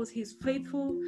because 0.00 0.10
He's 0.10 0.32
faithful. 0.32 0.98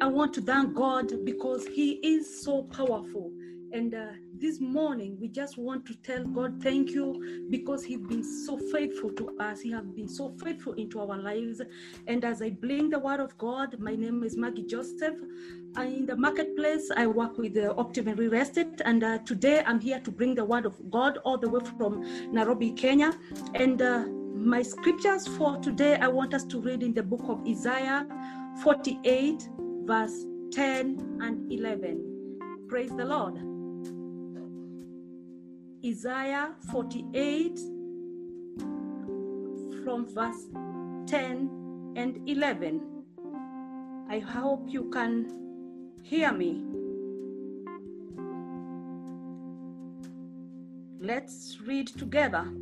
I 0.00 0.06
want 0.06 0.32
to 0.34 0.42
thank 0.42 0.74
God 0.74 1.24
because 1.24 1.66
He 1.66 1.94
is 2.04 2.44
so 2.44 2.62
powerful. 2.62 3.32
And 3.72 3.94
uh, 3.94 4.12
this 4.38 4.60
morning, 4.60 5.16
we 5.20 5.26
just 5.26 5.58
want 5.58 5.84
to 5.86 5.94
tell 6.04 6.22
God 6.22 6.62
thank 6.62 6.90
you 6.90 7.48
because 7.50 7.82
He's 7.82 7.98
been 7.98 8.22
so 8.22 8.58
faithful 8.70 9.10
to 9.14 9.36
us. 9.40 9.60
He 9.60 9.72
has 9.72 9.84
been 9.86 10.08
so 10.08 10.36
faithful 10.40 10.74
into 10.74 11.00
our 11.00 11.18
lives. 11.18 11.60
And 12.06 12.24
as 12.24 12.42
I 12.42 12.50
bring 12.50 12.90
the 12.90 12.98
word 13.00 13.18
of 13.18 13.36
God, 13.38 13.76
my 13.80 13.96
name 13.96 14.22
is 14.22 14.36
Maggie 14.36 14.66
Joseph. 14.66 15.16
I'm 15.74 15.88
in 15.88 16.06
the 16.06 16.16
marketplace, 16.16 16.92
I 16.96 17.08
work 17.08 17.38
with 17.38 17.54
the 17.54 17.74
Optimum 17.74 18.16
Real 18.18 18.34
Estate. 18.34 18.82
And 18.84 19.02
uh, 19.02 19.18
today, 19.18 19.64
I'm 19.66 19.80
here 19.80 19.98
to 19.98 20.12
bring 20.12 20.36
the 20.36 20.44
word 20.44 20.64
of 20.64 20.76
God 20.92 21.18
all 21.24 21.38
the 21.38 21.48
way 21.48 21.64
from 21.76 22.32
Nairobi, 22.32 22.70
Kenya. 22.70 23.18
And 23.54 23.82
uh, 23.82 24.04
my 24.44 24.62
scriptures 24.62 25.26
for 25.26 25.56
today, 25.58 25.96
I 25.96 26.08
want 26.08 26.34
us 26.34 26.44
to 26.44 26.60
read 26.60 26.82
in 26.82 26.92
the 26.92 27.02
book 27.02 27.22
of 27.28 27.46
Isaiah 27.46 28.06
48, 28.62 29.48
verse 29.84 30.24
10 30.52 31.20
and 31.22 31.52
11. 31.52 32.66
Praise 32.68 32.90
the 32.96 33.04
Lord. 33.04 33.36
Isaiah 35.84 36.54
48 36.70 37.58
from 39.84 40.06
verse 40.12 40.46
10 41.06 41.94
and 41.96 42.28
11. 42.28 42.80
I 44.08 44.18
hope 44.18 44.64
you 44.68 44.90
can 44.90 45.90
hear 46.02 46.32
me. 46.32 46.64
Let's 51.00 51.58
read 51.66 51.88
together. 51.88 52.52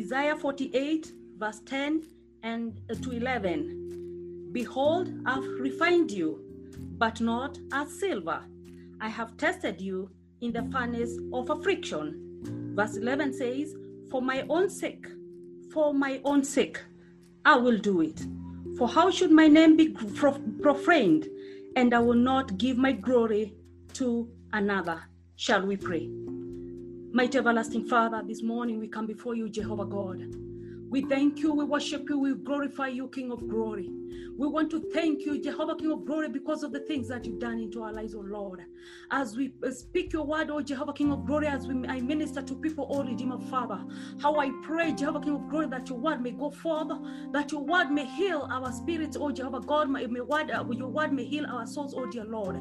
Isaiah 0.00 0.36
48, 0.36 1.12
verse 1.36 1.60
10 1.66 2.02
and 2.42 2.80
uh, 2.90 2.94
to 2.94 3.10
11. 3.10 4.48
Behold, 4.50 5.12
I've 5.26 5.44
refined 5.60 6.10
you, 6.10 6.42
but 6.96 7.20
not 7.20 7.58
as 7.72 8.00
silver 8.00 8.42
I 9.02 9.08
have 9.08 9.36
tested 9.36 9.80
you 9.80 10.10
in 10.40 10.52
the 10.52 10.62
furnace 10.72 11.18
of 11.34 11.50
affliction. 11.50 12.72
Verse 12.74 12.96
11 12.96 13.34
says, 13.34 13.74
For 14.10 14.22
my 14.22 14.46
own 14.48 14.70
sake, 14.70 15.06
for 15.70 15.92
my 15.92 16.22
own 16.24 16.44
sake, 16.44 16.80
I 17.44 17.56
will 17.56 17.78
do 17.78 18.00
it. 18.00 18.20
For 18.78 18.88
how 18.88 19.10
should 19.10 19.30
my 19.32 19.48
name 19.48 19.76
be 19.76 19.90
profaned? 19.90 21.28
And 21.76 21.94
I 21.94 21.98
will 21.98 22.14
not 22.14 22.56
give 22.56 22.78
my 22.78 22.92
glory 22.92 23.54
to 23.94 24.30
another. 24.52 25.02
Shall 25.36 25.66
we 25.66 25.76
pray? 25.76 26.10
Mighty 27.12 27.38
everlasting 27.38 27.86
Father, 27.86 28.22
this 28.24 28.40
morning 28.40 28.78
we 28.78 28.86
come 28.86 29.06
before 29.06 29.34
you, 29.34 29.48
Jehovah 29.48 29.84
God. 29.84 30.49
We 30.90 31.02
thank 31.02 31.38
you, 31.38 31.52
we 31.54 31.64
worship 31.64 32.08
you, 32.08 32.18
we 32.18 32.34
glorify 32.34 32.88
you, 32.88 33.06
King 33.08 33.30
of 33.30 33.48
glory. 33.48 33.88
We 34.36 34.48
want 34.48 34.70
to 34.70 34.80
thank 34.92 35.26
you, 35.26 35.38
Jehovah 35.38 35.76
King 35.76 35.92
of 35.92 36.06
Glory, 36.06 36.28
because 36.28 36.62
of 36.62 36.72
the 36.72 36.80
things 36.80 37.08
that 37.08 37.26
you've 37.26 37.38
done 37.38 37.58
into 37.58 37.82
our 37.82 37.92
lives, 37.92 38.14
oh 38.14 38.20
Lord. 38.26 38.64
As 39.10 39.36
we 39.36 39.52
speak 39.70 40.14
your 40.14 40.24
word, 40.24 40.48
oh 40.50 40.62
Jehovah 40.62 40.94
King 40.94 41.12
of 41.12 41.26
Glory, 41.26 41.46
as 41.46 41.66
we 41.66 41.86
I 41.86 42.00
minister 42.00 42.40
to 42.40 42.54
people, 42.54 42.86
oh 42.90 43.04
Redeemer 43.04 43.38
Father, 43.50 43.84
how 44.18 44.36
I 44.40 44.50
pray, 44.62 44.92
Jehovah 44.92 45.20
King 45.20 45.34
of 45.34 45.48
Glory, 45.48 45.66
that 45.68 45.88
your 45.90 45.98
word 45.98 46.22
may 46.22 46.30
go 46.30 46.50
forth, 46.50 46.88
that 47.32 47.52
your 47.52 47.62
word 47.62 47.90
may 47.90 48.06
heal 48.06 48.48
our 48.50 48.72
spirits, 48.72 49.16
oh 49.20 49.30
Jehovah 49.30 49.60
God, 49.60 49.90
may, 49.90 50.06
may 50.06 50.22
word, 50.22 50.50
uh, 50.50 50.64
your 50.70 50.88
word 50.88 51.12
may 51.12 51.24
heal 51.24 51.44
our 51.46 51.66
souls, 51.66 51.94
oh 51.94 52.06
dear 52.06 52.24
Lord. 52.24 52.58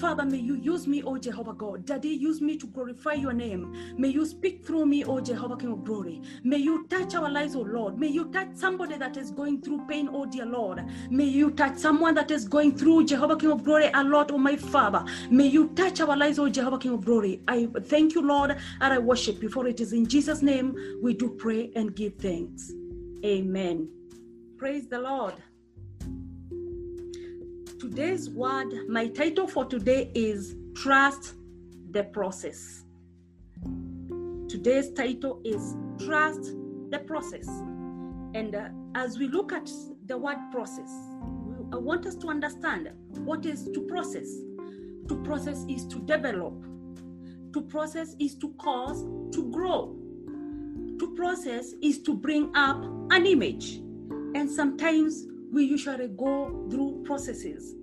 Father, 0.00 0.24
may 0.24 0.38
you 0.38 0.54
use 0.54 0.86
me, 0.86 1.02
oh 1.02 1.18
Jehovah 1.18 1.52
God. 1.52 1.84
Daddy, 1.84 2.08
use 2.08 2.40
me 2.40 2.56
to 2.56 2.66
glorify 2.68 3.12
your 3.14 3.34
name. 3.34 3.74
May 3.98 4.08
you 4.08 4.24
speak 4.24 4.64
through 4.64 4.86
me, 4.86 5.04
oh 5.04 5.20
Jehovah 5.20 5.56
King 5.58 5.72
of 5.72 5.84
Glory. 5.84 6.22
May 6.42 6.58
you 6.58 6.86
touch 6.88 7.14
our 7.14 7.30
lives, 7.30 7.54
oh 7.54 7.60
Lord. 7.68 7.98
May 7.98 8.08
you 8.08 8.26
touch 8.30 8.48
somebody 8.54 8.96
that 8.96 9.16
is 9.16 9.30
going 9.30 9.62
through 9.62 9.86
pain, 9.86 10.08
oh 10.12 10.26
dear 10.26 10.46
Lord. 10.46 10.84
May 11.10 11.24
you 11.24 11.50
touch 11.50 11.78
someone 11.78 12.14
that 12.14 12.30
is 12.30 12.46
going 12.46 12.76
through 12.76 13.06
Jehovah 13.06 13.36
King 13.36 13.52
of 13.52 13.64
Glory 13.64 13.90
a 13.94 14.02
lot, 14.02 14.30
oh 14.30 14.38
my 14.38 14.56
Father. 14.56 15.04
May 15.30 15.46
you 15.46 15.68
touch 15.68 16.00
our 16.00 16.16
lives, 16.16 16.38
oh 16.38 16.48
Jehovah 16.48 16.78
King 16.78 16.94
of 16.94 17.04
Glory. 17.04 17.40
I 17.48 17.68
thank 17.84 18.14
you, 18.14 18.22
Lord, 18.22 18.56
and 18.80 18.94
I 18.94 18.98
worship 18.98 19.42
you, 19.42 19.48
for 19.48 19.66
it 19.66 19.80
is 19.80 19.92
in 19.92 20.06
Jesus' 20.06 20.42
name 20.42 20.76
we 21.02 21.14
do 21.14 21.30
pray 21.30 21.70
and 21.76 21.94
give 21.94 22.14
thanks. 22.16 22.72
Amen. 23.24 23.88
Praise 24.56 24.88
the 24.88 24.98
Lord. 24.98 25.34
Today's 27.80 28.28
word, 28.28 28.88
my 28.88 29.06
title 29.06 29.46
for 29.46 29.64
today 29.64 30.10
is 30.14 30.56
Trust 30.74 31.34
the 31.92 32.04
Process. 32.04 32.84
Today's 34.48 34.90
title 34.92 35.40
is 35.44 35.76
Trust 36.04 36.54
the 36.90 36.98
Process. 37.00 37.48
And 38.34 38.54
uh, 38.54 38.68
as 38.94 39.18
we 39.18 39.28
look 39.28 39.52
at 39.52 39.70
the 40.06 40.16
word 40.16 40.36
process, 40.52 40.90
I 41.72 41.76
want 41.76 42.06
us 42.06 42.14
to 42.16 42.28
understand 42.28 42.90
what 43.24 43.46
is 43.46 43.64
to 43.72 43.80
process. 43.82 44.28
To 45.08 45.22
process 45.24 45.64
is 45.68 45.86
to 45.86 45.98
develop. 46.00 46.54
To 47.54 47.62
process 47.62 48.14
is 48.18 48.34
to 48.36 48.52
cause 48.58 49.02
to 49.32 49.50
grow. 49.50 49.96
To 50.98 51.14
process 51.16 51.74
is 51.82 52.02
to 52.02 52.14
bring 52.14 52.50
up 52.54 52.82
an 53.10 53.26
image. 53.26 53.76
And 54.34 54.50
sometimes 54.50 55.26
we 55.50 55.64
usually 55.64 56.08
go 56.08 56.66
through 56.70 57.02
processes. 57.06 57.74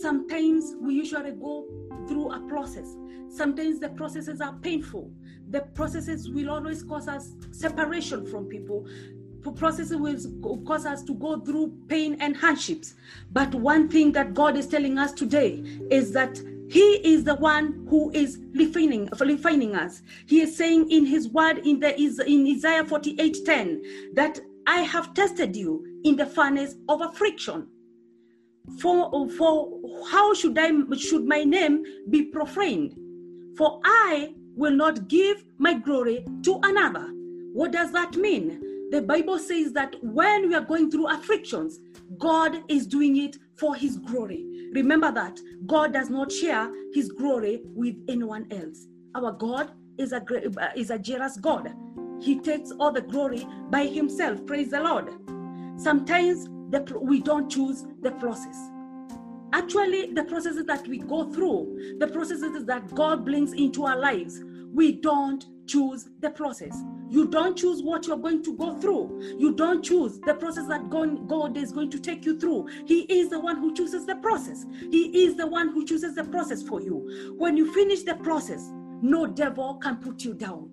Sometimes 0.00 0.74
we 0.80 0.94
usually 0.94 1.32
go 1.32 1.66
through 2.08 2.32
a 2.32 2.40
process. 2.48 2.96
Sometimes 3.28 3.78
the 3.78 3.90
processes 3.90 4.40
are 4.40 4.54
painful. 4.62 5.10
The 5.54 5.60
processes 5.60 6.28
will 6.28 6.50
always 6.50 6.82
cause 6.82 7.06
us 7.06 7.30
separation 7.52 8.26
from 8.26 8.46
people 8.46 8.88
processes 9.52 9.96
will 9.96 10.62
cause 10.66 10.86
us 10.86 11.02
to 11.02 11.14
go 11.14 11.38
through 11.38 11.72
pain 11.86 12.16
and 12.20 12.36
hardships. 12.36 12.94
But 13.30 13.54
one 13.54 13.88
thing 13.88 14.10
that 14.12 14.34
God 14.34 14.56
is 14.56 14.66
telling 14.66 14.98
us 14.98 15.12
today 15.12 15.62
is 15.90 16.12
that 16.12 16.40
he 16.70 17.00
is 17.04 17.24
the 17.24 17.34
one 17.34 17.86
who 17.90 18.10
is 18.12 18.40
refining, 18.54 19.08
refining 19.20 19.74
us. 19.74 20.02
He 20.26 20.40
is 20.40 20.56
saying 20.56 20.90
in 20.90 21.04
his 21.04 21.28
word 21.28 21.58
in 21.58 21.78
the 21.78 21.94
in 22.00 22.46
Isaiah 22.46 22.84
48:10 22.84 24.14
that 24.14 24.40
I 24.66 24.80
have 24.80 25.12
tested 25.14 25.54
you 25.54 26.00
in 26.04 26.16
the 26.16 26.26
furnace 26.26 26.74
of 26.88 27.02
affliction. 27.02 27.68
For, 28.80 29.28
for 29.28 29.78
how 30.10 30.32
should 30.32 30.58
I 30.58 30.72
should 30.96 31.26
my 31.26 31.44
name 31.44 31.84
be 32.08 32.22
profaned? 32.24 32.96
For 33.58 33.78
I 33.84 34.32
will 34.56 34.72
not 34.72 35.08
give 35.08 35.44
my 35.58 35.74
glory 35.74 36.24
to 36.42 36.60
another. 36.62 37.08
What 37.52 37.72
does 37.72 37.92
that 37.92 38.16
mean? 38.16 38.60
The 38.90 39.02
Bible 39.02 39.38
says 39.38 39.72
that 39.72 39.96
when 40.02 40.48
we 40.48 40.54
are 40.54 40.60
going 40.60 40.90
through 40.90 41.08
afflictions, 41.08 41.80
God 42.18 42.62
is 42.68 42.86
doing 42.86 43.16
it 43.16 43.36
for 43.56 43.74
his 43.74 43.96
glory. 43.98 44.44
Remember 44.72 45.10
that 45.12 45.40
God 45.66 45.92
does 45.92 46.10
not 46.10 46.30
share 46.30 46.70
his 46.92 47.10
glory 47.10 47.62
with 47.64 47.96
anyone 48.08 48.46
else. 48.50 48.86
Our 49.14 49.32
God 49.32 49.72
is 49.98 50.12
a 50.12 50.22
uh, 50.22 50.70
is 50.76 50.90
a 50.90 50.98
jealous 50.98 51.36
God. 51.36 51.72
He 52.20 52.38
takes 52.40 52.72
all 52.78 52.92
the 52.92 53.00
glory 53.00 53.46
by 53.70 53.86
himself. 53.86 54.44
Praise 54.46 54.70
the 54.70 54.80
Lord. 54.80 55.10
Sometimes 55.76 56.46
the, 56.70 56.98
we 57.00 57.20
don't 57.20 57.50
choose 57.50 57.84
the 58.02 58.12
process. 58.12 58.56
Actually, 59.54 60.12
the 60.12 60.24
processes 60.24 60.66
that 60.66 60.84
we 60.88 60.98
go 60.98 61.32
through, 61.32 61.94
the 62.00 62.08
processes 62.08 62.64
that 62.64 62.92
God 62.92 63.24
brings 63.24 63.52
into 63.52 63.84
our 63.84 63.96
lives, 63.96 64.42
we 64.72 64.90
don't 64.90 65.46
choose 65.68 66.08
the 66.18 66.30
process. 66.30 66.76
You 67.08 67.28
don't 67.28 67.56
choose 67.56 67.80
what 67.80 68.08
you're 68.08 68.16
going 68.16 68.42
to 68.42 68.56
go 68.56 68.76
through. 68.80 69.36
You 69.38 69.54
don't 69.54 69.84
choose 69.84 70.18
the 70.18 70.34
process 70.34 70.66
that 70.66 70.90
God 70.90 71.56
is 71.56 71.70
going 71.70 71.92
to 71.92 72.00
take 72.00 72.24
you 72.24 72.36
through. 72.36 72.66
He 72.84 73.02
is 73.02 73.30
the 73.30 73.38
one 73.38 73.58
who 73.58 73.72
chooses 73.72 74.04
the 74.04 74.16
process. 74.16 74.66
He 74.90 75.24
is 75.24 75.36
the 75.36 75.46
one 75.46 75.68
who 75.68 75.86
chooses 75.86 76.16
the 76.16 76.24
process 76.24 76.60
for 76.64 76.82
you. 76.82 77.34
When 77.38 77.56
you 77.56 77.72
finish 77.72 78.02
the 78.02 78.16
process, 78.16 78.72
no 79.02 79.24
devil 79.28 79.74
can 79.74 79.98
put 79.98 80.24
you 80.24 80.34
down 80.34 80.68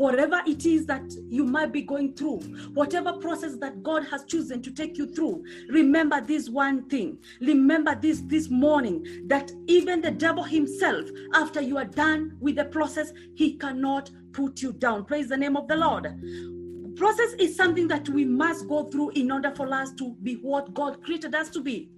whatever 0.00 0.40
it 0.46 0.64
is 0.64 0.86
that 0.86 1.02
you 1.28 1.44
might 1.44 1.72
be 1.72 1.82
going 1.82 2.14
through, 2.14 2.38
whatever 2.72 3.12
process 3.12 3.56
that 3.56 3.82
God 3.82 4.02
has 4.06 4.24
chosen 4.24 4.62
to 4.62 4.70
take 4.70 4.96
you 4.96 5.06
through, 5.06 5.44
remember 5.68 6.22
this 6.22 6.48
one 6.48 6.88
thing. 6.88 7.18
Remember 7.42 7.94
this 7.94 8.22
this 8.22 8.48
morning 8.48 9.04
that 9.26 9.52
even 9.66 10.00
the 10.00 10.10
devil 10.10 10.42
himself, 10.42 11.04
after 11.34 11.60
you 11.60 11.76
are 11.76 11.84
done 11.84 12.34
with 12.40 12.56
the 12.56 12.64
process, 12.64 13.12
he 13.34 13.58
cannot 13.58 14.10
put 14.32 14.62
you 14.62 14.72
down. 14.72 15.04
Praise 15.04 15.28
the 15.28 15.36
name 15.36 15.54
of 15.54 15.68
the 15.68 15.76
Lord. 15.76 16.06
Process 16.96 17.34
is 17.34 17.54
something 17.54 17.86
that 17.88 18.08
we 18.08 18.24
must 18.24 18.68
go 18.68 18.84
through 18.84 19.10
in 19.10 19.30
order 19.30 19.52
for 19.54 19.70
us 19.70 19.92
to 19.98 20.16
be 20.22 20.36
what 20.36 20.72
God 20.72 21.04
created 21.04 21.34
us 21.34 21.50
to 21.50 21.60
be. 21.60 21.90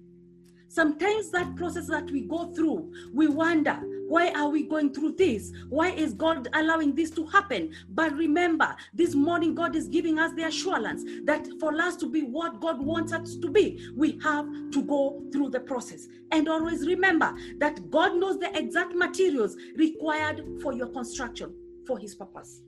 Sometimes 0.67 1.29
that 1.29 1.55
process 1.55 1.87
that 1.87 2.09
we 2.09 2.21
go 2.21 2.51
through, 2.53 2.91
we 3.13 3.27
wonder, 3.27 3.79
why 4.07 4.31
are 4.31 4.49
we 4.49 4.63
going 4.63 4.93
through 4.93 5.13
this? 5.13 5.51
Why 5.69 5.89
is 5.91 6.13
God 6.13 6.47
allowing 6.53 6.95
this 6.95 7.09
to 7.11 7.25
happen? 7.25 7.73
But 7.89 8.13
remember, 8.13 8.75
this 8.93 9.15
morning, 9.15 9.55
God 9.55 9.75
is 9.75 9.87
giving 9.87 10.19
us 10.19 10.33
the 10.35 10.43
assurance 10.47 11.03
that 11.25 11.47
for 11.59 11.73
us 11.79 11.95
to 11.97 12.09
be 12.09 12.21
what 12.21 12.59
God 12.59 12.83
wants 12.83 13.13
us 13.13 13.35
to 13.37 13.49
be, 13.49 13.89
we 13.95 14.19
have 14.23 14.45
to 14.71 14.83
go 14.83 15.23
through 15.31 15.49
the 15.49 15.59
process. 15.59 16.07
And 16.31 16.47
always 16.47 16.85
remember 16.85 17.33
that 17.59 17.89
God 17.89 18.15
knows 18.15 18.39
the 18.39 18.55
exact 18.57 18.93
materials 18.95 19.55
required 19.75 20.43
for 20.61 20.73
your 20.73 20.87
construction 20.87 21.53
for 21.87 21.97
His 21.97 22.15
purpose. 22.15 22.61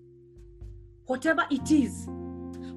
Whatever 1.06 1.46
it 1.52 1.70
is, 1.72 2.08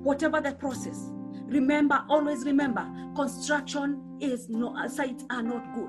whatever 0.02 0.40
the 0.40 0.52
process, 0.52 1.10
Remember, 1.48 2.04
always 2.10 2.44
remember, 2.44 2.86
construction 3.16 4.18
is 4.20 4.50
no 4.50 4.76
sites 4.86 5.24
are 5.30 5.42
not 5.42 5.74
good 5.74 5.88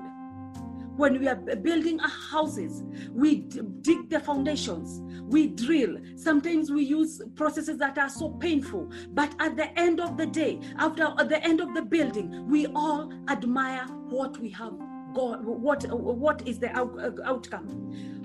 when 1.00 1.18
we 1.18 1.26
are 1.26 1.34
building 1.34 1.98
our 1.98 2.08
houses, 2.08 2.82
we 3.10 3.36
dig 3.80 4.10
the 4.10 4.20
foundations, 4.20 5.00
we 5.24 5.46
drill. 5.46 5.96
Sometimes 6.14 6.70
we 6.70 6.84
use 6.84 7.22
processes 7.34 7.78
that 7.78 7.96
are 7.96 8.10
so 8.10 8.28
painful. 8.32 8.90
But 9.14 9.34
at 9.40 9.56
the 9.56 9.76
end 9.78 9.98
of 9.98 10.18
the 10.18 10.26
day, 10.26 10.60
after 10.76 11.14
at 11.18 11.30
the 11.30 11.42
end 11.42 11.62
of 11.62 11.74
the 11.74 11.82
building, 11.82 12.46
we 12.50 12.66
all 12.66 13.10
admire 13.28 13.86
what 14.10 14.36
we 14.38 14.50
have 14.50 14.74
God, 15.14 15.44
what 15.44 15.84
what 15.90 16.46
is 16.46 16.58
the 16.58 16.70
out, 16.76 16.96
outcome? 17.24 17.66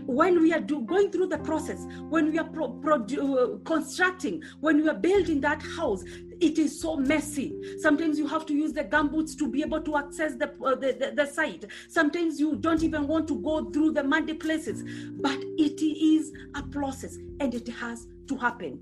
When 0.05 0.39
we 0.39 0.53
are 0.53 0.59
do, 0.59 0.81
going 0.81 1.11
through 1.11 1.27
the 1.27 1.39
process, 1.39 1.87
when 2.09 2.31
we 2.31 2.37
are 2.37 2.43
pro, 2.47 2.69
pro, 2.69 2.97
uh, 2.97 3.57
constructing, 3.65 4.43
when 4.59 4.83
we 4.83 4.87
are 4.87 4.93
building 4.93 5.41
that 5.41 5.63
house, 5.63 6.03
it 6.41 6.57
is 6.57 6.79
so 6.79 6.97
messy. 6.97 7.53
Sometimes 7.79 8.17
you 8.17 8.27
have 8.27 8.45
to 8.47 8.53
use 8.53 8.73
the 8.73 8.83
gumboots 8.83 9.37
to 9.37 9.47
be 9.47 9.61
able 9.61 9.81
to 9.81 9.97
access 9.97 10.35
the, 10.35 10.51
uh, 10.63 10.75
the, 10.75 10.93
the, 10.93 11.13
the, 11.15 11.25
site. 11.25 11.65
Sometimes 11.89 12.39
you 12.39 12.55
don't 12.55 12.83
even 12.83 13.07
want 13.07 13.27
to 13.27 13.39
go 13.41 13.69
through 13.71 13.91
the 13.91 14.03
muddy 14.03 14.33
places. 14.33 14.83
But 15.21 15.37
it 15.57 15.81
is 15.81 16.31
a 16.55 16.63
process 16.63 17.17
and 17.39 17.53
it 17.53 17.67
has 17.67 18.07
to 18.27 18.37
happen. 18.37 18.79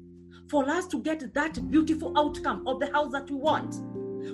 For 0.50 0.70
us 0.70 0.88
to 0.88 1.00
get 1.00 1.34
that 1.34 1.72
beautiful 1.72 2.18
outcome 2.18 2.68
of 2.68 2.80
the 2.80 2.92
house 2.92 3.12
that 3.14 3.30
we 3.30 3.38
want, 3.38 3.76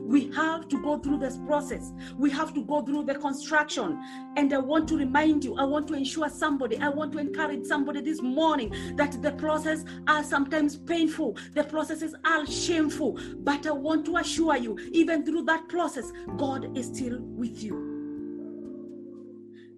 we 0.02 0.30
have 0.32 0.68
to 0.70 0.82
go 0.82 0.98
through 1.00 1.20
this 1.20 1.38
process. 1.38 1.92
We 2.18 2.30
have 2.32 2.54
to 2.54 2.64
go 2.64 2.82
through 2.82 3.06
the 3.06 3.16
construction. 3.16 4.00
And 4.36 4.54
I 4.54 4.58
want 4.58 4.88
to 4.90 4.98
remind 4.98 5.44
you, 5.44 5.56
I 5.58 5.64
want 5.64 5.88
to 5.90 5.94
ensure 5.94 6.30
somebody, 6.30 6.78
I 6.78 6.90
want 6.90 7.14
to 7.14 7.20
encourage 7.20 7.66
somebody 7.66 8.02
this 8.02 8.22
morning 8.22 8.74
that 8.96 9.22
the 9.22 9.32
process 9.34 9.84
are 10.08 10.24
sometimes 10.24 10.76
painful, 10.76 11.38
the 11.54 11.64
processes 11.64 12.16
are 12.26 12.46
shameful. 12.46 13.20
But 13.38 13.66
I 13.66 13.72
want 13.72 14.06
to 14.06 14.18
assure 14.18 14.58
you, 14.58 14.78
even 14.92 15.26
through 15.26 15.44
that 15.46 15.68
process, 15.70 16.12
God 16.38 16.78
is 16.78 16.88
still 16.88 17.20
with 17.20 17.64
you. 17.64 17.76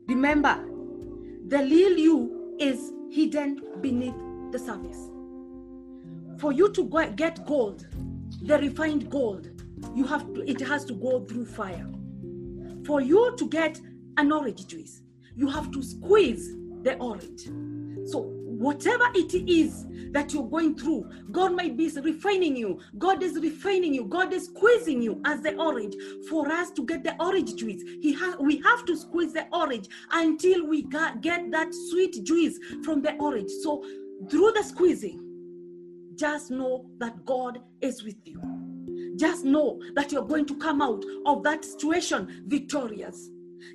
Remember, 0.07 0.63
the 1.47 1.59
real 1.59 1.97
you 1.97 2.55
is 2.59 2.91
hidden 3.09 3.61
beneath 3.81 4.15
the 4.51 4.59
surface. 4.59 5.09
For 6.39 6.51
you 6.51 6.71
to 6.73 7.11
get 7.15 7.45
gold, 7.45 7.87
the 8.41 8.57
refined 8.57 9.09
gold, 9.09 9.49
you 9.95 10.05
have 10.05 10.33
to, 10.33 10.49
it 10.49 10.61
has 10.61 10.85
to 10.85 10.93
go 10.93 11.25
through 11.25 11.45
fire. 11.45 11.87
For 12.85 13.01
you 13.01 13.35
to 13.37 13.47
get 13.47 13.79
an 14.17 14.31
orange 14.31 14.67
juice, 14.67 15.01
you 15.35 15.47
have 15.47 15.71
to 15.71 15.81
squeeze 15.81 16.55
the 16.83 16.97
orange. 16.97 17.45
So 18.09 18.21
whatever 18.21 19.05
it 19.15 19.33
is 19.33 19.85
that 20.11 20.33
you're 20.33 20.47
going 20.47 20.75
through, 20.75 21.09
God 21.31 21.55
might 21.55 21.77
be 21.77 21.89
refining 21.89 22.55
you. 22.55 22.79
God 22.97 23.23
is 23.23 23.39
refining 23.39 23.93
you. 23.93 24.05
God 24.05 24.33
is 24.33 24.45
squeezing 24.45 25.01
you 25.01 25.21
as 25.25 25.41
the 25.41 25.55
orange. 25.55 25.95
For 26.29 26.51
us 26.51 26.71
to 26.71 26.85
get 26.85 27.03
the 27.03 27.15
orange 27.23 27.55
juice, 27.55 27.81
He 28.01 28.13
ha- 28.13 28.37
we 28.39 28.57
have 28.61 28.85
to 28.85 28.97
squeeze 28.97 29.33
the 29.33 29.47
orange 29.53 29.87
until 30.11 30.67
we 30.67 30.83
get 30.83 31.51
that 31.51 31.73
sweet 31.89 32.23
juice 32.23 32.57
from 32.83 33.01
the 33.01 33.15
orange. 33.17 33.51
So 33.61 33.83
through 34.29 34.51
the 34.53 34.63
squeezing, 34.63 35.27
just 36.15 36.51
know 36.51 36.85
that 36.99 37.25
God 37.25 37.59
is 37.81 38.03
with 38.03 38.17
you 38.25 38.60
just 39.21 39.45
know 39.45 39.79
that 39.94 40.12
you're 40.12 40.25
going 40.25 40.47
to 40.47 40.57
come 40.57 40.81
out 40.81 41.06
of 41.27 41.44
that 41.44 41.63
situation 41.63 42.44
victorious. 42.47 43.29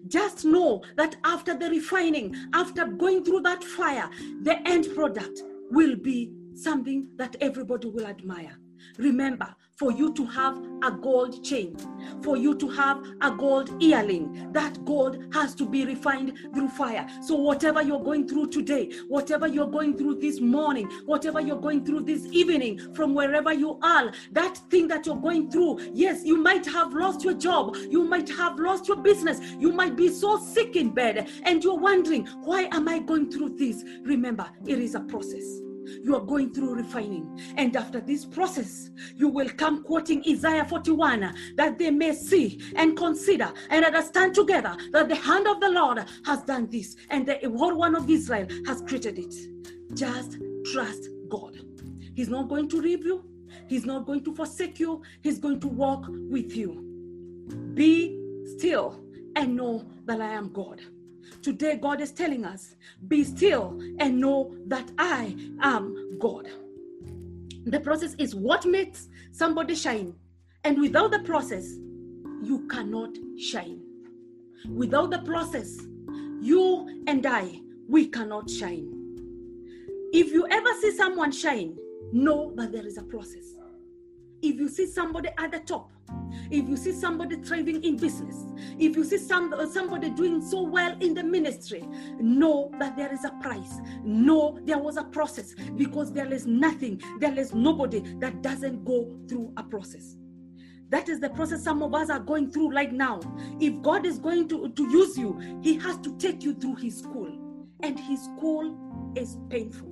Just 0.09 0.45
know 0.45 0.83
that 0.97 1.15
after 1.23 1.57
the 1.57 1.71
refining, 1.71 2.35
after 2.53 2.85
going 2.85 3.25
through 3.25 3.43
that 3.43 3.63
fire, 3.63 4.11
the 4.43 4.59
end 4.67 4.89
product 4.93 5.43
will 5.71 5.95
be 5.95 6.33
something 6.53 7.07
that 7.15 7.37
everybody 7.41 7.89
will 7.89 8.07
admire. 8.07 8.59
Remember, 8.99 9.55
for 9.77 9.93
you 9.93 10.13
to 10.15 10.25
have 10.25 10.59
a 10.83 10.91
gold 10.91 11.45
chain, 11.45 11.77
for 12.23 12.37
you 12.37 12.55
to 12.57 12.69
have 12.69 13.03
a 13.21 13.31
gold 13.31 13.83
earring, 13.83 14.51
that 14.53 14.83
gold 14.85 15.23
has 15.33 15.55
to 15.55 15.69
be 15.69 15.85
refined 15.85 16.33
through 16.55 16.69
fire. 16.69 17.07
So, 17.23 17.37
whatever 17.37 17.83
you're 17.83 18.03
going 18.03 18.27
through 18.27 18.49
today, 18.49 18.91
whatever 19.09 19.47
you're 19.47 19.71
going 19.71 19.97
through 19.97 20.21
this 20.21 20.41
morning, 20.41 20.89
whatever 21.05 21.41
you're 21.41 21.61
going 21.61 21.85
through 21.85 22.01
this 22.01 22.27
evening, 22.33 22.95
from 22.95 23.15
wherever 23.15 23.53
you 23.53 23.79
are, 23.83 24.13
that 24.33 24.57
thing 24.71 24.89
that 24.89 25.07
you're 25.07 25.17
going 25.17 25.51
through, 25.51 25.79
yes, 25.93 26.25
you 26.25 26.37
might 26.37 26.67
have 26.67 26.93
lost 26.95 27.23
your 27.23 27.35
job, 27.35 27.77
you 27.91 28.05
might 28.05 28.29
have 28.31 28.59
lost 28.59 28.89
your 28.89 28.97
business, 28.97 29.41
you 29.59 29.73
might 29.73 29.97
be 29.97 30.09
so 30.09 30.39
sick 30.39 30.77
in 30.77 30.91
bed, 30.91 31.29
and 31.45 31.63
you're 31.63 31.79
wondering, 31.79 32.27
why 32.43 32.69
am 32.73 32.89
I 32.89 33.01
going 33.01 33.31
through 33.31 33.57
this? 33.57 33.85
Remember, 34.03 34.49
it 34.67 34.79
is 34.79 34.95
a 34.95 35.01
process 35.01 35.66
you 36.03 36.15
are 36.17 36.25
going 36.25 36.53
through 36.53 36.75
refining. 36.75 37.41
And 37.57 37.75
after 37.77 38.01
this 38.01 38.25
process, 38.25 38.91
you 39.15 39.29
will 39.29 39.49
come 39.49 39.83
quoting 39.83 40.23
Isaiah 40.29 40.65
41 40.65 41.35
that 41.57 41.79
they 41.79 41.91
may 41.91 42.15
see 42.15 42.61
and 42.77 42.97
consider 42.97 43.53
and 43.71 43.85
understand 43.85 44.35
together 44.35 44.77
that 44.93 45.09
the 45.09 45.15
hand 45.15 45.47
of 45.47 45.61
the 45.61 45.69
Lord 45.69 46.05
has 46.25 46.43
done 46.43 46.69
this 46.71 46.97
and 47.11 47.27
the 47.27 47.39
Holy 47.57 47.75
One 47.75 47.95
of 47.95 48.09
Israel 48.11 48.47
has 48.67 48.83
created 48.83 49.19
it. 49.19 49.35
Just 49.95 50.39
trust 50.73 51.09
God. 51.29 51.59
He's 52.15 52.29
not 52.29 52.49
going 52.49 52.69
to 52.71 52.81
leave 52.81 53.05
you, 53.05 53.25
He's 53.69 53.85
not 53.85 54.07
going 54.07 54.25
to 54.25 54.35
forsake 54.35 54.81
you, 54.81 55.03
He's 55.23 55.39
going 55.39 55.61
to 55.61 55.69
walk 55.69 56.07
with 56.09 56.57
you. 56.57 56.83
Be 57.75 58.19
still 58.57 59.01
and 59.37 59.55
know 59.55 59.85
that 60.07 60.21
I 60.21 60.33
am 60.33 60.53
God. 60.53 60.81
Today, 61.43 61.77
God 61.77 62.01
is 62.01 62.13
telling 62.13 62.45
us, 62.45 62.77
be 63.09 63.25
still 63.25 63.79
and 63.99 64.21
know 64.21 64.55
that 64.67 64.91
I 64.99 65.37
am 65.61 66.19
God. 66.19 66.49
The 67.65 67.81
process 67.81 68.15
is 68.19 68.35
what 68.35 68.65
makes 68.65 69.09
somebody 69.33 69.75
shine. 69.75 70.15
And 70.65 70.81
without 70.81 71.11
the 71.11 71.21
process, 71.21 71.75
you 72.43 72.67
cannot 72.71 73.17
shine. 73.39 73.83
Without 74.69 75.11
the 75.11 75.21
process, 75.21 75.79
you 76.41 77.03
and 77.07 77.25
I, 77.27 77.61
we 77.89 78.07
cannot 78.09 78.51
shine. 78.51 78.93
If 80.13 80.33
you 80.33 80.47
ever 80.49 80.71
see 80.81 80.93
someone 80.93 81.33
shine, 81.33 81.77
know 82.13 82.53
that 82.57 82.73
there 82.73 82.87
is 82.87 82.99
a 82.99 83.03
process. 83.03 83.45
If 84.43 84.57
you 84.57 84.69
see 84.69 84.87
somebody 84.87 85.31
at 85.39 85.53
the 85.53 85.61
top, 85.61 85.91
if 86.51 86.69
you 86.69 86.77
see 86.77 86.93
somebody 86.93 87.37
thriving 87.37 87.83
in 87.83 87.97
business, 87.97 88.47
if 88.79 88.97
you 88.97 89.05
see 89.05 89.19
some, 89.19 89.53
uh, 89.53 89.67
somebody 89.67 90.11
doing 90.11 90.41
so 90.41 90.63
well 90.63 90.97
in 91.01 91.15
the 91.15 91.23
ministry, 91.23 91.85
know 92.21 92.71
that 92.79 92.97
there 92.97 93.13
is 93.13 93.25
a 93.25 93.31
price. 93.43 93.81
Know 94.03 94.59
there 94.65 94.79
was 94.79 94.97
a 94.97 95.05
process 95.05 95.55
because 95.77 96.13
there 96.13 96.33
is 96.33 96.47
nothing, 96.47 97.01
there 97.19 97.39
is 97.39 97.55
nobody 97.55 98.01
that 98.19 98.43
doesn't 98.43 98.85
go 98.85 99.17
through 99.29 99.53
a 99.57 99.63
process. 99.63 100.17
That 100.91 101.09
is 101.09 101.19
the 101.19 101.31
process 101.31 101.65
some 101.65 101.83
of 101.83 101.95
us 101.95 102.11
are 102.11 102.21
going 102.21 102.53
through 102.53 102.71
right 102.71 102.93
now. 102.93 103.21
If 103.61 103.83
God 103.83 104.07
is 104.07 104.19
going 104.19 104.49
to, 104.49 104.69
to 104.69 104.83
use 104.91 105.19
you, 105.19 105.61
He 105.63 105.77
has 105.79 105.99
to 105.99 106.17
take 106.17 106.43
you 106.43 106.55
through 106.55 106.77
His 106.77 106.99
school. 106.99 107.33
And 107.83 107.99
His 107.99 108.23
school 108.25 109.13
is 109.17 109.37
painful. 109.51 109.89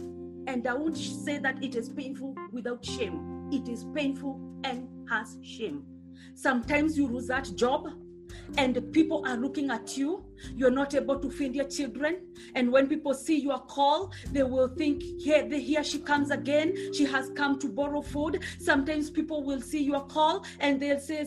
And 0.47 0.66
I 0.66 0.75
won't 0.75 0.97
say 0.97 1.38
that 1.38 1.62
it 1.64 1.75
is 1.75 1.88
painful 1.88 2.37
without 2.52 2.85
shame. 2.85 3.49
It 3.50 3.68
is 3.68 3.85
painful 3.94 4.40
and 4.62 4.88
has 5.09 5.37
shame. 5.42 5.85
Sometimes 6.35 6.97
you 6.97 7.07
lose 7.07 7.26
that 7.28 7.50
job 7.54 7.88
and 8.57 8.93
people 8.93 9.25
are 9.26 9.37
looking 9.37 9.71
at 9.71 9.97
you 9.97 10.25
you're 10.57 10.71
not 10.71 10.95
able 10.95 11.19
to 11.19 11.31
feed 11.31 11.55
your 11.55 11.69
children. 11.69 12.19
And 12.55 12.71
when 12.71 12.89
people 12.89 13.15
see 13.15 13.39
your 13.39 13.61
call 13.61 14.13
they 14.33 14.43
will 14.43 14.69
think 14.69 15.03
here, 15.03 15.49
here 15.49 15.85
she 15.85 15.99
comes 15.99 16.31
again. 16.31 16.75
She 16.93 17.05
has 17.05 17.31
come 17.31 17.59
to 17.61 17.69
borrow 17.69 18.03
food. 18.03 18.43
Sometimes 18.59 19.11
people 19.11 19.43
will 19.43 19.61
see 19.61 19.83
your 19.83 20.05
call 20.07 20.45
and 20.61 20.81
they'll 20.81 21.01
say 21.01 21.25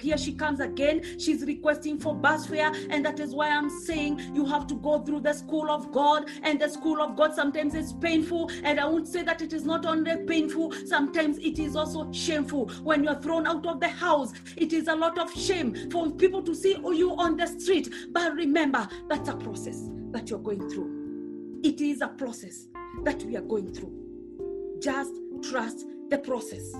here 0.00 0.18
she 0.18 0.32
comes 0.32 0.60
again. 0.60 1.18
She's 1.18 1.44
requesting 1.44 1.98
for 1.98 2.14
bus 2.14 2.46
fare. 2.46 2.72
And 2.90 3.04
that 3.04 3.20
is 3.20 3.34
why 3.34 3.50
i'm 3.50 3.70
saying 3.70 4.20
you 4.34 4.44
have 4.44 4.66
to 4.68 4.74
go 4.74 5.00
through 5.00 5.20
the 5.20 5.32
school 5.32 5.70
of 5.70 5.92
god. 5.92 6.28
And 6.42 6.60
the 6.60 6.68
school 6.68 7.00
of 7.00 7.16
god 7.16 7.34
sometimes 7.34 7.74
is 7.74 7.92
painful. 7.92 8.50
And 8.64 8.80
i 8.80 8.84
won't 8.84 9.08
say 9.08 9.22
that 9.22 9.42
it 9.42 9.52
is 9.52 9.64
not 9.64 9.86
only 9.86 10.16
painful. 10.26 10.72
Sometimes 10.86 11.38
it 11.38 11.58
is 11.58 11.76
also 11.76 12.10
shameful. 12.12 12.68
When 12.82 13.04
you're 13.04 13.20
thrown 13.20 13.46
out 13.46 13.66
of 13.66 13.80
the 13.80 13.88
house 13.88 14.32
it 14.56 14.72
is 14.72 14.88
a 14.88 14.94
lot 14.94 15.18
of 15.18 15.32
shame 15.32 15.90
for 15.90 16.10
people 16.10 16.42
to 16.42 16.54
see 16.54 16.76
you 16.76 17.14
on 17.16 17.36
the 17.36 17.46
street. 17.46 17.92
But 18.10 18.34
remember 18.34 18.57
that's 18.66 19.28
a 19.28 19.36
process 19.36 19.88
that 20.10 20.28
you're 20.28 20.40
going 20.40 20.68
through. 20.68 21.60
It 21.62 21.80
is 21.80 22.00
a 22.00 22.08
process 22.08 22.66
that 23.04 23.22
we 23.22 23.36
are 23.36 23.42
going 23.42 23.72
through. 23.72 24.78
Just 24.82 25.12
trust 25.48 25.86
the 26.10 26.18
process. 26.18 26.72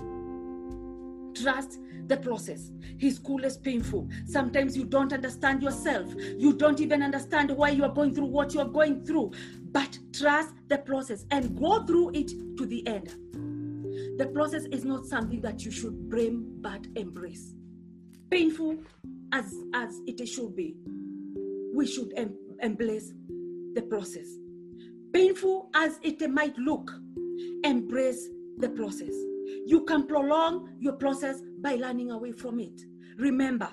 Trust 1.41 1.79
the 2.07 2.17
process. 2.17 2.71
His 2.97 3.15
school 3.15 3.45
is 3.45 3.55
painful. 3.55 4.09
Sometimes 4.25 4.75
you 4.75 4.83
don't 4.83 5.13
understand 5.13 5.63
yourself. 5.63 6.13
You 6.37 6.53
don't 6.53 6.81
even 6.81 7.01
understand 7.01 7.51
why 7.51 7.69
you 7.69 7.83
are 7.83 7.93
going 7.93 8.13
through 8.13 8.25
what 8.25 8.53
you 8.53 8.59
are 8.59 8.67
going 8.67 9.05
through. 9.05 9.31
But 9.71 9.97
trust 10.11 10.55
the 10.67 10.79
process 10.79 11.25
and 11.31 11.57
go 11.57 11.85
through 11.85 12.11
it 12.13 12.57
to 12.57 12.65
the 12.65 12.85
end. 12.87 13.15
The 14.17 14.29
process 14.33 14.65
is 14.65 14.83
not 14.83 15.05
something 15.05 15.39
that 15.41 15.63
you 15.63 15.71
should 15.71 16.09
blame 16.09 16.57
but 16.59 16.85
embrace. 16.97 17.53
Painful 18.29 18.79
as, 19.31 19.53
as 19.73 20.01
it 20.07 20.27
should 20.27 20.55
be, 20.57 20.75
we 21.79 21.87
should 21.87 22.11
em- 22.17 22.35
embrace 22.61 23.13
the 23.73 23.81
process. 23.83 24.27
Painful 25.13 25.69
as 25.73 25.97
it 26.03 26.29
might 26.29 26.57
look, 26.57 26.91
embrace 27.63 28.27
the 28.57 28.67
process. 28.67 29.13
You 29.65 29.85
can 29.87 30.05
prolong 30.05 30.75
your 30.77 30.97
process 30.97 31.41
by 31.61 31.75
running 31.75 32.11
away 32.11 32.33
from 32.33 32.59
it. 32.59 32.81
Remember, 33.17 33.69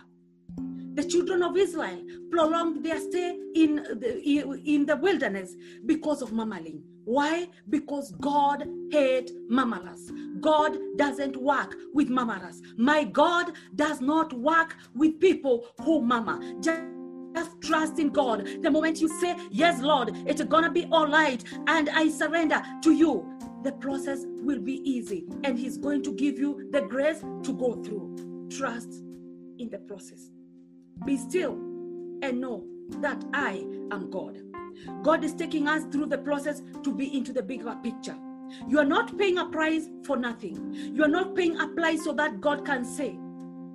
the 0.94 1.02
children 1.02 1.42
of 1.42 1.56
Israel 1.56 2.00
prolonged 2.30 2.84
their 2.84 3.00
stay 3.00 3.40
in 3.56 3.74
the, 3.74 4.22
in 4.64 4.86
the 4.86 4.96
wilderness 4.96 5.56
because 5.84 6.22
of 6.22 6.32
murmuring. 6.32 6.84
Why? 7.06 7.48
Because 7.70 8.12
God 8.20 8.68
hates 8.92 9.32
murmurers. 9.48 10.12
God 10.40 10.78
doesn't 10.96 11.36
work 11.36 11.74
with 11.92 12.08
murmurers. 12.08 12.62
My 12.76 13.02
God 13.02 13.52
does 13.74 14.00
not 14.00 14.32
work 14.32 14.76
with 14.94 15.18
people 15.18 15.66
who 15.82 16.02
mama. 16.02 16.40
Just 16.60 16.95
just 17.36 17.60
trust 17.60 17.98
in 17.98 18.10
God. 18.10 18.48
The 18.62 18.70
moment 18.70 19.00
you 19.00 19.08
say, 19.20 19.36
Yes, 19.50 19.80
Lord, 19.80 20.10
it's 20.26 20.42
gonna 20.44 20.70
be 20.70 20.86
all 20.90 21.06
right, 21.06 21.42
and 21.66 21.88
I 21.90 22.08
surrender 22.08 22.62
to 22.82 22.92
you, 22.92 23.30
the 23.62 23.72
process 23.72 24.24
will 24.26 24.60
be 24.60 24.80
easy, 24.88 25.26
and 25.44 25.58
He's 25.58 25.76
going 25.76 26.02
to 26.04 26.12
give 26.12 26.38
you 26.38 26.68
the 26.72 26.82
grace 26.82 27.20
to 27.20 27.52
go 27.52 27.74
through. 27.82 28.48
Trust 28.50 29.02
in 29.58 29.68
the 29.70 29.78
process. 29.78 30.30
Be 31.04 31.16
still 31.16 31.52
and 32.22 32.40
know 32.40 32.64
that 33.00 33.22
I 33.34 33.64
am 33.90 34.10
God. 34.10 34.38
God 35.02 35.24
is 35.24 35.34
taking 35.34 35.68
us 35.68 35.84
through 35.90 36.06
the 36.06 36.18
process 36.18 36.62
to 36.82 36.94
be 36.94 37.16
into 37.16 37.32
the 37.32 37.42
bigger 37.42 37.76
picture. 37.82 38.16
You 38.68 38.78
are 38.78 38.84
not 38.84 39.18
paying 39.18 39.38
a 39.38 39.46
price 39.46 39.88
for 40.04 40.16
nothing. 40.16 40.72
You 40.72 41.04
are 41.04 41.08
not 41.08 41.34
paying 41.34 41.58
a 41.58 41.68
price 41.68 42.04
so 42.04 42.12
that 42.12 42.40
God 42.40 42.64
can 42.64 42.84
say, 42.84 43.18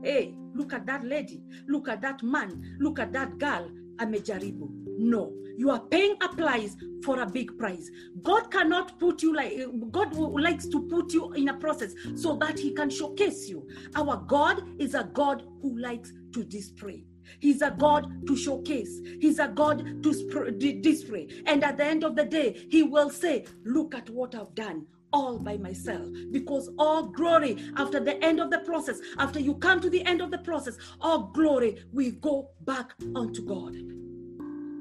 Hey, 0.01 0.35
look 0.53 0.73
at 0.73 0.85
that 0.85 1.03
lady, 1.03 1.41
look 1.67 1.87
at 1.87 2.01
that 2.01 2.23
man, 2.23 2.77
look 2.79 2.99
at 2.99 3.11
that 3.13 3.37
girl, 3.37 3.69
amejaribu. 3.97 4.69
No, 4.97 5.33
you 5.57 5.69
are 5.69 5.79
paying 5.79 6.15
a 6.21 6.29
price 6.29 6.75
for 7.03 7.21
a 7.21 7.25
big 7.25 7.57
price. 7.57 7.89
God 8.21 8.51
cannot 8.51 8.99
put 8.99 9.21
you 9.21 9.35
like 9.35 9.53
God 9.91 10.15
likes 10.15 10.67
to 10.67 10.81
put 10.83 11.13
you 11.13 11.33
in 11.33 11.49
a 11.49 11.53
process 11.53 11.93
so 12.15 12.35
that 12.37 12.59
He 12.59 12.71
can 12.73 12.89
showcase 12.89 13.49
you. 13.49 13.67
Our 13.95 14.17
God 14.27 14.63
is 14.79 14.93
a 14.93 15.03
God 15.03 15.43
who 15.61 15.77
likes 15.79 16.11
to 16.33 16.43
display. 16.43 17.05
He's 17.39 17.61
a 17.61 17.71
God 17.71 18.27
to 18.27 18.35
showcase. 18.35 18.99
He's 19.19 19.39
a 19.39 19.47
God 19.47 20.03
to 20.03 20.51
display. 20.81 21.27
And 21.45 21.63
at 21.63 21.77
the 21.77 21.85
end 21.85 22.03
of 22.03 22.15
the 22.15 22.25
day, 22.25 22.67
He 22.69 22.83
will 22.83 23.09
say, 23.09 23.45
Look 23.63 23.95
at 23.95 24.09
what 24.09 24.35
I've 24.35 24.53
done 24.55 24.85
all 25.13 25.37
by 25.37 25.57
myself 25.57 26.07
because 26.31 26.69
all 26.77 27.07
glory 27.07 27.57
after 27.77 27.99
the 27.99 28.23
end 28.23 28.39
of 28.39 28.49
the 28.49 28.59
process 28.59 28.99
after 29.17 29.39
you 29.39 29.55
come 29.55 29.79
to 29.79 29.89
the 29.89 30.05
end 30.05 30.21
of 30.21 30.31
the 30.31 30.37
process 30.39 30.77
all 30.99 31.31
glory 31.33 31.83
will 31.91 32.11
go 32.21 32.49
back 32.61 32.93
unto 33.15 33.45
god. 33.45 33.75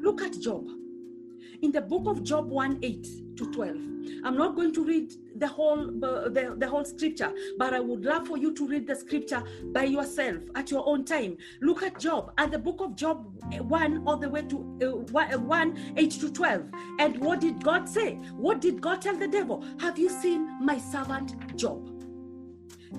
Look 0.02 0.22
at 0.22 0.40
job. 0.40 0.66
In 1.62 1.72
the 1.72 1.80
book 1.80 2.06
of 2.06 2.22
job 2.22 2.48
1 2.48 2.78
8 2.82 3.36
to 3.36 3.52
12 3.52 3.76
i'm 4.24 4.36
not 4.36 4.54
going 4.54 4.72
to 4.72 4.84
read 4.84 5.12
the 5.40 5.48
whole 5.48 5.86
the, 5.86 6.54
the 6.58 6.68
whole 6.68 6.84
scripture 6.84 7.32
but 7.58 7.72
i 7.74 7.80
would 7.80 8.04
love 8.04 8.26
for 8.28 8.36
you 8.36 8.52
to 8.54 8.66
read 8.68 8.86
the 8.86 8.94
scripture 8.94 9.42
by 9.72 9.84
yourself 9.84 10.36
at 10.54 10.70
your 10.70 10.86
own 10.86 11.04
time. 11.04 11.36
Look 11.60 11.82
at 11.82 11.98
job 11.98 12.32
at 12.38 12.50
the 12.50 12.58
book 12.58 12.80
of 12.80 12.96
job 12.96 13.26
1 13.52 14.02
all 14.06 14.16
the 14.16 14.28
way 14.28 14.42
to 14.42 15.06
uh, 15.14 15.38
1 15.38 15.94
8 15.96 16.10
to 16.10 16.32
12 16.32 16.70
and 16.98 17.18
what 17.18 17.40
did 17.40 17.62
god 17.62 17.88
say? 17.88 18.14
What 18.36 18.60
did 18.60 18.80
god 18.80 19.02
tell 19.02 19.16
the 19.16 19.28
devil? 19.28 19.64
Have 19.80 19.98
you 19.98 20.08
seen 20.08 20.64
my 20.64 20.78
servant 20.78 21.56
job? 21.56 21.88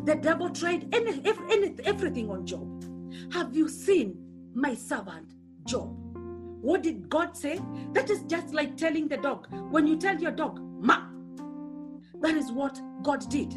The 0.06 0.16
devil 0.16 0.50
tried 0.50 0.94
any, 0.94 1.22
any, 1.26 1.76
everything 1.84 2.30
on 2.30 2.46
job. 2.46 2.84
Have 3.34 3.56
you 3.56 3.68
seen 3.68 4.18
my 4.54 4.74
servant 4.74 5.34
job? 5.66 5.98
What 6.62 6.84
did 6.84 7.10
god 7.10 7.36
say? 7.36 7.60
That 7.94 8.10
is 8.10 8.24
just 8.24 8.54
like 8.54 8.78
telling 8.78 9.08
the 9.08 9.18
dog. 9.18 9.48
When 9.72 9.88
you 9.88 9.98
tell 9.98 10.20
your 10.20 10.32
dog 10.32 10.60
ma 10.62 11.11
that 12.22 12.36
is 12.36 12.52
what 12.52 12.80
God 13.04 13.30
did. 13.30 13.56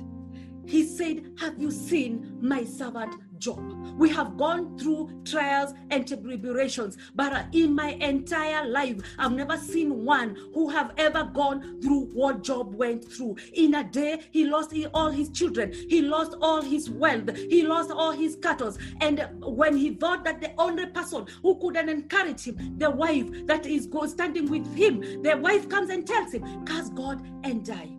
He 0.66 0.84
said, 0.84 1.32
Have 1.38 1.60
you 1.60 1.70
seen 1.70 2.38
my 2.40 2.64
servant 2.64 3.14
Job? 3.38 3.60
We 3.98 4.08
have 4.10 4.36
gone 4.36 4.78
through 4.78 5.22
trials 5.24 5.74
and 5.90 6.06
tribulations, 6.06 6.96
but 7.14 7.46
in 7.52 7.74
my 7.74 7.90
entire 7.90 8.66
life, 8.66 9.00
I've 9.18 9.32
never 9.32 9.56
seen 9.58 10.04
one 10.04 10.36
who 10.54 10.70
have 10.70 10.92
ever 10.96 11.24
gone 11.24 11.80
through 11.82 12.06
what 12.14 12.42
Job 12.42 12.74
went 12.74 13.04
through. 13.04 13.36
In 13.52 13.74
a 13.74 13.84
day, 13.84 14.22
he 14.30 14.46
lost 14.46 14.74
all 14.94 15.10
his 15.10 15.28
children, 15.30 15.72
he 15.72 16.00
lost 16.00 16.36
all 16.40 16.62
his 16.62 16.88
wealth, 16.88 17.36
he 17.36 17.62
lost 17.66 17.90
all 17.90 18.12
his 18.12 18.36
cattle. 18.36 18.74
And 19.00 19.28
when 19.40 19.76
he 19.76 19.94
thought 19.94 20.24
that 20.24 20.40
the 20.40 20.52
only 20.56 20.86
person 20.86 21.26
who 21.42 21.58
couldn't 21.60 21.88
encourage 21.88 22.44
him, 22.44 22.78
the 22.78 22.90
wife 22.90 23.28
that 23.46 23.66
is 23.66 23.88
standing 24.06 24.48
with 24.48 24.66
him, 24.74 25.22
the 25.22 25.36
wife 25.36 25.68
comes 25.68 25.90
and 25.90 26.06
tells 26.06 26.32
him, 26.32 26.64
Curse 26.64 26.88
God 26.90 27.22
and 27.44 27.64
die 27.64 27.96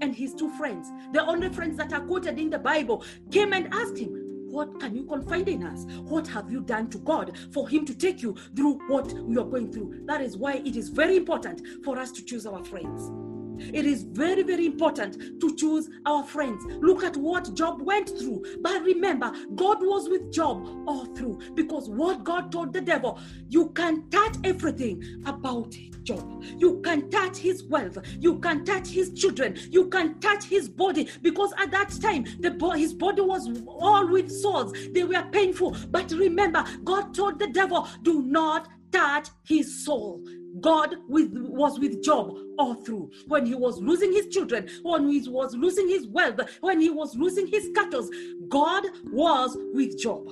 and 0.00 0.14
his 0.14 0.34
two 0.34 0.50
friends, 0.56 0.90
the 1.12 1.24
only 1.24 1.48
friends 1.48 1.76
that 1.78 1.92
are 1.92 2.00
quoted 2.00 2.38
in 2.38 2.50
the 2.50 2.58
Bible, 2.58 3.04
came 3.30 3.52
and 3.52 3.72
asked 3.72 3.98
him, 3.98 4.10
What 4.48 4.80
can 4.80 4.94
you 4.94 5.04
confide 5.04 5.48
in 5.48 5.62
us? 5.62 5.84
What 6.02 6.26
have 6.28 6.50
you 6.50 6.60
done 6.60 6.88
to 6.90 6.98
God 6.98 7.36
for 7.52 7.68
him 7.68 7.84
to 7.86 7.94
take 7.94 8.22
you 8.22 8.36
through 8.54 8.80
what 8.88 9.12
we 9.12 9.36
are 9.38 9.44
going 9.44 9.72
through? 9.72 10.02
That 10.06 10.20
is 10.20 10.36
why 10.36 10.54
it 10.64 10.76
is 10.76 10.88
very 10.88 11.16
important 11.16 11.62
for 11.84 11.98
us 11.98 12.12
to 12.12 12.24
choose 12.24 12.46
our 12.46 12.64
friends. 12.64 13.10
It 13.58 13.86
is 13.86 14.02
very, 14.04 14.42
very 14.42 14.66
important 14.66 15.40
to 15.40 15.56
choose 15.56 15.88
our 16.04 16.22
friends. 16.22 16.64
Look 16.80 17.04
at 17.04 17.16
what 17.16 17.54
Job 17.54 17.82
went 17.82 18.10
through. 18.18 18.44
But 18.60 18.82
remember, 18.82 19.32
God 19.54 19.78
was 19.80 20.08
with 20.08 20.32
Job 20.32 20.66
all 20.86 21.06
through 21.06 21.38
because 21.54 21.88
what 21.88 22.24
God 22.24 22.52
told 22.52 22.72
the 22.72 22.80
devil, 22.80 23.18
you 23.48 23.70
can 23.70 24.08
touch 24.10 24.36
everything 24.44 25.22
about 25.26 25.74
Job. 26.02 26.44
You 26.56 26.80
can 26.82 27.10
touch 27.10 27.38
his 27.38 27.64
wealth. 27.64 27.98
You 28.20 28.38
can 28.38 28.64
touch 28.64 28.88
his 28.88 29.12
children. 29.12 29.58
You 29.70 29.88
can 29.88 30.20
touch 30.20 30.44
his 30.44 30.68
body 30.68 31.08
because 31.20 31.52
at 31.58 31.70
that 31.72 31.90
time, 32.00 32.24
the 32.40 32.52
bo- 32.52 32.70
his 32.70 32.94
body 32.94 33.22
was 33.22 33.48
all 33.66 34.06
with 34.08 34.30
sores. 34.30 34.72
They 34.92 35.04
were 35.04 35.24
painful. 35.32 35.76
But 35.90 36.12
remember, 36.12 36.64
God 36.84 37.14
told 37.14 37.38
the 37.38 37.48
devil, 37.48 37.88
do 38.02 38.22
not 38.22 38.68
touch 38.92 39.28
his 39.44 39.84
soul. 39.84 40.24
God 40.60 40.96
with, 41.08 41.32
was 41.32 41.78
with 41.78 42.02
Job 42.02 42.36
all 42.58 42.74
through. 42.74 43.10
When 43.26 43.46
he 43.46 43.54
was 43.54 43.78
losing 43.78 44.12
his 44.12 44.28
children, 44.28 44.68
when 44.82 45.08
he 45.08 45.28
was 45.28 45.54
losing 45.54 45.88
his 45.88 46.06
wealth, 46.06 46.40
when 46.60 46.80
he 46.80 46.90
was 46.90 47.14
losing 47.16 47.46
his 47.46 47.70
cattle, 47.74 48.08
God 48.48 48.84
was 49.04 49.56
with 49.74 49.98
Job. 49.98 50.28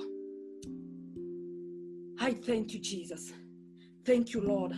I 2.19 2.31
thank 2.33 2.73
you, 2.73 2.79
Jesus. 2.79 3.33
Thank 4.05 4.33
you, 4.33 4.41
Lord. 4.41 4.73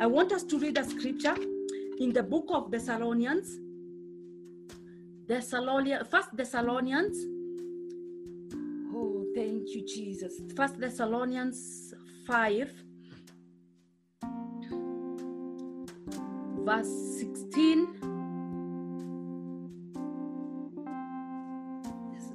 I 0.00 0.06
want 0.06 0.32
us 0.32 0.44
to 0.44 0.58
read 0.58 0.78
a 0.78 0.84
scripture 0.84 1.36
in 1.98 2.12
the 2.12 2.22
book 2.22 2.46
of 2.50 2.70
Thessalonians. 2.70 3.58
Thessalonians, 5.26 6.08
First 6.08 6.36
Thessalonians. 6.36 7.16
Oh, 8.94 9.26
thank 9.34 9.68
you, 9.74 9.84
Jesus. 9.86 10.40
First 10.56 10.78
Thessalonians 10.78 11.94
5 12.26 12.72
verse 16.64 16.88
16 17.18 17.88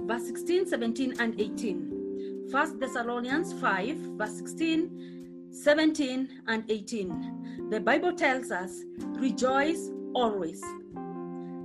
verse 0.01 0.27
16 0.27 0.67
17 0.67 1.13
and 1.19 1.39
18 1.39 2.47
first 2.51 2.79
thessalonians 2.79 3.53
5 3.53 3.97
verse 4.17 4.37
16 4.37 5.49
17 5.51 6.29
and 6.47 6.63
18 6.69 7.69
the 7.69 7.79
bible 7.79 8.13
tells 8.13 8.51
us 8.51 8.83
rejoice 9.17 9.89
always. 10.15 10.61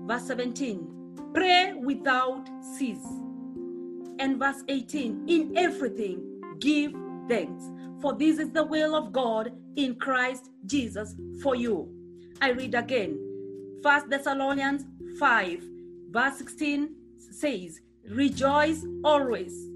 Verse 0.07 0.27
17 0.27 0.87
pray 1.33 1.75
without 1.75 2.49
cease. 2.77 3.07
And 4.19 4.39
verse 4.39 4.63
18 4.69 5.29
in 5.29 5.57
everything 5.57 6.43
give 6.59 6.93
thanks 7.29 7.71
for 8.03 8.15
this 8.15 8.39
is 8.39 8.51
the 8.51 8.63
will 8.63 8.95
of 8.95 9.13
god 9.13 9.53
in 9.77 9.95
christ 9.95 10.51
jesus 10.67 11.15
for 11.43 11.55
you 11.55 11.89
I 12.41 12.51
read 12.51 12.75
again. 12.75 13.19
First 13.83 14.09
Thessalonians 14.09 14.85
5, 15.19 15.63
verse 16.11 16.39
16 16.39 16.95
says, 17.31 17.81
Rejoice 18.09 18.85
always. 19.05 19.69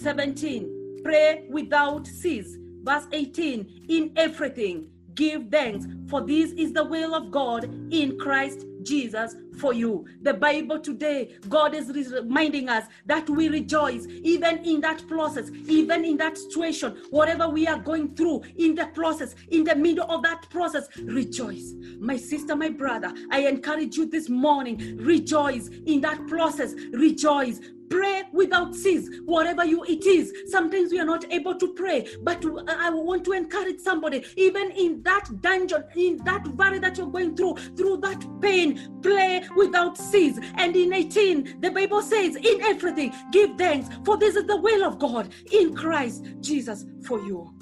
17, 0.00 1.00
pray 1.04 1.46
without 1.50 2.06
cease. 2.06 2.56
Verse 2.82 3.06
18, 3.12 3.86
in 3.88 4.12
everything 4.16 4.88
give 5.18 5.48
thanks, 5.50 5.84
for 6.08 6.20
this 6.20 6.52
is 6.52 6.72
the 6.72 6.84
will 6.84 7.14
of 7.14 7.32
God 7.32 7.64
in 7.92 8.16
Christ 8.18 8.64
Jesus 8.84 9.34
for 9.58 9.72
you. 9.72 10.06
The 10.22 10.34
Bible 10.34 10.78
today, 10.78 11.36
God 11.48 11.74
is 11.74 11.90
reminding 12.12 12.68
us 12.68 12.86
that 13.06 13.28
we 13.28 13.48
rejoice 13.48 14.06
even 14.22 14.58
in 14.64 14.80
that 14.82 15.06
process, 15.08 15.50
even 15.66 16.04
in 16.04 16.16
that 16.18 16.38
situation, 16.38 17.02
whatever 17.10 17.48
we 17.48 17.66
are 17.66 17.78
going 17.78 18.14
through 18.14 18.42
in 18.56 18.74
the 18.74 18.86
process, 18.86 19.34
in 19.50 19.64
the 19.64 19.76
middle 19.76 20.10
of 20.10 20.22
that 20.22 20.48
process, 20.50 20.88
rejoice. 21.02 21.74
My 21.98 22.16
sister, 22.16 22.54
my 22.56 22.70
brother, 22.70 23.12
I 23.30 23.40
encourage 23.46 23.96
you 23.96 24.06
this 24.06 24.28
morning, 24.28 24.96
rejoice 24.98 25.68
in 25.68 26.00
that 26.02 26.26
process, 26.26 26.74
rejoice 26.92 27.60
pray 27.90 28.22
without 28.34 28.74
cease 28.74 29.08
whatever 29.24 29.64
you 29.64 29.82
it 29.84 30.04
is 30.04 30.30
sometimes 30.50 30.92
we 30.92 31.00
are 31.00 31.06
not 31.06 31.24
able 31.32 31.54
to 31.54 31.72
pray 31.72 32.06
but 32.22 32.44
i 32.68 32.90
want 32.90 33.24
to 33.24 33.32
encourage 33.32 33.80
somebody 33.80 34.22
even 34.36 34.70
in 34.72 35.02
that 35.02 35.26
dungeon 35.40 35.82
in 35.96 36.18
that 36.18 36.46
valley 36.48 36.78
that 36.78 36.98
you're 36.98 37.06
going 37.06 37.34
through 37.34 37.54
through 37.78 37.96
that 37.96 38.22
pain 38.42 38.68
17, 38.68 39.00
play 39.02 39.42
without 39.56 39.96
cease. 39.96 40.38
And 40.54 40.74
in 40.76 40.92
18, 40.92 41.60
the 41.60 41.70
Bible 41.70 42.02
says, 42.02 42.36
in 42.36 42.62
everything, 42.62 43.14
give 43.32 43.56
thanks, 43.56 43.88
for 44.04 44.16
this 44.16 44.36
is 44.36 44.44
the 44.46 44.56
will 44.56 44.84
of 44.84 44.98
God 44.98 45.30
in 45.52 45.74
Christ 45.74 46.24
Jesus 46.40 46.84
for 47.04 47.20
you. 47.20 47.52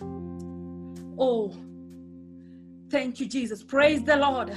Oh, 1.19 1.55
thank 2.91 3.21
you, 3.21 3.27
Jesus. 3.27 3.63
Praise 3.63 4.03
the 4.03 4.17
Lord. 4.17 4.57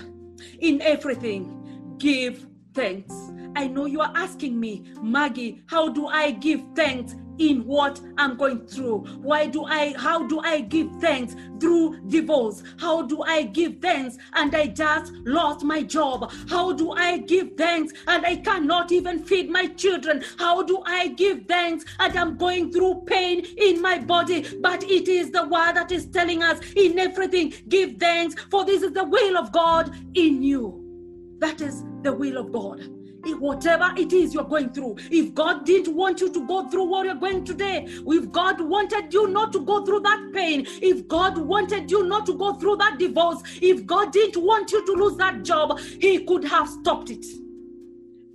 In 0.59 0.81
everything, 0.81 1.95
give 1.97 2.45
thanks. 2.73 3.13
I 3.55 3.67
know 3.67 3.85
you 3.85 4.01
are 4.01 4.11
asking 4.15 4.59
me, 4.59 4.83
Maggie, 5.01 5.63
how 5.67 5.89
do 5.89 6.07
I 6.07 6.31
give 6.31 6.63
thanks 6.75 7.15
in 7.39 7.65
what 7.65 7.99
I'm 8.17 8.37
going 8.37 8.67
through? 8.67 8.99
Why 9.21 9.47
do 9.47 9.63
I, 9.65 9.95
how 9.97 10.27
do 10.27 10.39
I 10.41 10.61
give 10.61 10.91
thanks 10.99 11.35
through 11.59 11.99
divorce? 12.07 12.63
How 12.77 13.01
do 13.01 13.23
I 13.23 13.43
give 13.43 13.79
thanks 13.81 14.17
and 14.33 14.53
I 14.55 14.67
just 14.67 15.13
lost 15.25 15.63
my 15.63 15.81
job? 15.81 16.31
How 16.49 16.73
do 16.73 16.91
I 16.91 17.17
give 17.17 17.53
thanks 17.57 17.93
and 18.07 18.25
I 18.25 18.35
cannot 18.37 18.91
even 18.91 19.23
feed 19.23 19.49
my 19.49 19.67
children? 19.67 20.23
How 20.37 20.61
do 20.61 20.83
I 20.85 21.07
give 21.07 21.45
thanks 21.47 21.85
and 21.99 22.17
I'm 22.17 22.37
going 22.37 22.71
through 22.71 23.03
pain 23.07 23.45
in 23.57 23.81
my 23.81 23.97
body? 23.97 24.45
But 24.61 24.83
it 24.83 25.07
is 25.07 25.31
the 25.31 25.43
word 25.43 25.73
that 25.73 25.91
is 25.91 26.05
telling 26.07 26.43
us 26.43 26.59
in 26.75 26.99
everything, 26.99 27.53
give 27.67 27.97
thanks, 27.97 28.35
for 28.51 28.65
this 28.65 28.83
is 28.83 28.91
the 28.91 29.05
will 29.05 29.37
of 29.37 29.51
God 29.51 29.95
in 30.13 30.43
you. 30.43 30.85
That 31.39 31.61
is 31.61 31.83
the 32.03 32.13
will 32.13 32.37
of 32.37 32.51
God 32.51 32.98
whatever 33.25 33.91
it 33.97 34.13
is 34.13 34.33
you're 34.33 34.43
going 34.43 34.69
through, 34.71 34.97
if 35.11 35.33
God 35.33 35.65
didn't 35.65 35.95
want 35.95 36.21
you 36.21 36.31
to 36.31 36.47
go 36.47 36.69
through 36.69 36.85
what 36.85 37.05
you're 37.05 37.15
going 37.15 37.43
today, 37.43 37.85
if 37.87 38.31
God 38.31 38.61
wanted 38.61 39.13
you 39.13 39.27
not 39.27 39.51
to 39.53 39.59
go 39.59 39.85
through 39.85 40.01
that 40.01 40.31
pain, 40.33 40.65
if 40.81 41.07
God 41.07 41.37
wanted 41.37 41.89
you 41.91 42.03
not 42.03 42.25
to 42.27 42.33
go 42.33 42.55
through 42.55 42.77
that 42.77 42.97
divorce, 42.97 43.41
if 43.61 43.85
God 43.85 44.11
didn't 44.11 44.43
want 44.43 44.71
you 44.71 44.85
to 44.85 44.91
lose 44.93 45.17
that 45.17 45.43
job, 45.43 45.79
He 45.79 46.23
could 46.25 46.45
have 46.45 46.69
stopped 46.69 47.09
it. 47.09 47.25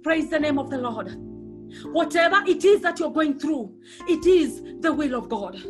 Praise 0.03 0.29
the 0.29 0.39
name 0.39 0.59
of 0.59 0.71
the 0.71 0.79
Lord. 0.79 1.17
Whatever 1.87 2.43
it 2.47 2.65
is 2.65 2.83
that 2.83 3.01
you're 3.01 3.11
going 3.11 3.39
through, 3.39 3.75
it 4.07 4.27
is 4.27 4.63
the 4.81 4.93
will 4.93 5.15
of 5.15 5.29
God. 5.29 5.61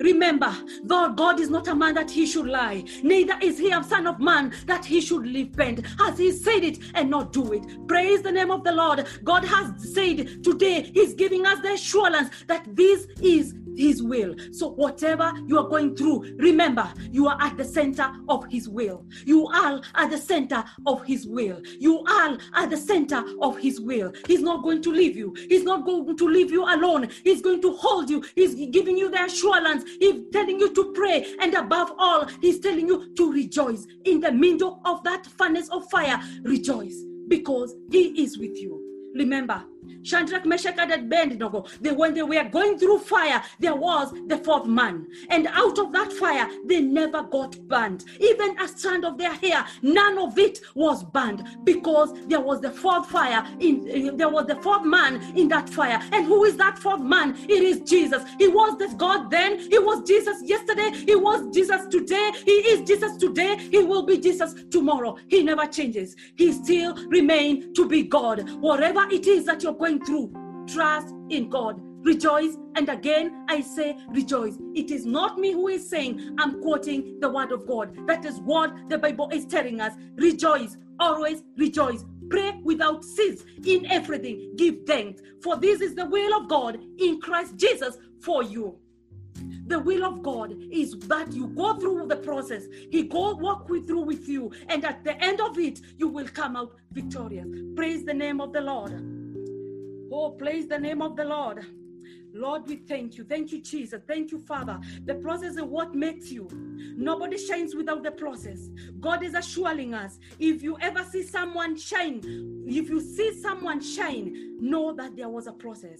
Remember, 0.00 0.54
though 0.82 1.10
God 1.10 1.40
is 1.40 1.50
not 1.50 1.68
a 1.68 1.74
man 1.74 1.94
that 1.94 2.10
he 2.10 2.26
should 2.26 2.46
lie, 2.46 2.84
neither 3.02 3.36
is 3.40 3.58
he 3.58 3.70
a 3.70 3.82
son 3.82 4.06
of 4.06 4.18
man 4.20 4.52
that 4.66 4.84
he 4.84 5.00
should 5.00 5.24
repent. 5.26 5.84
Has 5.98 6.18
he 6.18 6.32
said 6.32 6.64
it 6.64 6.78
and 6.94 7.10
not 7.10 7.32
do 7.32 7.52
it? 7.52 7.64
Praise 7.88 8.22
the 8.22 8.32
name 8.32 8.50
of 8.50 8.64
the 8.64 8.72
Lord. 8.72 9.06
God 9.22 9.44
has 9.44 9.94
said 9.94 10.42
today, 10.42 10.90
he's 10.94 11.14
giving 11.14 11.46
us 11.46 11.60
the 11.60 11.72
assurance 11.72 12.30
that 12.46 12.64
this 12.74 13.06
is 13.20 13.54
his 13.76 14.02
will. 14.02 14.34
So, 14.52 14.70
whatever 14.70 15.32
you 15.46 15.58
are 15.58 15.68
going 15.68 15.96
through, 15.96 16.36
remember 16.38 16.92
you 17.10 17.28
are 17.28 17.38
at 17.40 17.56
the 17.56 17.64
center 17.64 18.10
of 18.28 18.44
His 18.50 18.68
will. 18.68 19.04
You 19.24 19.46
are 19.48 19.80
at 19.94 20.10
the 20.10 20.18
center 20.18 20.64
of 20.86 21.04
His 21.04 21.26
will. 21.26 21.60
You 21.78 22.04
are 22.04 22.38
at 22.54 22.70
the 22.70 22.76
center 22.76 23.24
of 23.40 23.58
His 23.58 23.80
will. 23.80 24.12
He's 24.26 24.42
not 24.42 24.62
going 24.62 24.82
to 24.82 24.90
leave 24.90 25.16
you. 25.16 25.34
He's 25.48 25.64
not 25.64 25.84
going 25.84 26.16
to 26.16 26.28
leave 26.28 26.50
you 26.50 26.64
alone. 26.64 27.08
He's 27.24 27.42
going 27.42 27.62
to 27.62 27.72
hold 27.72 28.10
you. 28.10 28.24
He's 28.34 28.54
giving 28.70 28.96
you 28.96 29.10
the 29.10 29.24
assurance. 29.24 29.84
He's 29.98 30.22
telling 30.32 30.58
you 30.60 30.72
to 30.74 30.92
pray. 30.92 31.34
And 31.40 31.54
above 31.54 31.92
all, 31.98 32.26
He's 32.40 32.60
telling 32.60 32.88
you 32.88 33.14
to 33.14 33.32
rejoice. 33.32 33.86
In 34.04 34.20
the 34.20 34.32
middle 34.32 34.80
of 34.84 35.02
that 35.04 35.26
furnace 35.26 35.68
of 35.70 35.88
fire, 35.90 36.20
rejoice 36.42 37.02
because 37.28 37.74
He 37.90 38.22
is 38.22 38.38
with 38.38 38.56
you. 38.56 38.80
Remember, 39.14 39.64
Shadrach, 40.04 40.44
Meshach, 40.44 40.76
and 40.78 40.92
Abednego, 40.92 41.64
they, 41.80 41.90
when 41.90 42.14
they 42.14 42.22
were 42.22 42.44
going 42.44 42.78
through 42.78 42.98
fire, 43.00 43.42
there 43.58 43.74
was 43.74 44.12
the 44.26 44.38
fourth 44.38 44.66
man. 44.66 45.06
And 45.30 45.46
out 45.48 45.78
of 45.78 45.92
that 45.92 46.12
fire, 46.12 46.48
they 46.64 46.80
never 46.80 47.22
got 47.22 47.58
burned. 47.68 48.04
Even 48.20 48.58
a 48.60 48.68
strand 48.68 49.04
of 49.04 49.18
their 49.18 49.32
hair, 49.34 49.64
none 49.82 50.18
of 50.18 50.38
it 50.38 50.60
was 50.74 51.02
burned 51.04 51.64
because 51.64 52.12
there 52.26 52.40
was 52.40 52.60
the 52.60 52.70
fourth 52.70 53.08
fire. 53.10 53.44
In 53.60 53.88
eh, 53.90 54.10
there 54.14 54.28
was 54.28 54.46
the 54.46 54.56
fourth 54.56 54.84
man 54.84 55.22
in 55.36 55.48
that 55.48 55.68
fire. 55.68 56.00
And 56.12 56.26
who 56.26 56.44
is 56.44 56.56
that 56.56 56.78
fourth 56.78 57.00
man? 57.00 57.36
It 57.48 57.62
is 57.62 57.80
Jesus. 57.80 58.22
He 58.38 58.48
was 58.48 58.78
the 58.78 58.88
God 58.96 59.30
then. 59.30 59.58
He 59.58 59.78
was 59.78 60.06
Jesus 60.06 60.42
yesterday. 60.42 60.90
He 60.90 61.14
was 61.14 61.52
Jesus 61.54 61.86
today. 61.86 62.32
He 62.44 62.52
is 62.52 62.86
Jesus 62.86 63.16
today. 63.16 63.56
He 63.56 63.78
will 63.78 64.04
be 64.04 64.18
Jesus 64.18 64.54
tomorrow. 64.70 65.16
He 65.28 65.42
never 65.42 65.66
changes. 65.66 66.16
He 66.36 66.52
still 66.52 66.94
remain 67.08 67.74
to 67.74 67.88
be 67.88 68.02
God. 68.02 68.48
Whatever 68.60 69.06
it 69.10 69.26
is 69.26 69.44
that 69.46 69.62
you're 69.62 69.74
going 69.74 69.93
going 69.94 70.04
through, 70.04 70.66
trust 70.66 71.14
in 71.30 71.48
God. 71.48 71.80
Rejoice. 72.04 72.56
And 72.76 72.88
again, 72.88 73.46
I 73.48 73.60
say 73.60 73.96
rejoice. 74.08 74.58
It 74.74 74.90
is 74.90 75.06
not 75.06 75.38
me 75.38 75.52
who 75.52 75.68
is 75.68 75.88
saying, 75.88 76.36
I'm 76.38 76.60
quoting 76.60 77.18
the 77.20 77.30
word 77.30 77.52
of 77.52 77.66
God. 77.66 77.96
That 78.06 78.24
is 78.24 78.40
what 78.40 78.74
the 78.88 78.98
Bible 78.98 79.30
is 79.32 79.46
telling 79.46 79.80
us. 79.80 79.94
Rejoice. 80.16 80.76
Always 81.00 81.42
rejoice. 81.56 82.04
Pray 82.28 82.60
without 82.62 83.04
cease 83.04 83.44
in 83.64 83.86
everything. 83.90 84.54
Give 84.56 84.76
thanks. 84.86 85.22
For 85.42 85.56
this 85.56 85.80
is 85.80 85.94
the 85.94 86.06
will 86.06 86.34
of 86.40 86.48
God 86.48 86.78
in 86.98 87.20
Christ 87.20 87.56
Jesus 87.56 87.96
for 88.20 88.42
you. 88.42 88.78
The 89.66 89.78
will 89.78 90.04
of 90.04 90.22
God 90.22 90.54
is 90.70 90.98
that 91.08 91.32
you 91.32 91.48
go 91.48 91.74
through 91.78 92.06
the 92.06 92.16
process. 92.16 92.64
He 92.90 93.04
go 93.04 93.34
walk 93.34 93.68
with, 93.68 93.86
through 93.86 94.02
with 94.02 94.28
you, 94.28 94.52
and 94.68 94.84
at 94.84 95.04
the 95.04 95.20
end 95.22 95.40
of 95.40 95.58
it, 95.58 95.80
you 95.96 96.08
will 96.08 96.28
come 96.28 96.54
out 96.54 96.74
victorious. 96.92 97.48
Praise 97.74 98.04
the 98.04 98.14
name 98.14 98.40
of 98.40 98.52
the 98.52 98.60
Lord. 98.60 98.92
Oh, 100.16 100.30
praise 100.30 100.68
the 100.68 100.78
name 100.78 101.02
of 101.02 101.16
the 101.16 101.24
Lord. 101.24 101.66
Lord, 102.32 102.68
we 102.68 102.76
thank 102.76 103.18
you. 103.18 103.24
Thank 103.24 103.50
you, 103.50 103.60
Jesus. 103.60 104.00
Thank 104.06 104.30
you, 104.30 104.38
Father. 104.38 104.78
The 105.06 105.16
process 105.16 105.56
is 105.56 105.62
what 105.62 105.92
makes 105.92 106.30
you. 106.30 106.48
Nobody 106.96 107.36
shines 107.36 107.74
without 107.74 108.04
the 108.04 108.12
process. 108.12 108.68
God 109.00 109.24
is 109.24 109.34
assuring 109.34 109.92
us 109.92 110.20
if 110.38 110.62
you 110.62 110.78
ever 110.80 111.02
see 111.02 111.24
someone 111.24 111.76
shine, 111.76 112.20
if 112.64 112.88
you 112.88 113.00
see 113.00 113.40
someone 113.40 113.80
shine, 113.80 114.56
know 114.60 114.92
that 114.92 115.16
there 115.16 115.28
was 115.28 115.48
a 115.48 115.52
process. 115.52 115.98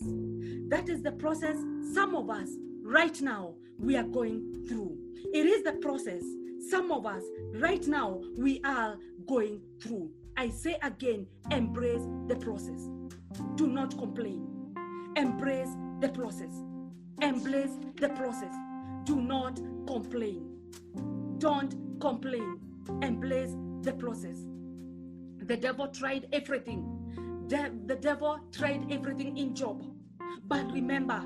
That 0.69 0.89
is 0.89 1.03
the 1.03 1.13
process 1.13 1.57
some 1.93 2.15
of 2.15 2.31
us 2.31 2.51
right 2.85 3.21
now 3.21 3.55
we 3.81 3.97
are 3.97 4.05
going 4.05 4.65
through. 4.69 4.97
It 5.33 5.45
is 5.45 5.65
the 5.65 5.73
process 5.73 6.23
some 6.71 6.93
of 6.93 7.05
us 7.05 7.25
right 7.55 7.85
now 7.89 8.21
we 8.39 8.61
are 8.65 8.97
going 9.27 9.61
through. 9.83 10.13
I 10.37 10.51
say 10.51 10.79
again, 10.83 11.27
embrace 11.51 12.03
the 12.29 12.37
process. 12.37 12.89
Do 13.57 13.67
not 13.67 13.97
complain. 13.99 14.49
Embrace 15.17 15.71
the 16.01 16.09
process. 16.09 16.53
Embrace 17.23 17.73
the 17.97 18.09
process. 18.11 18.55
Do 19.05 19.17
not 19.17 19.61
complain. 19.87 20.59
Don't 21.39 22.01
complain. 22.01 22.61
Embrace 23.03 23.55
the 23.83 23.93
process. 23.93 24.39
The 25.39 25.57
devil 25.57 25.89
tried 25.89 26.29
everything. 26.33 26.85
The, 27.49 27.73
the 27.87 27.97
devil 27.97 28.41
tried 28.53 28.91
everything 28.91 29.37
in 29.37 29.55
Job. 29.55 29.85
But 30.47 30.73
remember, 30.73 31.23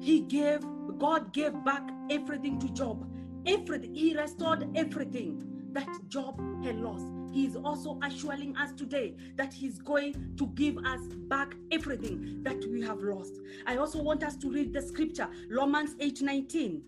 he 0.00 0.20
gave, 0.20 0.60
God 0.98 1.32
gave 1.32 1.52
back 1.64 1.82
everything 2.10 2.58
to 2.60 2.68
Job. 2.70 3.06
Everything. 3.46 3.94
He 3.94 4.16
restored 4.16 4.68
everything 4.76 5.42
that 5.72 5.88
Job 6.08 6.40
had 6.64 6.80
lost. 6.80 7.06
He 7.36 7.44
is 7.44 7.54
also 7.54 7.98
assuring 8.02 8.56
us 8.56 8.72
today 8.72 9.14
that 9.36 9.52
He's 9.52 9.78
going 9.78 10.32
to 10.38 10.46
give 10.54 10.78
us 10.78 11.02
back 11.28 11.54
everything 11.70 12.42
that 12.42 12.64
we 12.70 12.80
have 12.80 13.00
lost. 13.02 13.34
I 13.66 13.76
also 13.76 14.02
want 14.02 14.22
us 14.22 14.36
to 14.36 14.50
read 14.50 14.72
the 14.72 14.80
scripture, 14.80 15.28
Romans 15.50 15.94
8 16.00 16.22
19. 16.22 16.82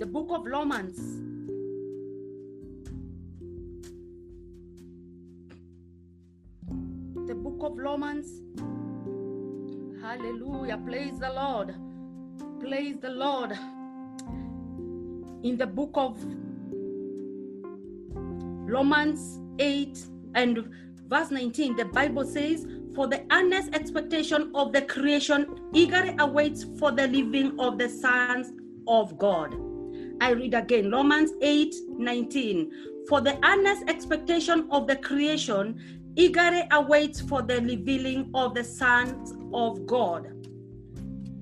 The 0.00 0.06
book 0.06 0.30
of 0.30 0.46
Romans. 0.46 0.98
The 7.28 7.36
book 7.36 7.58
of 7.60 7.78
Romans. 7.78 8.42
Hallelujah. 10.02 10.78
Praise 10.78 11.20
the 11.20 11.32
Lord. 11.32 11.72
Praise 12.58 12.98
the 12.98 13.10
Lord. 13.10 13.52
In 15.44 15.56
the 15.56 15.68
book 15.68 15.92
of 15.94 16.18
Romans 18.66 19.40
8 19.60 20.06
and 20.34 20.68
verse 21.06 21.30
19, 21.30 21.76
the 21.76 21.84
Bible 21.84 22.24
says, 22.24 22.66
For 22.94 23.06
the 23.06 23.24
earnest 23.30 23.74
expectation 23.74 24.50
of 24.54 24.72
the 24.72 24.82
creation 24.82 25.46
eagerly 25.72 26.16
awaits 26.18 26.64
for 26.78 26.90
the 26.90 27.06
living 27.06 27.58
of 27.60 27.78
the 27.78 27.88
sons 27.88 28.52
of 28.88 29.16
God. 29.18 29.54
I 30.20 30.30
read 30.30 30.54
again 30.54 30.90
Romans 30.90 31.30
8 31.40 31.74
19. 31.90 33.04
For 33.08 33.20
the 33.20 33.38
earnest 33.46 33.88
expectation 33.88 34.66
of 34.72 34.88
the 34.88 34.96
creation 34.96 36.12
eagerly 36.16 36.64
awaits 36.72 37.20
for 37.20 37.42
the 37.42 37.60
revealing 37.60 38.30
of 38.34 38.54
the 38.54 38.64
sons 38.64 39.32
of 39.54 39.86
God. 39.86 40.26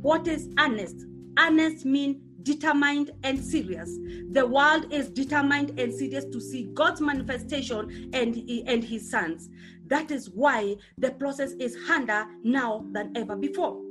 What 0.02 0.28
is 0.28 0.50
earnest? 0.58 1.06
Earnest 1.38 1.86
means 1.86 2.18
determined 2.44 3.10
and 3.24 3.44
serious. 3.44 3.98
The 4.30 4.46
world 4.46 4.92
is 4.92 5.08
determined 5.08 5.78
and 5.80 5.92
serious 5.92 6.24
to 6.26 6.40
see 6.40 6.70
God's 6.74 7.00
manifestation 7.00 8.10
and, 8.12 8.36
and 8.68 8.84
his 8.84 9.10
sons. 9.10 9.50
That 9.86 10.10
is 10.10 10.30
why 10.30 10.76
the 10.96 11.10
process 11.10 11.52
is 11.52 11.76
harder 11.86 12.26
now 12.42 12.86
than 12.92 13.12
ever 13.16 13.36
before. 13.36 13.82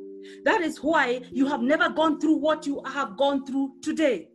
That 0.46 0.62
is 0.62 0.78
why 0.78 1.22
you 1.32 1.48
have 1.48 1.62
never 1.62 1.90
gone 1.90 2.20
through 2.20 2.38
what 2.38 2.66
you 2.66 2.82
have 2.86 3.18
gone 3.18 3.46
through 3.46 3.74
today. 3.82 4.30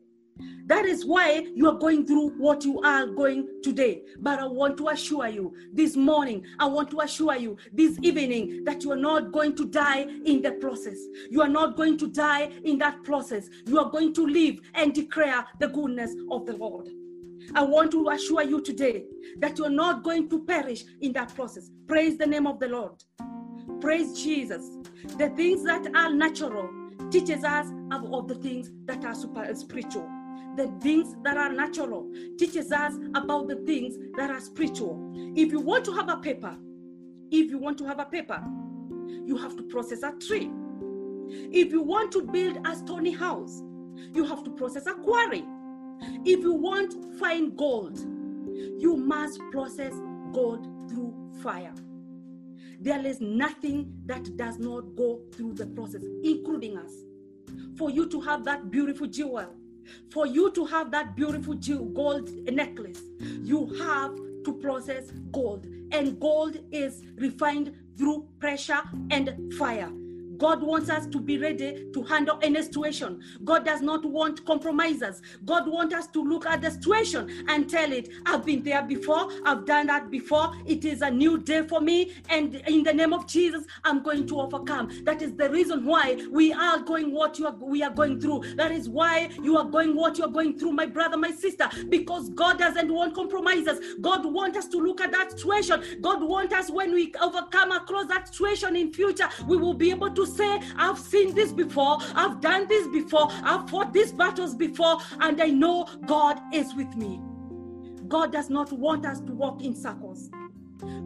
That 0.68 0.84
is 0.84 1.06
why 1.06 1.46
you 1.54 1.66
are 1.66 1.78
going 1.78 2.06
through 2.06 2.30
what 2.36 2.62
you 2.62 2.78
are 2.82 3.06
going 3.06 3.48
today. 3.62 4.02
But 4.18 4.38
I 4.38 4.46
want 4.46 4.76
to 4.78 4.88
assure 4.88 5.26
you 5.26 5.54
this 5.72 5.96
morning, 5.96 6.44
I 6.58 6.66
want 6.66 6.90
to 6.90 7.00
assure 7.00 7.36
you 7.36 7.56
this 7.72 7.98
evening 8.02 8.64
that 8.64 8.84
you 8.84 8.92
are 8.92 8.96
not 8.96 9.32
going 9.32 9.56
to 9.56 9.64
die 9.64 10.06
in 10.26 10.42
the 10.42 10.52
process. 10.60 10.98
You 11.30 11.40
are 11.40 11.48
not 11.48 11.76
going 11.76 11.96
to 11.98 12.06
die 12.08 12.50
in 12.64 12.76
that 12.78 13.02
process. 13.02 13.48
You 13.66 13.78
are 13.78 13.90
going 13.90 14.12
to 14.14 14.26
live 14.26 14.60
and 14.74 14.92
declare 14.92 15.46
the 15.58 15.68
goodness 15.68 16.14
of 16.30 16.44
the 16.44 16.54
Lord. 16.54 16.88
I 17.54 17.62
want 17.62 17.90
to 17.92 18.10
assure 18.10 18.42
you 18.42 18.60
today 18.60 19.04
that 19.38 19.56
you're 19.56 19.70
not 19.70 20.02
going 20.02 20.28
to 20.28 20.44
perish 20.44 20.84
in 21.00 21.14
that 21.14 21.34
process. 21.34 21.70
Praise 21.86 22.18
the 22.18 22.26
name 22.26 22.46
of 22.46 22.60
the 22.60 22.68
Lord. 22.68 23.02
Praise 23.80 24.22
Jesus. 24.22 24.76
The 25.16 25.30
things 25.30 25.64
that 25.64 25.86
are 25.94 26.12
natural 26.12 26.68
teaches 27.10 27.42
us 27.42 27.68
of, 27.90 28.12
of 28.12 28.28
the 28.28 28.34
things 28.34 28.70
that 28.84 29.02
are 29.06 29.14
super 29.14 29.44
uh, 29.44 29.54
spiritual 29.54 30.06
the 30.58 30.66
things 30.80 31.14
that 31.22 31.36
are 31.36 31.52
natural, 31.52 32.10
teaches 32.36 32.72
us 32.72 32.94
about 33.14 33.48
the 33.48 33.56
things 33.64 33.96
that 34.16 34.30
are 34.30 34.40
spiritual. 34.40 35.12
If 35.36 35.52
you 35.52 35.60
want 35.60 35.84
to 35.86 35.92
have 35.92 36.08
a 36.08 36.16
paper, 36.16 36.56
if 37.30 37.50
you 37.50 37.58
want 37.58 37.78
to 37.78 37.86
have 37.86 38.00
a 38.00 38.04
paper, 38.04 38.42
you 39.24 39.36
have 39.36 39.56
to 39.56 39.62
process 39.62 40.02
a 40.02 40.12
tree. 40.12 40.50
If 41.30 41.72
you 41.72 41.82
want 41.82 42.10
to 42.12 42.22
build 42.22 42.58
a 42.66 42.74
stony 42.74 43.12
house, 43.12 43.62
you 44.12 44.24
have 44.24 44.42
to 44.44 44.50
process 44.50 44.86
a 44.86 44.94
quarry. 44.94 45.44
If 46.24 46.40
you 46.40 46.54
want 46.54 46.94
fine 47.18 47.54
gold, 47.54 47.98
you 47.98 48.96
must 48.96 49.40
process 49.52 49.92
gold 50.32 50.66
through 50.88 51.14
fire. 51.40 51.74
There 52.80 53.04
is 53.04 53.20
nothing 53.20 53.92
that 54.06 54.36
does 54.36 54.58
not 54.58 54.96
go 54.96 55.20
through 55.32 55.54
the 55.54 55.66
process, 55.66 56.02
including 56.24 56.78
us. 56.78 56.92
For 57.76 57.90
you 57.90 58.08
to 58.08 58.20
have 58.22 58.44
that 58.44 58.70
beautiful 58.70 59.06
jewel, 59.06 59.54
for 60.10 60.26
you 60.26 60.50
to 60.52 60.64
have 60.66 60.90
that 60.90 61.16
beautiful 61.16 61.54
gold 61.94 62.30
necklace, 62.46 63.00
you 63.20 63.66
have 63.80 64.14
to 64.44 64.58
process 64.60 65.10
gold. 65.32 65.66
And 65.92 66.20
gold 66.20 66.58
is 66.70 67.02
refined 67.16 67.74
through 67.96 68.28
pressure 68.38 68.82
and 69.10 69.52
fire. 69.54 69.90
God 70.38 70.62
wants 70.62 70.88
us 70.88 71.06
to 71.08 71.20
be 71.20 71.38
ready 71.38 71.86
to 71.92 72.02
handle 72.04 72.38
any 72.42 72.62
situation. 72.62 73.20
God 73.44 73.64
does 73.64 73.80
not 73.80 74.04
want 74.04 74.44
compromisers. 74.46 75.20
God 75.44 75.68
wants 75.68 75.94
us 75.94 76.06
to 76.08 76.22
look 76.22 76.46
at 76.46 76.62
the 76.62 76.70
situation 76.70 77.44
and 77.48 77.68
tell 77.68 77.92
it, 77.92 78.08
I've 78.26 78.44
been 78.44 78.62
there 78.62 78.82
before, 78.82 79.28
I've 79.44 79.66
done 79.66 79.88
that 79.88 80.10
before. 80.10 80.52
It 80.66 80.84
is 80.84 81.02
a 81.02 81.10
new 81.10 81.38
day 81.38 81.66
for 81.66 81.80
me. 81.80 82.14
And 82.28 82.56
in 82.66 82.82
the 82.82 82.92
name 82.92 83.12
of 83.12 83.26
Jesus, 83.26 83.64
I'm 83.84 84.02
going 84.02 84.26
to 84.28 84.40
overcome. 84.40 85.04
That 85.04 85.22
is 85.22 85.34
the 85.34 85.50
reason 85.50 85.84
why 85.84 86.18
we 86.30 86.52
are 86.52 86.78
going 86.78 87.12
what 87.12 87.38
you 87.38 87.46
are, 87.46 87.54
we 87.54 87.82
are 87.82 87.90
going 87.90 88.20
through. 88.20 88.54
That 88.56 88.70
is 88.70 88.88
why 88.88 89.30
you 89.42 89.56
are 89.56 89.64
going 89.64 89.96
what 89.96 90.18
you're 90.18 90.28
going 90.28 90.58
through, 90.58 90.72
my 90.72 90.86
brother, 90.86 91.16
my 91.16 91.30
sister, 91.30 91.68
because 91.88 92.28
God 92.30 92.58
doesn't 92.58 92.92
want 92.92 93.14
compromisers. 93.14 93.78
God 94.00 94.24
wants 94.24 94.58
us 94.58 94.68
to 94.68 94.78
look 94.78 95.00
at 95.00 95.12
that 95.12 95.32
situation. 95.32 95.82
God 96.00 96.22
wants 96.22 96.54
us 96.54 96.70
when 96.70 96.92
we 96.92 97.12
overcome 97.20 97.72
across 97.72 98.06
that 98.06 98.28
situation 98.28 98.76
in 98.76 98.92
future, 98.92 99.28
we 99.46 99.56
will 99.56 99.74
be 99.74 99.90
able 99.90 100.10
to 100.10 100.26
say, 100.28 100.60
I've 100.76 100.98
seen 100.98 101.34
this 101.34 101.52
before, 101.52 101.98
I've 102.14 102.40
done 102.40 102.68
this 102.68 102.86
before, 102.88 103.28
I've 103.30 103.68
fought 103.68 103.92
these 103.92 104.12
battles 104.12 104.54
before, 104.54 104.98
and 105.20 105.40
I 105.40 105.48
know 105.48 105.86
God 106.06 106.40
is 106.52 106.74
with 106.74 106.94
me. 106.96 107.20
God 108.08 108.32
does 108.32 108.48
not 108.48 108.72
want 108.72 109.04
us 109.04 109.20
to 109.20 109.32
walk 109.32 109.62
in 109.62 109.74
circles. 109.74 110.30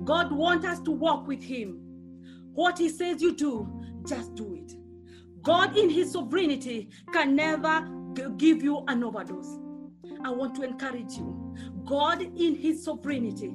God 0.04 0.32
wants 0.32 0.66
us 0.66 0.80
to 0.80 0.90
walk 0.90 1.26
with 1.26 1.42
Him. 1.42 1.78
What 2.54 2.78
He 2.78 2.88
says 2.88 3.22
you 3.22 3.34
do, 3.34 3.68
just 4.06 4.34
do 4.34 4.54
it. 4.54 4.74
God, 5.42 5.76
in 5.76 5.90
His 5.90 6.12
sovereignty, 6.12 6.90
can 7.12 7.34
never 7.34 7.88
give 8.36 8.62
you 8.62 8.84
an 8.88 9.02
overdose. 9.02 9.58
I 10.24 10.30
want 10.30 10.54
to 10.56 10.62
encourage 10.62 11.14
you. 11.14 11.56
God, 11.84 12.22
in 12.22 12.54
His 12.54 12.84
sovereignty, 12.84 13.54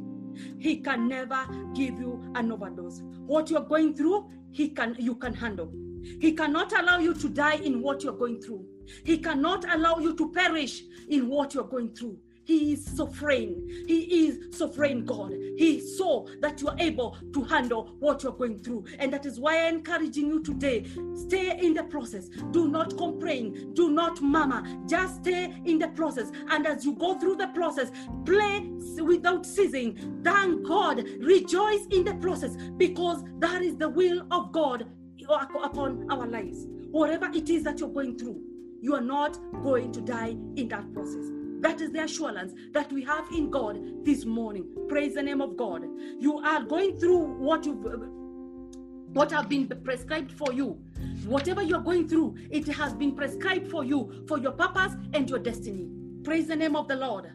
He 0.59 0.77
can 0.77 1.07
never 1.07 1.47
give 1.73 1.99
you 1.99 2.21
an 2.35 2.51
overdose. 2.51 3.01
What 3.25 3.49
you're 3.49 3.61
going 3.61 3.95
through, 3.95 4.29
he 4.57 4.69
can 4.69 4.95
you 4.97 5.13
can 5.13 5.35
handle. 5.35 5.71
He 6.19 6.31
cannot 6.33 6.73
allow 6.73 6.97
you 6.97 7.13
to 7.13 7.29
die 7.29 7.57
in 7.57 7.79
what 7.79 8.03
you're 8.03 8.17
going 8.17 8.41
through. 8.41 8.65
He 9.03 9.19
cannot 9.19 9.71
allow 9.71 9.99
you 9.99 10.15
to 10.15 10.31
perish 10.31 10.83
in 11.07 11.27
what 11.27 11.53
you're 11.53 11.71
going 11.75 11.93
through. 11.93 12.17
He 12.47 12.71
is 12.71 12.85
sovereign. 12.85 13.67
He 13.87 14.27
is 14.27 14.57
sovereign 14.57 15.03
God. 15.03 15.33
He 15.57 15.81
saw 15.81 16.25
that 16.39 16.61
you 16.61 16.69
are 16.69 16.79
able 16.79 17.17
to 17.33 17.43
handle 17.43 17.93
what 17.99 18.23
you're 18.23 18.31
going 18.31 18.59
through. 18.59 18.85
And 18.99 19.11
that 19.11 19.25
is 19.25 19.37
why 19.37 19.67
I'm 19.67 19.75
encouraging 19.75 20.27
you 20.27 20.41
today. 20.41 20.85
Stay 21.13 21.59
in 21.59 21.73
the 21.73 21.83
process. 21.83 22.29
Do 22.51 22.69
not 22.69 22.95
complain. 22.97 23.73
Do 23.73 23.89
not 23.91 24.21
mama. 24.21 24.63
Just 24.87 25.17
stay 25.17 25.53
in 25.65 25.77
the 25.77 25.89
process. 25.89 26.31
And 26.49 26.65
as 26.65 26.85
you 26.85 26.95
go 26.95 27.19
through 27.19 27.35
the 27.35 27.47
process, 27.47 27.91
play 28.25 28.65
without 29.01 29.45
ceasing. 29.45 30.21
Thank 30.23 30.65
God. 30.65 31.05
Rejoice 31.19 31.85
in 31.91 32.05
the 32.05 32.15
process 32.15 32.55
because 32.77 33.25
that 33.39 33.61
is 33.61 33.75
the 33.75 33.89
will 33.89 34.25
of 34.31 34.53
God 34.53 34.87
upon 35.61 36.09
our 36.09 36.25
lives. 36.25 36.65
Whatever 36.91 37.29
it 37.33 37.49
is 37.49 37.65
that 37.65 37.81
you're 37.81 37.89
going 37.89 38.17
through, 38.17 38.41
you 38.79 38.95
are 38.95 39.01
not 39.01 39.37
going 39.63 39.91
to 39.91 39.99
die 39.99 40.37
in 40.55 40.69
that 40.69 40.93
process. 40.93 41.25
That 41.59 41.81
is 41.81 41.91
the 41.91 42.03
assurance 42.03 42.53
that 42.73 42.91
we 42.91 43.03
have 43.03 43.27
in 43.31 43.49
God 43.49 44.05
this 44.05 44.25
morning. 44.25 44.65
Praise 44.87 45.15
the 45.15 45.23
name 45.23 45.41
of 45.41 45.57
God. 45.57 45.83
You 46.19 46.37
are 46.39 46.63
going 46.63 46.99
through 46.99 47.37
what 47.39 47.65
you've 47.65 47.85
what 49.13 49.31
have 49.31 49.49
been 49.49 49.67
prescribed 49.67 50.31
for 50.31 50.53
you. 50.53 50.79
Whatever 51.25 51.63
you're 51.63 51.81
going 51.81 52.07
through, 52.07 52.35
it 52.51 52.67
has 52.67 52.93
been 52.93 53.15
prescribed 53.15 53.71
for 53.71 53.83
you 53.83 54.25
for 54.27 54.37
your 54.37 54.51
purpose 54.51 54.93
and 55.13 55.29
your 55.29 55.39
destiny. 55.39 55.89
Praise 56.23 56.47
the 56.47 56.55
name 56.55 56.75
of 56.75 56.87
the 56.87 56.95
Lord. 56.95 57.31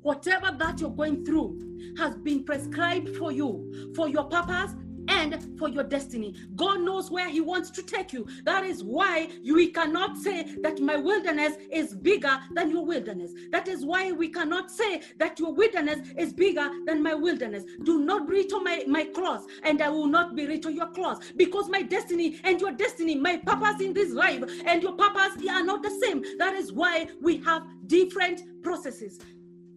Whatever 0.00 0.50
that 0.58 0.80
you're 0.80 0.90
going 0.90 1.24
through 1.24 1.94
has 1.96 2.16
been 2.16 2.44
prescribed 2.44 3.16
for 3.16 3.30
you 3.30 3.92
for 3.94 4.08
your 4.08 4.24
purpose 4.24 4.74
and 5.08 5.58
for 5.58 5.68
your 5.68 5.84
destiny. 5.84 6.34
God 6.56 6.80
knows 6.80 7.10
where 7.10 7.28
He 7.28 7.40
wants 7.40 7.70
to 7.70 7.82
take 7.82 8.12
you. 8.12 8.26
That 8.44 8.64
is 8.64 8.84
why 8.84 9.28
we 9.44 9.68
cannot 9.68 10.18
say 10.18 10.54
that 10.62 10.80
my 10.80 10.96
wilderness 10.96 11.54
is 11.70 11.94
bigger 11.94 12.38
than 12.52 12.70
your 12.70 12.84
wilderness. 12.84 13.32
That 13.50 13.68
is 13.68 13.84
why 13.84 14.12
we 14.12 14.28
cannot 14.28 14.70
say 14.70 15.02
that 15.18 15.38
your 15.38 15.52
wilderness 15.52 16.00
is 16.16 16.32
bigger 16.32 16.68
than 16.86 17.02
my 17.02 17.14
wilderness. 17.14 17.64
Do 17.84 18.00
not 18.00 18.28
reach 18.28 18.52
on 18.52 18.64
my, 18.64 18.84
my 18.86 19.04
cross, 19.04 19.44
and 19.62 19.80
I 19.82 19.88
will 19.88 20.06
not 20.06 20.34
be 20.34 20.46
on 20.52 20.74
your 20.74 20.88
cross 20.88 21.18
because 21.36 21.68
my 21.68 21.82
destiny 21.82 22.40
and 22.44 22.60
your 22.60 22.72
destiny, 22.72 23.14
my 23.14 23.38
purpose 23.38 23.80
in 23.80 23.92
this 23.92 24.12
life 24.12 24.44
and 24.66 24.82
your 24.82 24.92
purpose 24.92 25.34
they 25.36 25.48
are 25.48 25.64
not 25.64 25.82
the 25.82 25.90
same. 26.02 26.22
That 26.38 26.54
is 26.54 26.72
why 26.72 27.08
we 27.20 27.38
have 27.38 27.62
different 27.86 28.62
processes 28.62 29.18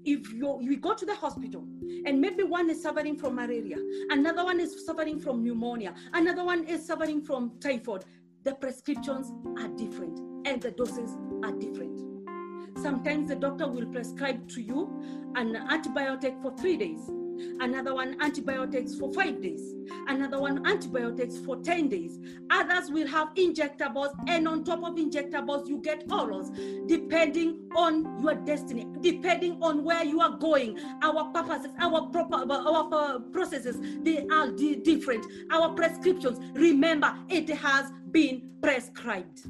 if 0.05 0.31
you 0.31 0.59
you 0.61 0.77
go 0.77 0.93
to 0.93 1.05
the 1.05 1.15
hospital 1.15 1.65
and 2.05 2.19
maybe 2.19 2.43
one 2.43 2.69
is 2.69 2.81
suffering 2.81 3.17
from 3.17 3.35
malaria. 3.35 3.77
Another 4.09 4.43
one 4.43 4.59
is 4.59 4.85
suffering 4.85 5.19
from 5.19 5.43
pneumonia. 5.43 5.93
Another 6.13 6.43
one 6.43 6.63
is 6.65 6.85
suffering 6.85 7.21
from 7.21 7.51
typhoid. 7.59 8.05
The 8.43 8.55
prescriptions 8.55 9.31
are 9.59 9.69
different 9.69 10.19
and 10.47 10.61
the 10.61 10.71
doses 10.71 11.17
are 11.43 11.51
different. 11.51 12.01
Sometimes 12.77 13.29
the 13.29 13.35
doctor 13.35 13.67
will 13.67 13.85
prescribe 13.87 14.47
to 14.49 14.61
you 14.61 15.31
an 15.35 15.55
antibiotic 15.55 16.41
for 16.41 16.55
three 16.57 16.77
days 16.77 17.09
another 17.59 17.93
one 17.93 18.15
antibiotics 18.21 18.95
for 18.95 19.11
five 19.13 19.41
days, 19.41 19.73
another 20.07 20.39
one 20.39 20.65
antibiotics 20.65 21.37
for 21.37 21.57
10 21.57 21.89
days. 21.89 22.19
Others 22.49 22.91
will 22.91 23.07
have 23.07 23.33
injectables, 23.35 24.13
and 24.27 24.47
on 24.47 24.63
top 24.63 24.83
of 24.83 24.95
injectables, 24.95 25.67
you 25.67 25.79
get 25.79 26.07
orals, 26.07 26.55
depending 26.87 27.69
on 27.75 28.21
your 28.21 28.35
destiny, 28.35 28.87
depending 29.01 29.57
on 29.61 29.83
where 29.83 30.03
you 30.03 30.21
are 30.21 30.37
going. 30.37 30.79
Our 31.01 31.31
purposes, 31.31 31.71
our 31.79 32.07
proper, 32.07 32.51
our 32.51 33.19
processes, 33.31 33.77
they 34.03 34.25
are 34.31 34.51
different. 34.51 35.25
Our 35.51 35.73
prescriptions, 35.73 36.39
remember, 36.53 37.13
it 37.29 37.49
has 37.49 37.91
been 38.11 38.49
prescribed. 38.61 39.41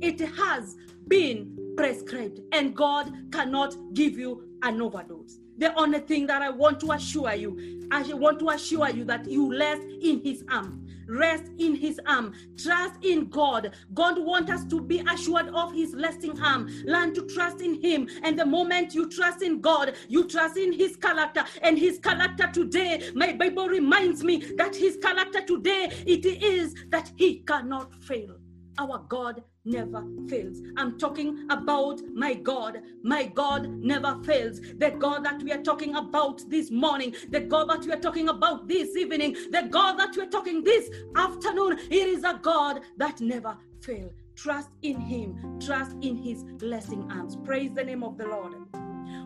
It 0.00 0.20
has 0.20 0.76
been 1.08 1.74
prescribed, 1.76 2.40
and 2.52 2.74
God 2.74 3.12
cannot 3.32 3.76
give 3.94 4.18
you 4.18 4.48
an 4.62 4.80
overdose. 4.80 5.38
The 5.56 5.74
only 5.78 6.00
thing 6.00 6.26
that 6.26 6.42
I 6.42 6.50
want 6.50 6.80
to 6.80 6.92
assure 6.92 7.34
you, 7.34 7.88
I 7.90 8.02
want 8.14 8.40
to 8.40 8.48
assure 8.50 8.90
you 8.90 9.04
that 9.04 9.30
you 9.30 9.56
rest 9.56 9.82
in 9.82 10.20
His 10.22 10.44
arm. 10.50 10.80
Rest 11.06 11.44
in 11.58 11.76
His 11.76 12.00
arm. 12.06 12.32
Trust 12.56 13.04
in 13.04 13.28
God. 13.28 13.74
God 13.92 14.18
wants 14.18 14.50
us 14.50 14.64
to 14.66 14.80
be 14.80 15.00
assured 15.12 15.48
of 15.48 15.72
His 15.72 15.94
lasting 15.94 16.40
arm. 16.40 16.68
Learn 16.84 17.14
to 17.14 17.26
trust 17.26 17.60
in 17.60 17.80
Him. 17.80 18.08
And 18.22 18.38
the 18.38 18.46
moment 18.46 18.94
you 18.94 19.08
trust 19.08 19.42
in 19.42 19.60
God, 19.60 19.94
you 20.08 20.26
trust 20.26 20.56
in 20.56 20.72
His 20.72 20.96
character. 20.96 21.44
And 21.62 21.78
His 21.78 21.98
character 21.98 22.50
today, 22.52 23.10
my 23.14 23.32
Bible 23.32 23.68
reminds 23.68 24.24
me 24.24 24.38
that 24.56 24.74
His 24.74 24.96
character 24.96 25.42
today, 25.42 25.90
it 26.06 26.24
is 26.24 26.74
that 26.88 27.12
He 27.16 27.40
cannot 27.40 27.94
fail. 28.02 28.36
Our 28.78 28.98
God 29.08 29.42
never 29.64 30.04
fails. 30.28 30.60
I'm 30.76 30.98
talking 30.98 31.46
about 31.50 32.00
my 32.12 32.34
God. 32.34 32.82
My 33.02 33.26
God 33.26 33.68
never 33.68 34.20
fails. 34.24 34.60
The 34.60 34.90
God 34.98 35.24
that 35.24 35.42
we 35.42 35.52
are 35.52 35.62
talking 35.62 35.96
about 35.96 36.42
this 36.50 36.70
morning, 36.70 37.14
the 37.30 37.40
God 37.40 37.70
that 37.70 37.84
we 37.84 37.92
are 37.92 38.00
talking 38.00 38.28
about 38.28 38.68
this 38.68 38.96
evening, 38.96 39.36
the 39.50 39.68
God 39.70 39.98
that 39.98 40.16
we're 40.16 40.28
talking 40.28 40.64
this 40.64 40.90
afternoon, 41.16 41.78
it 41.90 42.08
is 42.08 42.24
a 42.24 42.38
God 42.42 42.80
that 42.96 43.20
never 43.20 43.56
fails. 43.80 44.12
Trust 44.36 44.70
in 44.82 45.00
Him. 45.00 45.58
Trust 45.60 45.96
in 46.00 46.16
His 46.16 46.42
blessing 46.58 47.08
arms. 47.10 47.36
Praise 47.36 47.72
the 47.72 47.84
name 47.84 48.02
of 48.02 48.18
the 48.18 48.26
Lord. 48.26 48.54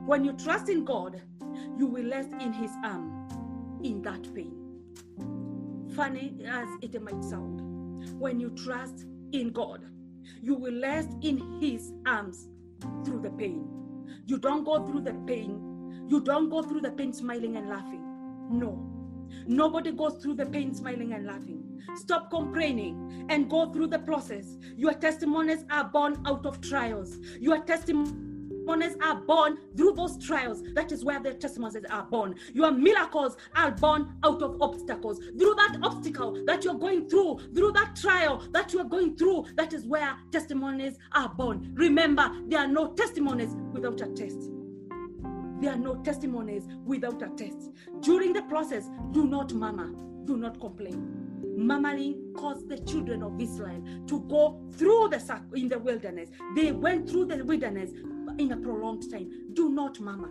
When 0.06 0.24
you 0.24 0.32
trust 0.34 0.68
in 0.68 0.84
God, 0.84 1.22
you 1.78 1.86
will 1.86 2.10
rest 2.10 2.30
in 2.40 2.52
His 2.52 2.70
arm 2.84 3.80
in 3.82 4.02
that 4.02 4.34
pain. 4.34 4.54
Funny 5.96 6.36
as 6.46 6.68
it 6.82 7.00
might 7.02 7.24
sound, 7.24 7.62
when 8.20 8.38
you 8.38 8.50
trust 8.50 9.06
in 9.32 9.50
God, 9.50 9.84
you 10.40 10.54
will 10.54 10.80
rest 10.80 11.10
in 11.22 11.60
His 11.60 11.92
arms 12.06 12.48
through 13.04 13.22
the 13.22 13.30
pain. 13.30 13.68
You 14.26 14.38
don't 14.38 14.64
go 14.64 14.86
through 14.86 15.02
the 15.02 15.14
pain. 15.26 16.06
You 16.08 16.20
don't 16.20 16.48
go 16.48 16.62
through 16.62 16.82
the 16.82 16.90
pain 16.90 17.12
smiling 17.12 17.56
and 17.56 17.68
laughing. 17.68 18.04
No. 18.50 18.94
Nobody 19.46 19.92
goes 19.92 20.22
through 20.22 20.34
the 20.34 20.46
pain 20.46 20.74
smiling 20.74 21.12
and 21.12 21.26
laughing. 21.26 21.82
Stop 21.96 22.30
complaining 22.30 23.26
and 23.28 23.50
go 23.50 23.72
through 23.72 23.88
the 23.88 23.98
process. 23.98 24.56
Your 24.76 24.94
testimonies 24.94 25.64
are 25.70 25.84
born 25.84 26.22
out 26.26 26.46
of 26.46 26.60
trials. 26.60 27.18
Your 27.40 27.58
testimonies 28.68 28.96
are 29.02 29.14
born 29.22 29.58
through 29.76 29.94
those 29.94 30.18
trials. 30.18 30.62
That 30.74 30.92
is 30.92 31.04
where 31.04 31.20
the 31.20 31.34
testimonies 31.34 31.84
are 31.90 32.04
born. 32.04 32.34
Your 32.52 32.70
miracles 32.70 33.36
are 33.54 33.70
born 33.70 34.14
out 34.24 34.42
of 34.42 34.60
obstacles. 34.60 35.18
Through 35.38 35.54
that 35.54 35.78
obstacle 35.82 36.44
that 36.46 36.64
you're 36.64 36.74
going 36.74 37.08
through, 37.08 37.38
through 37.54 37.72
that 37.72 37.96
trial 37.96 38.44
that 38.52 38.72
you're 38.72 38.84
going 38.84 39.16
through, 39.16 39.46
that 39.56 39.72
is 39.72 39.86
where 39.86 40.16
testimonies 40.32 40.98
are 41.12 41.30
born. 41.30 41.72
Remember, 41.74 42.30
there 42.46 42.60
are 42.60 42.68
no 42.68 42.92
testimonies 42.92 43.56
without 43.72 44.00
a 44.00 44.08
test. 44.08 44.50
There 45.60 45.72
are 45.72 45.78
no 45.78 45.96
testimonies 46.02 46.68
without 46.84 47.22
a 47.22 47.28
test. 47.30 47.70
During 48.00 48.32
the 48.32 48.42
process, 48.42 48.88
do 49.12 49.26
not 49.26 49.52
murmur, 49.52 49.92
do 50.24 50.36
not 50.36 50.60
complain. 50.60 51.28
Murmuring 51.56 52.34
caused 52.36 52.68
the 52.68 52.78
children 52.78 53.20
of 53.24 53.40
Israel 53.40 53.82
to 54.06 54.20
go 54.28 54.60
through 54.74 55.08
the 55.08 55.40
in 55.54 55.68
the 55.68 55.78
wilderness. 55.78 56.30
They 56.54 56.70
went 56.70 57.10
through 57.10 57.26
the 57.26 57.44
wilderness 57.44 57.90
in 58.38 58.52
a 58.52 58.56
prolonged 58.56 59.10
time. 59.10 59.30
Do 59.52 59.68
not 59.70 60.00
mama. 60.00 60.28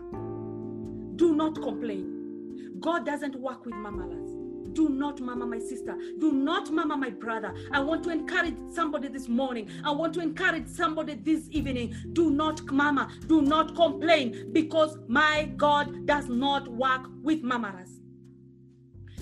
Do 1.18 1.36
not 1.36 1.56
complain. 1.56 2.76
God 2.80 3.06
doesn't 3.06 3.36
work 3.36 3.66
with 3.66 3.76
murmurers. 3.76 4.38
Do 4.74 4.90
not 4.90 5.20
mama 5.20 5.46
my 5.46 5.60
sister. 5.60 5.98
Do 6.20 6.32
not 6.32 6.72
mama 6.72 6.96
my 6.96 7.10
brother. 7.10 7.54
I 7.72 7.80
want 7.80 8.04
to 8.04 8.12
encourage 8.12 8.56
somebody 8.72 9.08
this 9.08 9.28
morning. 9.28 9.70
I 9.84 9.92
want 9.92 10.14
to 10.16 10.22
encourage 10.22 10.68
somebody 10.68 11.16
this 11.16 11.48
evening. 11.50 11.96
Do 12.14 12.30
not 12.30 12.64
mama. 12.66 13.10
Do 13.26 13.42
not 13.42 13.76
complain 13.76 14.52
because 14.54 14.98
my 15.08 15.52
God 15.58 16.06
does 16.06 16.28
not 16.28 16.68
work 16.68 17.08
with 17.24 17.42
murmurers. 17.42 18.00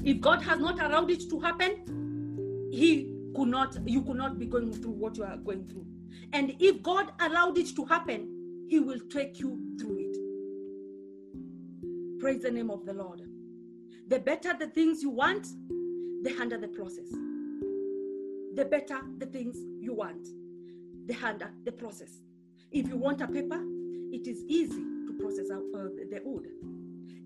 If 0.03 0.19
God 0.19 0.41
has 0.43 0.59
not 0.59 0.81
allowed 0.81 1.09
it 1.09 1.29
to 1.29 1.39
happen, 1.39 2.69
He 2.71 3.13
could 3.35 3.47
not, 3.47 3.77
you 3.87 4.01
could 4.01 4.17
not 4.17 4.37
be 4.37 4.45
going 4.45 4.73
through 4.73 4.91
what 4.91 5.17
you 5.17 5.23
are 5.23 5.37
going 5.37 5.67
through. 5.69 5.85
And 6.33 6.55
if 6.59 6.83
God 6.83 7.13
allowed 7.21 7.57
it 7.57 7.75
to 7.75 7.85
happen, 7.85 8.34
He 8.67 8.79
will 8.79 8.99
take 9.09 9.39
you 9.39 9.59
through 9.79 9.97
it. 9.99 10.17
Praise 12.19 12.41
the 12.41 12.51
name 12.51 12.69
of 12.71 12.85
the 12.85 12.93
Lord. 12.93 13.21
The 14.07 14.19
better 14.19 14.55
the 14.57 14.67
things 14.67 15.01
you 15.03 15.09
want, 15.09 15.47
the 16.23 16.33
harder 16.37 16.57
the 16.57 16.67
process. 16.67 17.09
The 18.55 18.65
better 18.65 18.99
the 19.17 19.25
things 19.25 19.57
you 19.79 19.93
want, 19.93 20.27
the 21.07 21.13
harder 21.13 21.51
the 21.65 21.71
process. 21.71 22.21
If 22.71 22.87
you 22.87 22.97
want 22.97 23.21
a 23.21 23.27
paper, 23.27 23.61
it 24.11 24.27
is 24.27 24.43
easy 24.47 24.83
to 25.05 25.15
process 25.19 25.49
uh, 25.51 25.57
the 26.09 26.21
wood. 26.23 26.47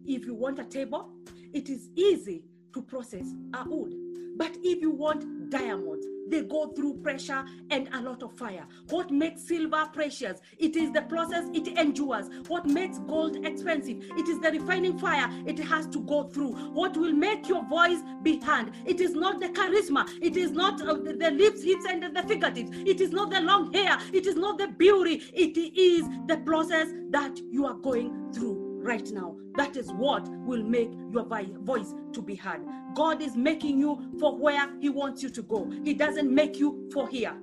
If 0.06 0.26
you 0.26 0.34
want 0.34 0.60
a 0.60 0.66
table, 0.66 1.10
it 1.54 1.70
is 1.70 1.90
easy 1.96 2.44
to 2.74 2.82
process 2.82 3.26
a 3.54 3.64
wood. 3.68 3.94
But 4.38 4.58
if 4.64 4.82
you 4.82 4.92
want 4.92 5.50
diamonds, 5.50 6.06
they 6.30 6.44
go 6.44 6.70
through 6.70 6.96
pressure 6.96 7.44
and 7.70 7.90
a 7.94 8.02
lot 8.02 8.24
of 8.24 8.34
fire. 8.38 8.66
What 8.90 9.12
makes 9.12 9.48
silver 9.48 9.90
precious? 9.94 10.40
It 10.58 10.76
is 10.76 10.92
the 10.92 11.02
process 11.04 11.46
it 11.54 11.68
endures. 11.78 12.30
What 12.48 12.66
makes 12.66 13.00
gold 13.00 13.46
expensive? 13.46 13.98
It 14.18 14.28
is 14.28 14.40
the 14.40 14.52
refining 14.52 14.98
fire 14.98 15.30
it 15.46 15.60
has 15.60 15.88
to 15.88 16.00
go 16.02 16.24
through. 16.24 16.54
What 16.74 16.98
will 16.98 17.14
make 17.14 17.48
your 17.48 17.64
voice 17.66 18.00
be 18.24 18.40
heard? 18.40 18.72
It 18.86 19.02
is 19.02 19.14
not 19.14 19.40
the 19.40 19.50
charisma. 19.50 20.08
It 20.22 20.38
is 20.38 20.52
not 20.52 20.82
uh, 20.82 20.96
the, 20.96 21.32
lips, 21.32 21.64
hips, 21.64 21.86
and 21.90 22.04
the 22.16 22.24
fingertips. 22.24 22.72
It 22.74 23.02
is 23.02 23.12
not 23.12 23.32
the 23.32 23.42
long 23.42 23.74
hair. 23.74 23.98
It 24.14 24.26
is 24.26 24.36
not 24.36 24.58
the 24.58 24.68
beauty. 24.68 25.24
It 25.34 25.58
is 25.58 26.08
the 26.28 26.38
process 26.46 26.90
that 27.10 27.40
you 27.50 27.66
are 27.66 27.76
going 27.76 28.32
through 28.34 28.69
right 28.80 29.10
now. 29.12 29.36
That 29.56 29.76
is 29.76 29.92
what 29.92 30.28
will 30.30 30.64
make 30.64 30.92
your 31.12 31.26
voice 31.26 31.94
to 32.14 32.22
be 32.22 32.36
heard. 32.36 32.62
God 32.96 33.22
is 33.22 33.36
making 33.36 33.80
you 33.80 34.12
for 34.20 34.36
where 34.38 34.70
He 34.80 34.90
wants 34.90 35.22
you 35.22 35.30
to 35.30 35.42
go. 35.42 35.70
He 35.84 35.94
doesn't 35.94 36.34
make 36.34 36.58
you 36.58 36.90
for 36.94 37.08
here. 37.08 37.34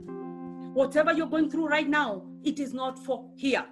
Whatever 0.72 1.12
you're 1.12 1.26
going 1.26 1.50
through 1.50 1.68
right 1.68 1.88
now, 1.88 2.22
it 2.44 2.58
is 2.58 2.74
not 2.74 2.98
for 2.98 3.30
here. 3.34 3.64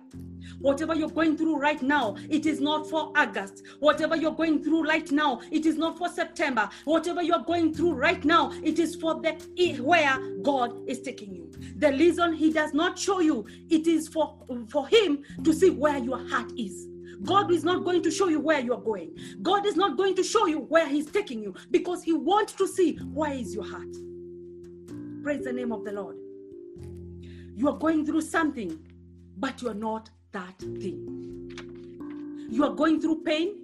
Whatever 0.59 0.95
you're 0.95 1.11
going 1.11 1.37
through 1.37 1.59
right 1.59 1.83
now, 1.83 2.17
it 2.29 2.47
is 2.47 2.61
not 2.61 2.89
for 2.89 3.13
August. 3.17 3.63
Whatever 3.81 4.17
you're 4.17 4.35
going 4.35 4.63
through 4.63 4.87
right 4.87 5.11
now, 5.11 5.41
it 5.51 5.67
is 5.67 5.77
not 5.77 5.99
for 5.99 6.09
September. 6.09 6.69
Whatever 6.85 7.23
you're 7.23 7.45
going 7.45 7.75
through 7.75 7.93
right 7.93 8.25
now, 8.25 8.53
it 8.63 8.79
is 8.79 8.95
for 8.95 9.21
the 9.21 9.79
where 9.81 10.19
God 10.43 10.89
is 10.89 11.01
taking 11.01 11.35
you. 11.35 11.51
The 11.77 11.93
reason 11.93 12.33
He 12.33 12.53
does 12.53 12.73
not 12.73 12.99
show 12.99 13.21
you, 13.21 13.47
it 13.71 13.87
is 13.87 14.09
for 14.09 14.39
for 14.69 14.87
Him 14.89 15.25
to 15.43 15.53
see 15.53 15.71
where 15.71 15.99
your 15.99 16.27
heart 16.29 16.53
is. 16.57 16.89
God 17.23 17.51
is 17.51 17.65
not 17.65 17.85
going 17.85 18.03
to 18.03 18.11
show 18.11 18.29
you 18.29 18.41
where 18.41 18.61
you're 18.61 18.81
going. 18.81 19.17
God 19.43 19.67
is 19.67 19.77
not 19.77 19.97
going 19.97 20.15
to 20.17 20.25
show 20.25 20.47
you 20.47 20.61
where 20.61 20.89
He's 20.89 21.07
taking 21.07 21.43
you 21.43 21.55
because 21.71 22.03
He 22.03 22.13
wants 22.13 22.53
to 22.55 22.67
see 22.67 22.97
where 22.97 23.33
is 23.33 23.55
your 23.55 23.65
heart. 23.65 23.95
Praise 25.23 25.45
the 25.45 25.53
name 25.53 25.73
of 25.73 25.85
the 25.85 25.93
Lord. 25.93 26.17
You 27.55 27.69
are 27.69 27.79
going 27.79 28.05
through 28.05 28.23
something, 28.23 28.79
but 29.39 29.63
you 29.63 29.69
are 29.69 29.75
not 29.75 30.11
that 30.33 30.59
thing. 30.59 31.51
You 32.51 32.65
are 32.65 32.75
going 32.75 33.01
through 33.01 33.23
pain, 33.23 33.57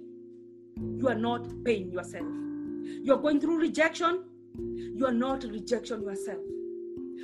you 0.77 1.07
are 1.07 1.15
not 1.15 1.45
pain 1.63 1.91
yourself. 1.91 2.25
You 3.03 3.13
are 3.13 3.17
going 3.17 3.39
through 3.39 3.59
rejection, 3.59 4.23
you 4.57 5.05
are 5.05 5.13
not 5.13 5.43
rejection 5.43 6.01
yourself. 6.03 6.39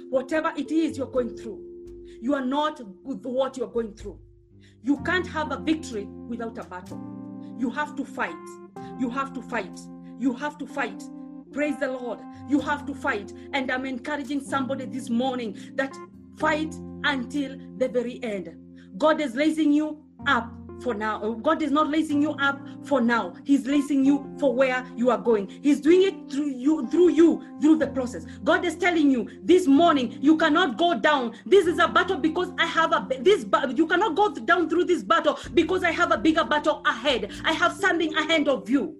Whatever 0.09 0.53
it 0.55 0.71
is 0.71 0.97
you're 0.97 1.07
going 1.07 1.35
through, 1.35 1.61
you 2.21 2.35
are 2.35 2.45
not 2.45 2.79
what 3.03 3.57
you're 3.57 3.67
going 3.67 3.93
through. 3.93 4.19
You 4.87 4.95
can't 5.03 5.27
have 5.27 5.51
a 5.51 5.57
victory 5.57 6.05
without 6.05 6.57
a 6.57 6.63
battle. 6.63 6.97
You 7.59 7.69
have 7.71 7.93
to 7.97 8.05
fight. 8.05 8.31
You 8.97 9.09
have 9.09 9.33
to 9.33 9.41
fight. 9.41 9.77
You 10.17 10.31
have 10.31 10.57
to 10.59 10.65
fight. 10.65 11.03
Praise 11.51 11.77
the 11.77 11.89
Lord. 11.89 12.19
You 12.47 12.61
have 12.61 12.85
to 12.85 12.95
fight. 12.95 13.33
And 13.51 13.69
I'm 13.69 13.85
encouraging 13.85 14.39
somebody 14.39 14.85
this 14.85 15.09
morning 15.09 15.57
that 15.75 15.93
fight 16.37 16.73
until 17.03 17.57
the 17.75 17.89
very 17.89 18.23
end. 18.23 18.55
God 18.97 19.19
is 19.19 19.35
raising 19.35 19.73
you 19.73 20.01
up 20.25 20.53
for 20.81 20.93
now. 20.93 21.33
God 21.41 21.61
is 21.61 21.71
not 21.71 21.91
raising 21.91 22.21
you 22.21 22.31
up 22.31 22.59
for 22.83 23.01
now. 23.01 23.33
He's 23.43 23.67
raising 23.67 24.05
you 24.05 24.29
for 24.39 24.53
where 24.53 24.85
you 24.95 25.09
are 25.09 25.17
going. 25.17 25.47
He's 25.47 25.81
doing 25.81 26.03
it 26.03 26.31
through 26.31 26.49
you, 26.49 26.87
through 26.89 27.09
you, 27.09 27.43
through 27.61 27.77
the 27.77 27.87
process. 27.87 28.25
God 28.43 28.65
is 28.65 28.75
telling 28.75 29.09
you 29.09 29.29
this 29.43 29.67
morning, 29.67 30.17
you 30.21 30.37
cannot 30.37 30.77
go 30.77 30.99
down. 30.99 31.33
This 31.45 31.67
is 31.67 31.79
a 31.79 31.87
battle 31.87 32.17
because 32.17 32.51
I 32.57 32.65
have 32.65 32.93
a 32.93 33.07
this. 33.19 33.45
You 33.75 33.87
cannot 33.87 34.15
go 34.15 34.33
down 34.33 34.69
through 34.69 34.85
this 34.85 35.03
battle 35.03 35.39
because 35.53 35.83
I 35.83 35.91
have 35.91 36.11
a 36.11 36.17
bigger 36.17 36.43
battle 36.43 36.81
ahead. 36.85 37.31
I 37.43 37.53
have 37.53 37.73
something 37.73 38.15
ahead 38.15 38.47
of 38.47 38.69
you. 38.69 38.95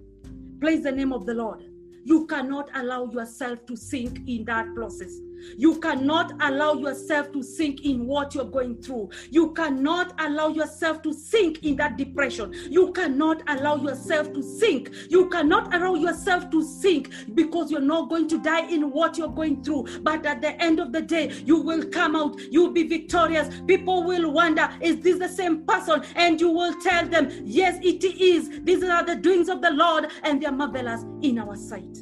Praise 0.59 0.83
the 0.83 0.91
name 0.91 1.13
of 1.13 1.25
the 1.25 1.33
Lord. 1.33 1.63
You 2.03 2.25
cannot 2.25 2.69
allow 2.73 3.05
yourself 3.11 3.65
to 3.67 3.75
sink 3.75 4.21
in 4.27 4.45
that 4.45 4.73
process. 4.73 5.11
You 5.57 5.79
cannot 5.79 6.33
allow 6.41 6.73
yourself 6.73 7.31
to 7.33 7.43
sink 7.43 7.85
in 7.85 8.05
what 8.05 8.35
you're 8.35 8.45
going 8.45 8.81
through. 8.81 9.09
You 9.29 9.53
cannot 9.53 10.13
allow 10.19 10.49
yourself 10.49 11.01
to 11.03 11.13
sink 11.13 11.63
in 11.63 11.75
that 11.77 11.97
depression. 11.97 12.53
You 12.69 12.91
cannot 12.91 13.43
allow 13.47 13.75
yourself 13.75 14.33
to 14.33 14.41
sink. 14.41 14.91
You 15.09 15.29
cannot 15.29 15.73
allow 15.73 15.95
yourself 15.95 16.49
to 16.51 16.63
sink 16.63 17.11
because 17.33 17.71
you're 17.71 17.79
not 17.81 18.09
going 18.09 18.27
to 18.29 18.41
die 18.41 18.67
in 18.69 18.91
what 18.91 19.17
you're 19.17 19.29
going 19.29 19.63
through. 19.63 19.99
But 20.01 20.25
at 20.25 20.41
the 20.41 20.61
end 20.61 20.79
of 20.79 20.91
the 20.91 21.01
day, 21.01 21.31
you 21.45 21.61
will 21.61 21.85
come 21.85 22.15
out. 22.15 22.39
You'll 22.51 22.71
be 22.71 22.83
victorious. 22.83 23.49
People 23.67 24.03
will 24.03 24.31
wonder, 24.31 24.69
is 24.81 24.99
this 24.99 25.19
the 25.19 25.29
same 25.29 25.65
person? 25.65 26.03
And 26.15 26.39
you 26.39 26.49
will 26.49 26.73
tell 26.81 27.07
them, 27.07 27.29
yes, 27.43 27.79
it 27.81 28.03
is. 28.03 28.61
These 28.63 28.83
are 28.83 29.03
the 29.03 29.15
doings 29.15 29.49
of 29.49 29.61
the 29.61 29.71
Lord, 29.71 30.07
and 30.23 30.41
they're 30.41 30.51
marvelous 30.51 31.03
in 31.21 31.39
our 31.39 31.55
sight. 31.55 31.97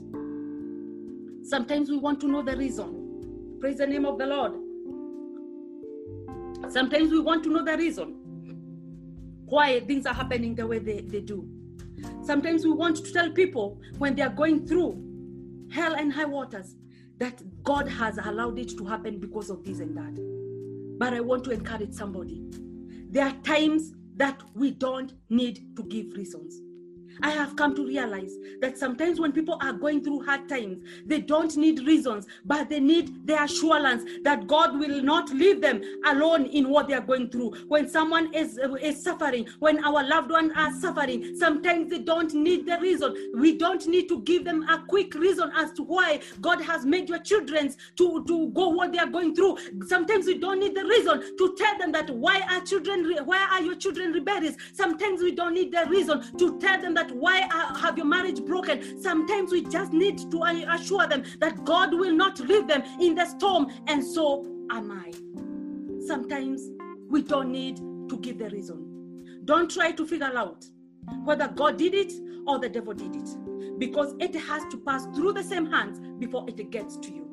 Sometimes 1.43 1.89
we 1.89 1.97
want 1.97 2.19
to 2.21 2.27
know 2.27 2.41
the 2.41 2.57
reason. 2.57 3.04
Praise 3.65 3.79
the 3.79 3.87
name 3.87 4.05
of 4.05 4.19
the 4.19 4.27
Lord. 4.27 4.51
Sometimes 6.71 7.09
we 7.09 7.19
want 7.19 7.43
to 7.45 7.49
know 7.49 7.65
the 7.65 7.75
reason 7.75 8.09
why 9.45 9.79
things 9.79 10.05
are 10.05 10.13
happening 10.13 10.53
the 10.53 10.67
way 10.67 10.77
they, 10.77 11.01
they 11.01 11.21
do. 11.21 11.49
Sometimes 12.21 12.63
we 12.63 12.73
want 12.73 12.97
to 12.97 13.11
tell 13.11 13.31
people 13.31 13.81
when 13.97 14.13
they 14.13 14.21
are 14.21 14.29
going 14.29 14.67
through 14.67 15.67
hell 15.73 15.95
and 15.95 16.13
high 16.13 16.25
waters 16.25 16.75
that 17.17 17.41
God 17.63 17.87
has 17.89 18.19
allowed 18.19 18.59
it 18.59 18.77
to 18.77 18.85
happen 18.85 19.17
because 19.19 19.49
of 19.49 19.63
this 19.63 19.79
and 19.79 19.97
that. 19.97 20.99
But 20.99 21.15
I 21.15 21.21
want 21.21 21.43
to 21.45 21.49
encourage 21.49 21.95
somebody. 21.95 22.43
There 23.09 23.25
are 23.25 23.33
times 23.41 23.93
that 24.17 24.43
we 24.53 24.69
don't 24.69 25.11
need 25.31 25.75
to 25.75 25.81
give 25.81 26.13
reasons. 26.13 26.61
I 27.21 27.31
have 27.31 27.55
come 27.55 27.75
to 27.75 27.85
realize 27.85 28.33
that 28.61 28.77
sometimes 28.77 29.19
when 29.19 29.31
people 29.31 29.57
are 29.61 29.73
going 29.73 30.03
through 30.03 30.23
hard 30.23 30.49
times, 30.49 30.83
they 31.05 31.21
don't 31.21 31.55
need 31.57 31.85
reasons, 31.85 32.27
but 32.45 32.69
they 32.69 32.79
need 32.79 33.25
the 33.27 33.41
assurance 33.41 34.03
that 34.23 34.47
God 34.47 34.77
will 34.79 35.01
not 35.01 35.29
leave 35.31 35.61
them 35.61 35.81
alone 36.05 36.45
in 36.45 36.69
what 36.69 36.87
they 36.87 36.93
are 36.93 37.01
going 37.01 37.29
through. 37.29 37.55
When 37.67 37.89
someone 37.89 38.33
is, 38.33 38.59
uh, 38.61 38.73
is 38.75 39.03
suffering, 39.03 39.47
when 39.59 39.83
our 39.83 40.03
loved 40.03 40.31
ones 40.31 40.51
are 40.55 40.73
suffering, 40.79 41.37
sometimes 41.37 41.89
they 41.89 41.99
don't 41.99 42.33
need 42.33 42.65
the 42.65 42.79
reason. 42.79 43.15
We 43.35 43.57
don't 43.57 43.85
need 43.87 44.09
to 44.09 44.21
give 44.21 44.45
them 44.45 44.63
a 44.69 44.83
quick 44.87 45.13
reason 45.15 45.51
as 45.55 45.71
to 45.73 45.83
why 45.83 46.21
God 46.41 46.61
has 46.61 46.85
made 46.85 47.09
your 47.09 47.19
children 47.19 47.73
to, 47.97 48.23
to 48.25 48.49
go 48.49 48.69
what 48.69 48.91
they 48.91 48.99
are 48.99 49.07
going 49.07 49.35
through. 49.35 49.57
Sometimes 49.87 50.25
we 50.25 50.37
don't 50.37 50.59
need 50.59 50.75
the 50.75 50.85
reason 50.85 51.37
to 51.37 51.55
tell 51.57 51.77
them 51.77 51.91
that 51.93 52.09
why 52.09 52.41
are 52.49 52.61
children, 52.61 53.15
why 53.25 53.47
are 53.51 53.61
your 53.61 53.75
children 53.75 54.11
rebellious? 54.11 54.55
Sometimes 54.73 55.21
we 55.21 55.31
don't 55.31 55.53
need 55.53 55.71
the 55.71 55.85
reason 55.87 56.37
to 56.37 56.59
tell 56.59 56.79
them 56.81 56.93
that 56.95 57.04
why 57.11 57.47
have 57.79 57.97
your 57.97 58.07
marriage 58.07 58.43
broken? 58.45 59.01
Sometimes 59.01 59.51
we 59.51 59.63
just 59.63 59.93
need 59.93 60.17
to 60.31 60.43
assure 60.69 61.07
them 61.07 61.23
that 61.39 61.63
God 61.65 61.93
will 61.93 62.15
not 62.15 62.39
leave 62.39 62.67
them 62.67 62.83
in 62.99 63.15
the 63.15 63.25
storm, 63.25 63.67
and 63.87 64.03
so 64.03 64.45
am 64.71 64.91
I. 64.91 65.11
Sometimes 66.05 66.69
we 67.09 67.21
don't 67.21 67.51
need 67.51 67.77
to 67.77 68.17
give 68.21 68.37
the 68.39 68.49
reason. 68.49 69.43
Don't 69.45 69.69
try 69.69 69.91
to 69.91 70.05
figure 70.05 70.35
out 70.35 70.65
whether 71.23 71.47
God 71.47 71.77
did 71.77 71.93
it 71.93 72.13
or 72.47 72.59
the 72.59 72.69
devil 72.69 72.93
did 72.93 73.15
it, 73.15 73.79
because 73.79 74.13
it 74.19 74.35
has 74.35 74.63
to 74.71 74.77
pass 74.77 75.05
through 75.15 75.33
the 75.33 75.43
same 75.43 75.65
hands 75.65 75.99
before 76.19 76.45
it 76.47 76.69
gets 76.71 76.97
to 76.97 77.11
you 77.11 77.24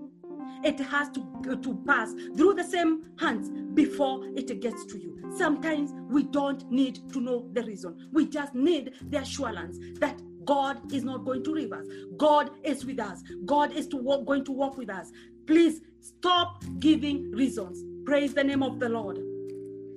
it 0.65 0.79
has 0.81 1.09
to, 1.11 1.59
to 1.63 1.83
pass 1.87 2.15
through 2.37 2.55
the 2.55 2.65
same 2.65 3.03
hands 3.19 3.51
before 3.75 4.25
it 4.37 4.61
gets 4.61 4.85
to 4.87 4.99
you. 4.99 5.19
Sometimes 5.37 5.93
we 6.09 6.23
don't 6.25 6.71
need 6.71 7.13
to 7.13 7.21
know 7.21 7.49
the 7.53 7.63
reason. 7.63 8.09
We 8.13 8.27
just 8.27 8.55
need 8.55 8.93
the 9.09 9.19
assurance 9.19 9.79
that 10.01 10.21
God 10.45 10.93
is 10.93 11.05
not 11.05 11.25
going 11.25 11.45
to 11.45 11.51
leave 11.51 11.73
us. 11.73 11.87
God 12.17 12.51
is 12.65 12.85
with 12.85 13.01
us. 13.01 13.23
God 13.45 13.73
is 13.73 13.87
to 13.89 13.97
walk, 13.97 14.27
going 14.27 14.45
to 14.45 14.53
walk 14.53 14.77
with 14.77 14.91
us. 14.91 15.11
Please 15.47 15.81
stop 16.01 16.65
giving 16.79 17.31
reasons. 17.33 17.83
Praise 18.05 18.35
the 18.35 18.45
name 18.45 18.63
of 18.63 18.81
the 18.81 18.89
Lord. 18.89 19.21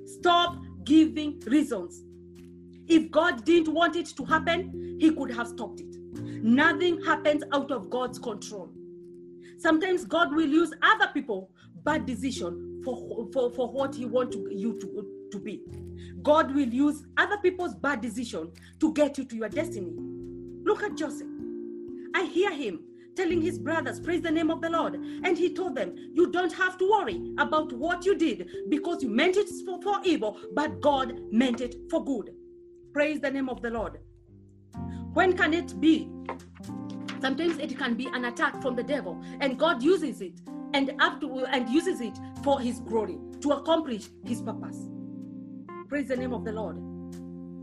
Stop 0.06 0.58
giving 0.84 1.40
reasons. 1.48 2.04
If 2.88 3.10
God 3.10 3.44
didn't 3.46 3.74
want 3.74 3.96
it 3.96 4.08
to 4.18 4.26
happen, 4.26 4.98
He 5.00 5.12
could 5.12 5.32
have 5.32 5.48
stopped 5.48 5.82
it. 5.82 5.96
Nothing 6.44 7.04
happens 7.04 7.44
out 7.52 7.72
of 7.72 7.90
God's 7.90 8.20
control. 8.20 8.72
Sometimes 9.66 10.06
God 10.06 10.32
will 10.36 10.46
use 10.46 10.72
other 10.84 11.12
people 11.12 11.50
bad 11.84 12.06
decision 12.06 12.84
for, 12.86 13.28
for, 13.34 13.52
for 13.52 13.68
what 13.68 13.96
He 13.96 14.06
wants 14.06 14.38
you 14.38 14.80
to, 14.80 15.08
to 15.32 15.40
be. 15.40 15.64
God 16.22 16.54
will 16.54 16.68
use 16.68 17.04
other 17.18 17.40
people's 17.40 17.74
bad 17.74 18.00
decision 18.00 18.52
to 18.80 18.94
get 18.94 19.18
you 19.18 19.26
to 19.26 19.36
your 19.36 19.50
destiny. 19.50 19.92
Look 20.64 20.84
at 20.84 20.96
Joseph. 20.96 21.28
I 22.14 22.26
hear 22.26 22.52
him 22.54 22.82
telling 23.16 23.42
his 23.42 23.58
brothers, 23.58 24.00
Praise 24.00 24.22
the 24.22 24.30
name 24.30 24.52
of 24.52 24.62
the 24.62 24.70
Lord. 24.70 24.94
And 24.94 25.36
he 25.36 25.52
told 25.52 25.74
them, 25.74 25.96
You 26.14 26.32
don't 26.32 26.54
have 26.54 26.78
to 26.78 26.88
worry 26.88 27.34
about 27.40 27.74
what 27.74 28.06
you 28.06 28.16
did 28.16 28.48
because 28.70 29.02
you 29.02 29.10
meant 29.10 29.36
it 29.36 29.50
for, 29.66 29.82
for 29.82 30.00
evil, 30.04 30.40
but 30.54 30.80
God 30.80 31.20
meant 31.32 31.62
it 31.62 31.74
for 31.90 32.06
good. 32.06 32.36
Praise 32.94 33.20
the 33.20 33.32
name 33.32 33.50
of 33.50 33.64
the 33.64 33.72
Lord. 33.72 33.98
When 35.16 35.36
can 35.36 35.56
it 35.56 35.82
be? 35.82 36.08
Sometimes 37.26 37.58
it 37.58 37.76
can 37.76 37.96
be 37.96 38.06
an 38.14 38.26
attack 38.26 38.62
from 38.62 38.76
the 38.76 38.84
devil, 38.84 39.20
and 39.40 39.58
God 39.58 39.82
uses 39.82 40.22
it 40.22 40.40
and 40.76 40.94
up 41.00 41.20
to, 41.22 41.48
and 41.48 41.68
uses 41.68 42.00
it 42.00 42.16
for 42.44 42.60
his 42.60 42.80
glory 42.82 43.18
to 43.42 43.54
accomplish 43.54 44.10
his 44.24 44.44
purpose. 44.44 44.78
Praise 45.90 46.08
the 46.08 46.18
name 46.18 46.36
of 46.36 46.46
the 46.46 46.52
Lord. 46.52 46.78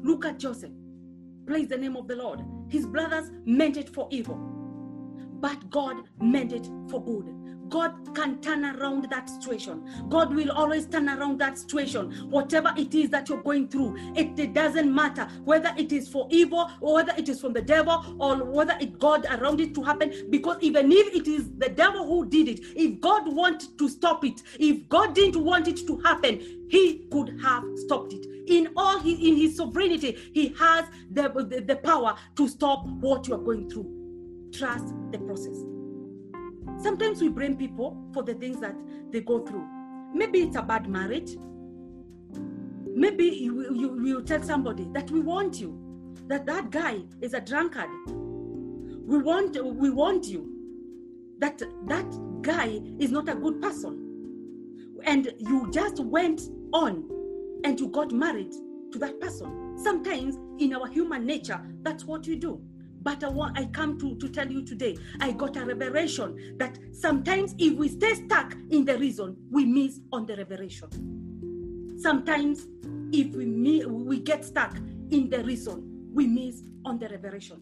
Look 0.05 0.25
at 0.25 0.41
Joseph. 0.41 0.73
Praise 1.47 1.69
the 1.69 1.77
name 1.77 1.97
of 1.97 2.09
the 2.09 2.17
Lord. 2.17 2.41
His 2.71 2.87
brothers 2.87 3.31
meant 3.45 3.77
it 3.77 3.89
for 3.89 4.09
evil, 4.11 4.35
but 5.35 5.71
God 5.71 6.09
meant 6.21 6.53
it 6.53 6.69
for 6.91 7.01
good. 7.01 7.33
God 7.73 8.15
can 8.15 8.39
turn 8.43 8.67
around 8.67 9.09
that 9.11 9.31
situation. 9.31 9.83
God 10.11 10.35
will 10.35 10.53
always 10.53 10.85
turn 10.85 11.09
around 11.09 11.41
that 11.41 11.57
situation. 11.57 12.13
Whatever 12.29 12.75
it 12.77 12.95
is 12.95 13.09
that 13.11 13.31
you're 13.31 13.43
going 13.43 13.69
through, 13.69 13.97
it, 14.15 14.39
it 14.39 14.53
doesn't 14.53 14.95
matter 14.95 15.27
whether 15.45 15.73
it 15.79 15.91
is 15.91 16.07
for 16.07 16.29
evil 16.31 16.71
or 16.83 16.97
whether 16.97 17.15
it 17.17 17.31
is 17.31 17.41
from 17.41 17.55
the 17.55 17.63
devil 17.63 18.15
or 18.21 18.45
whether 18.45 18.77
it 18.79 18.99
God 18.99 19.25
around 19.25 19.59
it 19.63 19.75
to 19.75 19.83
happen. 19.83 20.13
Because 20.29 20.59
even 20.61 20.93
if 20.93 21.15
it 21.15 21.27
is 21.27 21.51
the 21.57 21.71
devil 21.71 22.07
who 22.07 22.29
did 22.29 22.49
it, 22.49 22.61
if 22.77 23.01
God 23.01 23.35
wanted 23.35 23.79
to 23.79 23.89
stop 23.89 24.23
it, 24.23 24.43
if 24.61 24.87
God 24.91 25.15
didn't 25.15 25.43
want 25.43 25.67
it 25.67 25.87
to 25.87 25.97
happen, 26.01 26.41
He 26.69 27.07
could 27.11 27.41
have 27.43 27.65
stopped 27.77 28.13
it. 28.13 28.27
In 28.49 28.69
all 28.77 28.99
his 28.99 29.19
in 29.19 29.37
His 29.37 29.57
sovereignty, 29.57 30.19
He 30.35 30.49
has 30.59 30.85
the, 31.11 31.31
the, 31.31 31.63
the 31.67 31.77
power 31.77 32.17
to 32.37 32.49
stop 32.49 32.85
what 32.87 33.27
you 33.29 33.35
are 33.35 33.43
going 33.43 33.71
through. 33.71 34.51
Trust 34.53 34.93
the 35.11 35.19
process. 35.21 35.72
Sometimes 36.83 37.23
we 37.23 37.29
blame 37.29 37.57
people 37.57 37.97
for 38.13 38.23
the 38.23 38.35
things 38.35 38.61
that 38.61 38.75
they 39.11 39.21
go 39.21 39.47
through. 39.47 39.65
Maybe 40.13 40.41
it's 40.43 40.57
a 40.57 40.63
bad 40.63 40.89
marriage. 40.89 41.37
Maybe 42.95 43.25
you, 43.25 44.05
you 44.05 44.23
tell 44.23 44.43
somebody 44.43 44.89
that 44.93 45.11
we 45.11 45.21
want 45.21 45.61
you, 45.61 45.79
that 46.27 46.45
that 46.47 46.71
guy 46.71 46.99
is 47.21 47.35
a 47.35 47.41
drunkard. 47.41 47.89
We 48.09 49.19
want, 49.19 49.57
we 49.63 49.91
want 49.91 50.27
you, 50.27 50.49
that 51.39 51.63
that 51.87 52.43
guy 52.43 52.81
is 52.99 53.11
not 53.11 53.29
a 53.29 53.35
good 53.35 53.63
person. 53.63 53.99
And 55.05 55.33
you 55.39 55.71
just 55.71 56.01
went 56.01 56.43
on 56.73 57.09
and 57.65 57.79
you 57.79 57.89
got 57.89 58.13
married 58.13 58.53
to 58.93 58.99
that 58.99 59.21
person. 59.21 59.79
Sometimes 59.83 60.37
in 60.59 60.75
our 60.75 60.87
human 60.87 61.27
nature, 61.27 61.61
that's 61.83 62.05
what 62.05 62.27
we 62.27 62.37
do. 62.37 62.61
But 63.03 63.25
I, 63.25 63.29
want, 63.29 63.59
I 63.59 63.67
come 63.67 63.99
to, 63.99 64.17
to 64.17 64.29
tell 64.29 64.51
you 64.51 64.65
today, 64.65 64.97
I 65.21 65.33
got 65.33 65.57
a 65.57 65.65
revelation 65.65 66.57
that 66.59 66.79
sometimes 66.93 67.55
if 67.59 67.75
we 67.75 67.89
stay 67.89 68.15
stuck 68.15 68.55
in 68.71 68.85
the 68.85 68.99
reason, 68.99 69.37
we 69.51 69.65
miss 69.65 70.01
on 70.13 70.27
the 70.27 70.37
revelation. 70.37 71.99
Sometimes 72.01 72.67
if 73.13 73.35
we, 73.35 73.85
we 73.87 74.21
get 74.21 74.45
stuck 74.45 74.77
in 75.11 75.29
the 75.31 75.43
reason, 75.45 76.11
we 76.13 76.27
miss 76.27 76.63
on 76.85 76.99
the 76.99 77.09
revelation. 77.09 77.61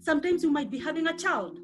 Sometimes 0.00 0.42
you 0.42 0.50
might 0.50 0.70
be 0.70 0.78
having 0.78 1.06
a 1.08 1.16
child 1.16 1.58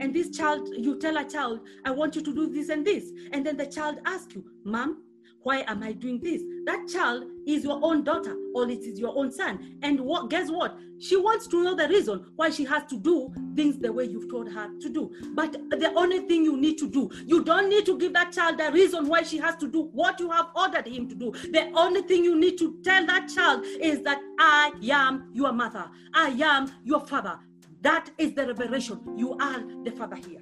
and 0.00 0.12
this 0.12 0.36
child 0.36 0.68
you 0.76 0.98
tell 0.98 1.16
a 1.18 1.24
child 1.24 1.60
i 1.84 1.90
want 1.90 2.16
you 2.16 2.20
to 2.20 2.34
do 2.34 2.48
this 2.52 2.68
and 2.68 2.84
this 2.84 3.12
and 3.32 3.46
then 3.46 3.56
the 3.56 3.64
child 3.64 3.98
asks 4.04 4.34
you 4.34 4.44
mom 4.64 5.00
why 5.42 5.64
am 5.66 5.82
I 5.82 5.92
doing 5.92 6.20
this? 6.20 6.42
That 6.66 6.86
child 6.92 7.24
is 7.48 7.64
your 7.64 7.80
own 7.82 8.04
daughter 8.04 8.36
or 8.54 8.68
it 8.70 8.80
is 8.80 9.00
your 9.00 9.16
own 9.16 9.32
son. 9.32 9.76
And 9.82 9.98
what 10.00 10.28
guess 10.28 10.50
what? 10.50 10.78
She 10.98 11.16
wants 11.16 11.46
to 11.48 11.64
know 11.64 11.74
the 11.74 11.88
reason 11.88 12.26
why 12.36 12.50
she 12.50 12.64
has 12.64 12.84
to 12.86 12.98
do 12.98 13.32
things 13.56 13.78
the 13.78 13.90
way 13.92 14.04
you've 14.04 14.30
told 14.30 14.52
her 14.52 14.68
to 14.80 14.88
do. 14.88 15.10
But 15.34 15.52
the 15.52 15.92
only 15.96 16.20
thing 16.20 16.44
you 16.44 16.56
need 16.56 16.76
to 16.78 16.88
do, 16.88 17.10
you 17.24 17.42
don't 17.42 17.70
need 17.70 17.86
to 17.86 17.98
give 17.98 18.12
that 18.12 18.32
child 18.32 18.58
the 18.58 18.70
reason 18.70 19.08
why 19.08 19.22
she 19.22 19.38
has 19.38 19.56
to 19.56 19.68
do 19.68 19.84
what 19.92 20.20
you 20.20 20.30
have 20.30 20.48
ordered 20.54 20.86
him 20.86 21.08
to 21.08 21.14
do. 21.14 21.32
The 21.32 21.70
only 21.74 22.02
thing 22.02 22.22
you 22.22 22.38
need 22.38 22.58
to 22.58 22.78
tell 22.84 23.06
that 23.06 23.28
child 23.34 23.64
is 23.80 24.02
that 24.02 24.18
I 24.38 24.72
am 24.90 25.30
your 25.32 25.52
mother, 25.52 25.88
I 26.12 26.28
am 26.28 26.70
your 26.84 27.00
father. 27.00 27.38
That 27.80 28.10
is 28.18 28.34
the 28.34 28.46
revelation. 28.46 29.00
You 29.16 29.34
are 29.38 29.62
the 29.84 29.92
father 29.92 30.16
here. 30.16 30.40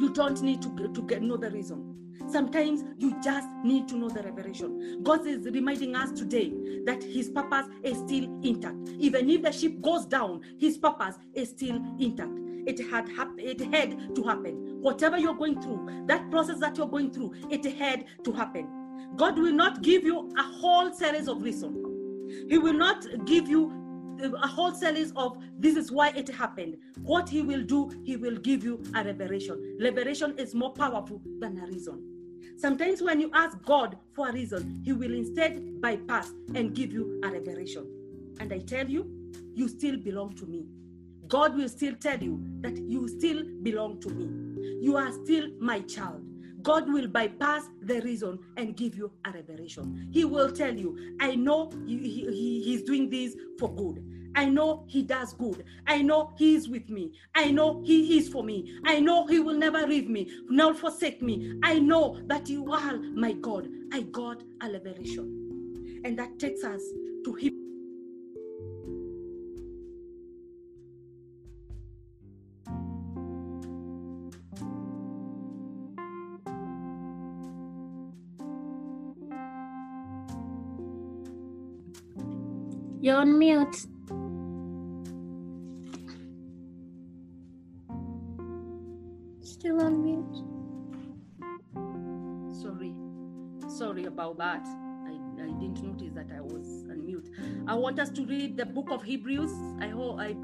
You 0.00 0.10
don't 0.14 0.40
need 0.42 0.62
to, 0.62 0.88
to 0.94 1.02
get, 1.02 1.22
know 1.22 1.36
the 1.36 1.50
reason. 1.50 2.07
Sometimes 2.26 2.84
you 2.98 3.14
just 3.22 3.48
need 3.64 3.88
to 3.88 3.96
know 3.96 4.08
the 4.08 4.22
revelation. 4.22 5.02
God 5.02 5.26
is 5.26 5.46
reminding 5.46 5.94
us 5.94 6.12
today 6.12 6.52
that 6.84 7.02
His 7.02 7.30
purpose 7.30 7.66
is 7.82 7.98
still 7.98 8.24
intact. 8.42 8.88
Even 8.98 9.30
if 9.30 9.42
the 9.42 9.52
ship 9.52 9.80
goes 9.80 10.06
down, 10.06 10.40
His 10.58 10.76
purpose 10.78 11.16
is 11.34 11.50
still 11.50 11.76
intact. 11.98 12.38
It 12.66 12.80
had 12.90 13.08
hap- 13.08 13.38
it 13.38 13.60
had 13.72 14.14
to 14.14 14.22
happen. 14.24 14.80
Whatever 14.82 15.18
you're 15.18 15.34
going 15.34 15.60
through, 15.62 16.04
that 16.06 16.30
process 16.30 16.58
that 16.60 16.76
you're 16.76 16.88
going 16.88 17.10
through, 17.12 17.34
it 17.50 17.64
had 17.78 18.04
to 18.24 18.32
happen. 18.32 18.68
God 19.16 19.38
will 19.38 19.52
not 19.52 19.82
give 19.82 20.04
you 20.04 20.30
a 20.36 20.42
whole 20.42 20.92
series 20.92 21.28
of 21.28 21.42
reasons. 21.42 21.78
He 22.48 22.58
will 22.58 22.74
not 22.74 23.06
give 23.24 23.48
you 23.48 23.72
uh, 24.22 24.30
a 24.42 24.46
whole 24.46 24.74
series 24.74 25.12
of 25.16 25.38
this 25.58 25.76
is 25.76 25.90
why 25.90 26.08
it 26.10 26.28
happened. 26.28 26.76
What 27.02 27.28
he 27.28 27.42
will 27.42 27.62
do, 27.62 27.90
he 28.04 28.16
will 28.16 28.36
give 28.36 28.64
you 28.64 28.82
a 28.94 29.04
revelation. 29.04 29.78
Revelation 29.80 30.34
is 30.38 30.54
more 30.54 30.72
powerful 30.72 31.22
than 31.38 31.58
a 31.58 31.66
reason. 31.66 32.07
Sometimes 32.58 33.00
when 33.00 33.20
you 33.20 33.30
ask 33.34 33.56
God 33.64 33.96
for 34.14 34.30
a 34.30 34.32
reason, 34.32 34.82
He 34.84 34.92
will 34.92 35.14
instead 35.14 35.80
bypass 35.80 36.32
and 36.56 36.74
give 36.74 36.92
you 36.92 37.20
a 37.22 37.30
revelation. 37.30 37.86
And 38.40 38.52
I 38.52 38.58
tell 38.58 38.88
you, 38.88 39.32
you 39.54 39.68
still 39.68 39.96
belong 39.96 40.34
to 40.36 40.46
me. 40.46 40.66
God 41.28 41.56
will 41.56 41.68
still 41.68 41.94
tell 41.94 42.18
you 42.18 42.42
that 42.60 42.76
you 42.76 43.06
still 43.06 43.44
belong 43.62 44.00
to 44.00 44.10
me. 44.10 44.80
You 44.80 44.96
are 44.96 45.12
still 45.12 45.50
my 45.60 45.80
child. 45.82 46.24
God 46.62 46.92
will 46.92 47.06
bypass 47.06 47.62
the 47.80 48.00
reason 48.00 48.40
and 48.56 48.76
give 48.76 48.96
you 48.96 49.12
a 49.24 49.30
revelation. 49.30 50.08
He 50.10 50.24
will 50.24 50.50
tell 50.50 50.74
you, 50.74 51.16
I 51.20 51.36
know 51.36 51.70
he, 51.86 51.98
he, 51.98 52.62
he's 52.64 52.82
doing 52.82 53.08
this 53.08 53.36
for 53.58 53.72
good. 53.72 54.04
I 54.34 54.44
know 54.46 54.84
He 54.86 55.02
does 55.02 55.32
good. 55.34 55.64
I 55.86 56.02
know 56.02 56.32
He 56.36 56.54
is 56.54 56.68
with 56.68 56.88
me. 56.88 57.12
I 57.34 57.50
know 57.50 57.82
He 57.84 58.18
is 58.18 58.28
for 58.28 58.42
me. 58.42 58.78
I 58.84 59.00
know 59.00 59.26
He 59.26 59.40
will 59.40 59.56
never 59.56 59.86
leave 59.86 60.08
me, 60.08 60.30
nor 60.48 60.74
forsake 60.74 61.22
me. 61.22 61.58
I 61.62 61.78
know 61.78 62.18
that 62.26 62.48
you 62.48 62.72
are 62.72 62.98
my 62.98 63.32
God. 63.32 63.68
I 63.92 64.02
got 64.02 64.42
a 64.62 64.68
liberation. 64.68 66.02
And 66.04 66.18
that 66.18 66.38
takes 66.38 66.64
us 66.64 66.82
to 67.24 67.34
Him. 67.34 67.54
You're 83.00 83.16
on 83.16 83.38
mute. 83.38 83.86
About 94.18 94.36
that. 94.36 94.66
I, 95.06 95.12
I 95.40 95.46
didn't 95.60 95.80
notice 95.80 96.12
that 96.12 96.26
I 96.36 96.40
was 96.40 96.84
on 96.90 97.06
mute. 97.06 97.30
I 97.68 97.74
want 97.76 98.00
us 98.00 98.10
to 98.10 98.26
read 98.26 98.56
the 98.56 98.66
book 98.66 98.90
of 98.90 99.04
Hebrews. 99.04 99.52
I 99.80 99.86
hope 99.86 100.18
I 100.18 100.34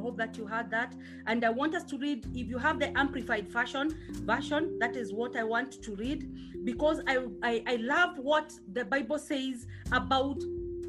hope 0.00 0.16
that 0.16 0.38
you 0.38 0.46
heard 0.46 0.70
that. 0.70 0.94
And 1.26 1.44
I 1.44 1.50
want 1.50 1.74
us 1.74 1.84
to 1.84 1.98
read, 1.98 2.24
if 2.34 2.48
you 2.48 2.56
have 2.56 2.80
the 2.80 2.96
amplified 2.98 3.46
version, 3.50 3.94
version, 4.24 4.78
that 4.78 4.96
is 4.96 5.12
what 5.12 5.36
I 5.36 5.44
want 5.44 5.82
to 5.82 5.94
read 5.96 6.64
because 6.64 7.02
I, 7.06 7.18
I, 7.42 7.62
I 7.66 7.76
love 7.76 8.18
what 8.18 8.50
the 8.72 8.86
Bible 8.86 9.18
says 9.18 9.66
about 9.92 10.42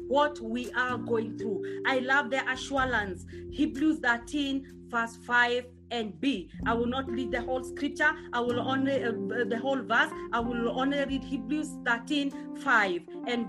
what 0.08 0.40
we 0.40 0.72
are 0.72 0.96
going 0.96 1.36
through. 1.36 1.82
I 1.86 1.98
love 1.98 2.30
the 2.30 2.50
assurance. 2.50 3.26
Hebrews 3.50 3.98
13, 3.98 4.86
verse 4.88 5.16
5 5.26 5.66
and 5.90 6.20
B. 6.20 6.50
I 6.66 6.74
will 6.74 6.86
not 6.86 7.10
read 7.10 7.32
the 7.32 7.42
whole 7.42 7.64
scripture. 7.64 8.10
I 8.32 8.40
will 8.40 8.60
only 8.60 9.02
uh, 9.04 9.12
the 9.46 9.58
whole 9.60 9.82
verse. 9.82 10.10
I 10.32 10.40
will 10.40 10.68
only 10.78 11.04
read 11.04 11.24
Hebrews 11.24 11.78
13, 11.84 12.56
5. 12.56 13.00
And 13.26 13.46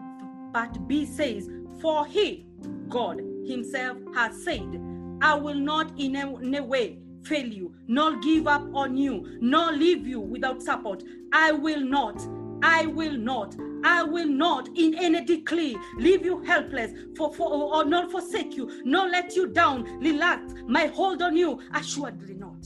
but 0.54 0.88
B 0.88 1.06
says, 1.06 1.50
For 1.80 2.06
he, 2.06 2.46
God 2.90 3.22
Himself, 3.46 3.98
has 4.16 4.44
said, 4.44 4.82
I 5.22 5.36
will 5.36 5.56
not 5.56 5.98
in 6.00 6.16
a, 6.16 6.38
in 6.40 6.56
a 6.56 6.64
way 6.64 6.98
fail 7.24 7.46
you, 7.46 7.74
nor 7.88 8.18
give 8.18 8.48
up 8.48 8.64
on 8.74 8.98
you, 8.98 9.38
nor 9.42 9.72
leave 9.72 10.08
you 10.08 10.20
without 10.20 10.62
support. 10.62 11.04
I 11.32 11.52
will 11.52 11.82
not, 11.82 12.22
I 12.64 12.88
will 12.88 13.16
not, 13.18 13.56
I 13.84 14.04
will 14.04 14.28
not 14.28 14.70
in 14.76 14.96
any 14.96 15.24
decree 15.26 15.78
leave 15.98 16.26
you 16.26 16.42
helpless 16.42 16.92
for, 17.16 17.34
for 17.34 17.50
or 17.50 17.86
not 17.86 18.12
forsake 18.12 18.56
you, 18.56 18.82
nor 18.84 19.08
let 19.08 19.36
you 19.36 19.48
down. 19.48 19.84
Relax, 20.00 20.54
my 20.68 20.88
hold 20.88 21.22
on 21.22 21.36
you, 21.36 21.60
assuredly 21.74 22.36
not. 22.36 22.66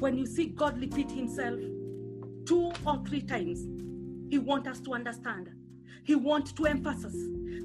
When 0.00 0.16
you 0.16 0.26
see 0.26 0.46
God 0.46 0.78
repeat 0.80 1.10
himself 1.10 1.58
two 2.46 2.72
or 2.86 3.02
three 3.06 3.22
times, 3.22 3.60
he 4.30 4.38
wants 4.38 4.68
us 4.68 4.80
to 4.80 4.94
understand. 4.94 5.50
He 6.04 6.14
wants 6.14 6.52
to 6.52 6.66
emphasize, 6.66 7.16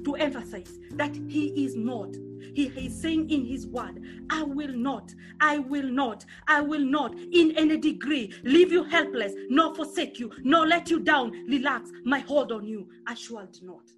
to 0.04 0.14
emphasize 0.18 0.78
that 0.92 1.14
he 1.28 1.64
is 1.64 1.76
not 1.76 2.14
he 2.54 2.66
is 2.76 3.00
saying 3.00 3.30
in 3.30 3.44
his 3.44 3.66
word, 3.66 4.02
I 4.30 4.42
will 4.42 4.72
not, 4.72 5.14
I 5.40 5.58
will 5.58 5.88
not, 5.88 6.24
I 6.48 6.60
will 6.60 6.84
not 6.84 7.14
in 7.14 7.52
any 7.56 7.76
degree 7.76 8.32
leave 8.44 8.72
you 8.72 8.84
helpless, 8.84 9.32
nor 9.48 9.74
forsake 9.74 10.18
you, 10.18 10.30
nor 10.42 10.66
let 10.66 10.90
you 10.90 11.00
down. 11.00 11.30
Relax, 11.48 11.90
my 12.04 12.20
hold 12.20 12.52
on 12.52 12.66
you. 12.66 12.88
I 13.06 13.14
shall 13.14 13.48
not. 13.62 13.90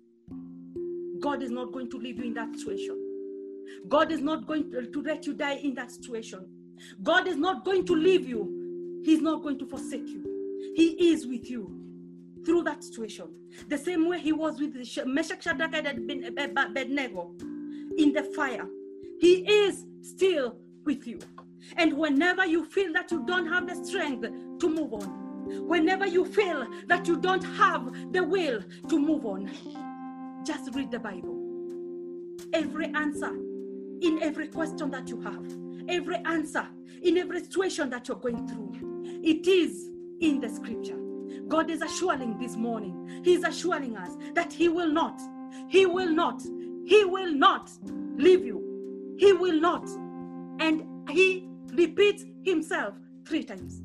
God 1.21 1.43
is 1.43 1.51
not 1.51 1.73
going 1.73 1.89
to 1.91 1.99
leave 1.99 2.19
you 2.19 2.25
in 2.25 2.35
that 2.35 2.55
situation. 2.57 2.99
God 3.89 4.13
is 4.13 4.21
not 4.21 4.47
going 4.47 4.71
to, 4.71 5.03
let 5.03 5.27
you 5.27 5.35
die 5.35 5.55
in 5.55 5.75
that 5.75 5.91
situation. 5.91 6.47
God 7.03 7.29
is 7.29 7.37
not 7.37 7.65
going 7.65 7.87
to 7.87 7.95
leave 7.95 8.29
you. 8.29 9.01
He's 9.05 9.21
not 9.21 9.43
going 9.43 9.59
to 9.59 9.67
forsake 9.67 10.07
you. 10.07 10.73
He 10.75 11.13
is 11.13 11.27
with 11.27 11.49
you 11.49 11.79
through 12.45 12.65
that 12.65 12.83
situation. 12.83 13.29
The 13.69 13.79
same 13.79 14.09
way 14.09 14.19
he 14.21 14.33
was 14.33 14.61
with 14.61 14.75
Meshach, 15.07 15.45
Shadrach, 15.45 15.75
and 15.75 16.39
Abednego 16.59 17.35
in 17.99 18.13
the 18.13 18.23
fire. 18.35 18.67
He 19.21 19.47
is 19.49 19.85
still 20.03 20.57
with 20.85 21.07
you. 21.07 21.19
And 21.77 21.93
whenever 21.93 22.45
you 22.45 22.65
feel 22.65 22.93
that 22.93 23.11
you 23.11 23.25
don't 23.25 23.47
have 23.47 23.69
the 23.69 23.85
strength 23.85 24.23
to 24.59 24.69
move 24.69 24.93
on, 24.93 25.67
whenever 25.67 26.07
you 26.07 26.25
feel 26.25 26.67
that 26.87 27.07
you 27.07 27.17
don't 27.21 27.43
have 27.43 27.93
the 28.13 28.23
will 28.23 28.63
to 28.89 28.99
move 28.99 29.25
on, 29.25 29.51
just 30.45 30.75
read 30.75 30.91
the 30.91 30.99
Bible. 30.99 31.39
Every 32.53 32.87
answer 32.95 33.33
in 34.01 34.19
every 34.23 34.49
question 34.49 34.91
that 34.91 35.09
you 35.09 35.21
have, 35.21 35.45
every 35.89 36.17
answer 36.25 36.67
in 37.03 37.17
every 37.19 37.41
situation 37.41 37.91
that 37.91 38.09
you're 38.09 38.17
going 38.17 38.47
through, 38.49 38.73
it 39.23 39.47
is 39.47 39.89
in 40.21 40.41
the 40.41 40.49
scripture. 40.49 40.99
God 41.49 41.71
is 41.71 41.83
assuring 41.83 42.39
this 42.39 42.57
morning, 42.57 43.23
He's 43.25 43.45
assuring 43.45 43.97
us 43.97 44.17
that 44.35 44.53
He 44.53 44.69
will 44.69 44.91
not, 44.91 45.21
He 45.69 45.87
will 45.87 46.11
not, 46.11 46.43
he 46.85 47.05
will 47.05 47.33
not 47.33 47.71
leave 48.17 48.45
you. 48.45 49.17
He 49.19 49.33
will 49.33 49.61
not. 49.61 49.89
And 50.61 51.09
he 51.11 51.49
repeats 51.73 52.25
himself 52.45 52.95
three 53.27 53.45
times. 53.45 53.83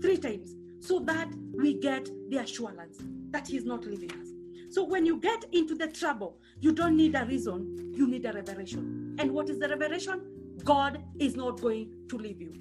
Three 0.00 0.16
times. 0.16 0.54
So 0.80 0.98
that 1.00 1.28
we 1.54 1.74
get 1.74 2.08
the 2.30 2.38
assurance 2.38 2.98
that 3.30 3.46
he's 3.46 3.64
not 3.64 3.86
leaving 3.86 4.10
us. 4.12 4.28
So 4.70 4.84
when 4.84 5.04
you 5.04 5.18
get 5.18 5.44
into 5.52 5.74
the 5.74 5.88
trouble, 5.88 6.38
you 6.60 6.72
don't 6.72 6.96
need 6.96 7.14
a 7.14 7.24
reason, 7.26 7.92
you 7.94 8.08
need 8.08 8.24
a 8.24 8.32
revelation. 8.32 9.16
And 9.18 9.30
what 9.32 9.50
is 9.50 9.58
the 9.58 9.68
revelation? 9.68 10.22
God 10.64 11.02
is 11.18 11.36
not 11.36 11.60
going 11.60 11.92
to 12.08 12.16
leave 12.16 12.40
you. 12.40 12.54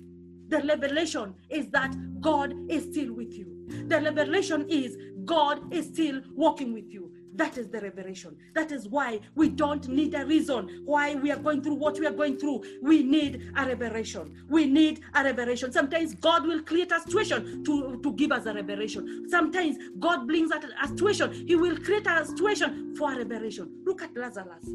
The 0.49 0.59
revelation 0.67 1.33
is 1.49 1.69
that 1.69 1.95
God 2.19 2.53
is 2.69 2.83
still 2.83 3.13
with 3.13 3.33
you. 3.33 3.65
The 3.87 4.01
revelation 4.01 4.65
is 4.69 4.97
God 5.23 5.73
is 5.73 5.85
still 5.85 6.21
walking 6.35 6.73
with 6.73 6.91
you. 6.91 7.13
That 7.35 7.57
is 7.57 7.69
the 7.69 7.79
revelation. 7.79 8.35
That 8.53 8.71
is 8.71 8.87
why 8.87 9.19
we 9.35 9.49
don't 9.49 9.87
need 9.87 10.13
a 10.15 10.25
reason 10.25 10.81
why 10.85 11.15
we 11.15 11.31
are 11.31 11.37
going 11.37 11.61
through 11.61 11.75
what 11.75 11.99
we 11.99 12.05
are 12.05 12.11
going 12.11 12.37
through. 12.37 12.63
We 12.81 13.03
need 13.03 13.51
a 13.55 13.65
revelation. 13.65 14.35
We 14.49 14.65
need 14.65 15.01
a 15.13 15.23
revelation. 15.23 15.71
Sometimes 15.71 16.15
God 16.15 16.45
will 16.45 16.61
create 16.61 16.91
a 16.91 16.99
situation 16.99 17.63
to, 17.63 17.99
to 18.01 18.13
give 18.13 18.31
us 18.31 18.45
a 18.45 18.53
revelation. 18.53 19.27
Sometimes 19.29 19.77
God 19.99 20.27
brings 20.27 20.51
out 20.51 20.63
a 20.63 20.87
situation. 20.87 21.47
He 21.47 21.55
will 21.55 21.77
create 21.77 22.07
a 22.07 22.25
situation 22.25 22.95
for 22.95 23.13
a 23.13 23.17
revelation. 23.17 23.71
Look 23.85 24.01
at 24.01 24.15
Lazarus. 24.15 24.65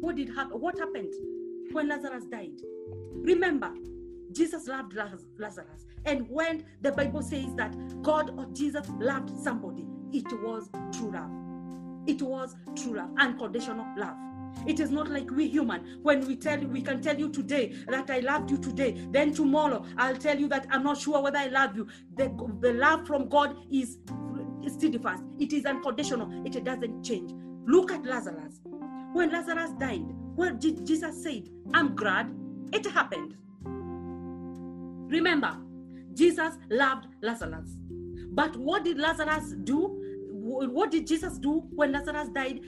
What 0.00 0.16
did 0.16 0.28
happen? 0.28 0.60
What 0.60 0.78
happened 0.78 1.12
when 1.72 1.88
Lazarus 1.88 2.24
died? 2.26 2.60
Remember, 3.14 3.72
Jesus 4.32 4.68
loved 4.68 4.94
Lazarus. 5.38 5.86
And 6.04 6.28
when 6.28 6.64
the 6.82 6.92
Bible 6.92 7.22
says 7.22 7.54
that 7.56 7.74
God 8.02 8.38
or 8.38 8.46
Jesus 8.52 8.86
loved 8.98 9.30
somebody, 9.42 9.86
it 10.12 10.26
was 10.42 10.68
true 10.92 11.10
love. 11.12 11.45
It 12.06 12.22
was 12.22 12.56
true 12.76 12.96
love, 12.96 13.10
unconditional 13.18 13.86
love. 13.96 14.16
It 14.66 14.80
is 14.80 14.90
not 14.90 15.10
like 15.10 15.30
we 15.30 15.48
human. 15.48 15.98
When 16.02 16.26
we 16.26 16.36
tell 16.36 16.58
we 16.58 16.82
can 16.82 17.02
tell 17.02 17.18
you 17.18 17.28
today 17.28 17.74
that 17.88 18.10
I 18.10 18.20
loved 18.20 18.50
you 18.50 18.58
today. 18.58 19.06
Then 19.10 19.32
tomorrow 19.32 19.84
I'll 19.98 20.16
tell 20.16 20.38
you 20.38 20.48
that 20.48 20.66
I'm 20.70 20.82
not 20.82 20.98
sure 20.98 21.20
whether 21.22 21.38
I 21.38 21.46
love 21.46 21.76
you. 21.76 21.86
The, 22.16 22.28
the 22.60 22.72
love 22.72 23.06
from 23.06 23.28
God 23.28 23.56
is 23.70 23.98
steadfast. 24.66 25.22
It 25.38 25.52
is 25.52 25.66
unconditional. 25.66 26.42
It 26.46 26.62
doesn't 26.64 27.04
change. 27.04 27.32
Look 27.66 27.92
at 27.92 28.04
Lazarus. 28.04 28.60
When 29.12 29.30
Lazarus 29.30 29.72
died, 29.78 30.04
well, 30.36 30.54
Jesus 30.54 31.22
said, 31.22 31.48
I'm 31.74 31.94
glad 31.94 32.34
it 32.72 32.86
happened. 32.86 33.36
Remember, 35.08 35.56
Jesus 36.14 36.54
loved 36.70 37.06
Lazarus. 37.22 37.76
But 38.32 38.56
what 38.56 38.84
did 38.84 38.98
Lazarus 38.98 39.54
do? 39.64 39.95
What 40.64 40.90
did 40.90 41.06
Jesus 41.06 41.38
do 41.38 41.64
when 41.70 41.92
Lazarus 41.92 42.28
died? 42.28 42.60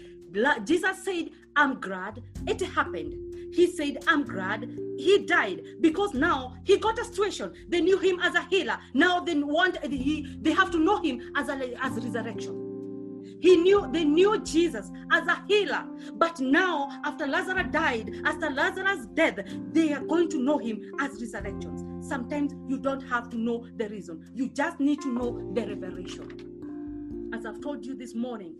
Jesus 0.64 1.04
said, 1.04 1.30
I'm 1.56 1.80
glad 1.80 2.22
it 2.46 2.60
happened. 2.60 3.28
He 3.52 3.66
said, 3.66 4.04
I'm 4.06 4.24
glad 4.24 4.70
he 4.98 5.24
died 5.26 5.62
because 5.80 6.12
now 6.12 6.56
he 6.64 6.76
got 6.76 6.98
a 6.98 7.04
situation. 7.04 7.52
They 7.68 7.80
knew 7.80 7.98
him 7.98 8.20
as 8.20 8.34
a 8.34 8.42
healer. 8.42 8.78
Now 8.94 9.20
they 9.20 9.34
want 9.34 9.82
he, 9.84 10.36
they 10.40 10.52
have 10.52 10.70
to 10.72 10.78
know 10.78 11.00
him 11.02 11.32
as 11.34 11.48
a 11.48 11.54
as 11.82 11.92
resurrection. 11.92 12.64
He 13.40 13.56
knew 13.56 13.88
they 13.92 14.04
knew 14.04 14.40
Jesus 14.42 14.90
as 15.12 15.26
a 15.28 15.42
healer, 15.46 15.86
but 16.14 16.40
now 16.40 17.00
after 17.04 17.26
Lazarus 17.26 17.68
died, 17.70 18.20
after 18.24 18.50
Lazarus' 18.50 19.06
death, 19.14 19.38
they 19.72 19.92
are 19.92 20.04
going 20.04 20.28
to 20.30 20.38
know 20.38 20.58
him 20.58 20.92
as 20.98 21.20
resurrections. 21.20 22.06
Sometimes 22.06 22.52
you 22.68 22.78
don't 22.78 23.02
have 23.02 23.30
to 23.30 23.38
know 23.38 23.66
the 23.76 23.88
reason; 23.88 24.28
you 24.34 24.48
just 24.48 24.80
need 24.80 25.00
to 25.02 25.12
know 25.12 25.52
the 25.54 25.66
revelation 25.68 26.57
as 27.34 27.44
I've 27.44 27.60
told 27.60 27.84
you 27.84 27.94
this 27.94 28.14
morning, 28.14 28.54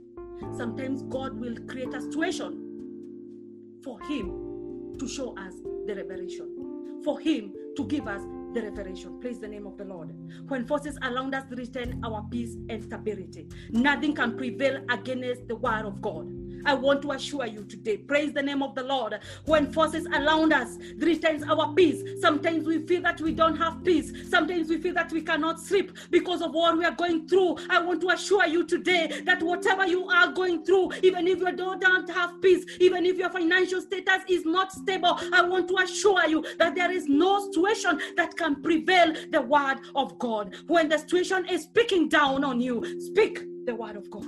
sometimes 0.56 1.02
God 1.02 1.38
will 1.38 1.56
create 1.66 1.94
a 1.94 2.00
situation 2.00 3.80
for 3.82 4.00
Him 4.02 4.94
to 4.98 5.08
show 5.08 5.36
us 5.38 5.54
the 5.86 5.94
revelation, 5.94 7.00
for 7.04 7.18
Him 7.20 7.52
to 7.76 7.84
give 7.86 8.06
us 8.06 8.22
the 8.54 8.62
revelation. 8.62 9.20
Praise 9.20 9.38
the 9.38 9.48
name 9.48 9.66
of 9.66 9.76
the 9.76 9.84
Lord. 9.84 10.12
When 10.48 10.66
forces 10.66 10.98
around 11.02 11.34
us 11.34 11.44
return 11.50 12.00
our 12.04 12.26
peace 12.30 12.56
and 12.68 12.82
stability, 12.82 13.48
nothing 13.70 14.14
can 14.14 14.36
prevail 14.36 14.84
against 14.90 15.48
the 15.48 15.56
word 15.56 15.84
of 15.84 16.00
God. 16.00 16.26
I 16.68 16.74
want 16.74 17.00
to 17.02 17.12
assure 17.12 17.46
you 17.46 17.64
today, 17.64 17.96
praise 17.96 18.34
the 18.34 18.42
name 18.42 18.62
of 18.62 18.74
the 18.74 18.82
Lord. 18.82 19.18
When 19.46 19.72
forces 19.72 20.06
around 20.06 20.52
us 20.52 20.76
threatens 21.00 21.42
our 21.42 21.72
peace, 21.72 22.20
sometimes 22.20 22.66
we 22.66 22.86
feel 22.86 23.00
that 23.02 23.22
we 23.22 23.32
don't 23.32 23.56
have 23.56 23.82
peace. 23.82 24.12
Sometimes 24.28 24.68
we 24.68 24.76
feel 24.76 24.92
that 24.92 25.10
we 25.10 25.22
cannot 25.22 25.60
sleep 25.60 25.96
because 26.10 26.42
of 26.42 26.52
what 26.52 26.76
we 26.76 26.84
are 26.84 26.94
going 26.94 27.26
through. 27.26 27.56
I 27.70 27.80
want 27.80 28.02
to 28.02 28.10
assure 28.10 28.46
you 28.46 28.66
today 28.66 29.22
that 29.24 29.42
whatever 29.42 29.86
you 29.86 30.10
are 30.10 30.30
going 30.30 30.62
through, 30.62 30.92
even 31.02 31.26
if 31.26 31.38
you 31.38 31.56
don't 31.56 32.10
have 32.10 32.42
peace, 32.42 32.66
even 32.80 33.06
if 33.06 33.16
your 33.16 33.30
financial 33.30 33.80
status 33.80 34.24
is 34.28 34.44
not 34.44 34.70
stable, 34.70 35.18
I 35.32 35.40
want 35.40 35.68
to 35.68 35.78
assure 35.78 36.26
you 36.26 36.44
that 36.58 36.74
there 36.74 36.92
is 36.92 37.08
no 37.08 37.46
situation 37.46 37.98
that 38.18 38.36
can 38.36 38.62
prevail 38.62 39.14
the 39.30 39.40
word 39.40 39.78
of 39.94 40.18
God. 40.18 40.54
When 40.66 40.90
the 40.90 40.98
situation 40.98 41.46
is 41.48 41.62
speaking 41.62 42.10
down 42.10 42.44
on 42.44 42.60
you, 42.60 43.00
speak 43.00 43.40
the 43.64 43.74
word 43.74 43.96
of 43.96 44.10
God. 44.10 44.26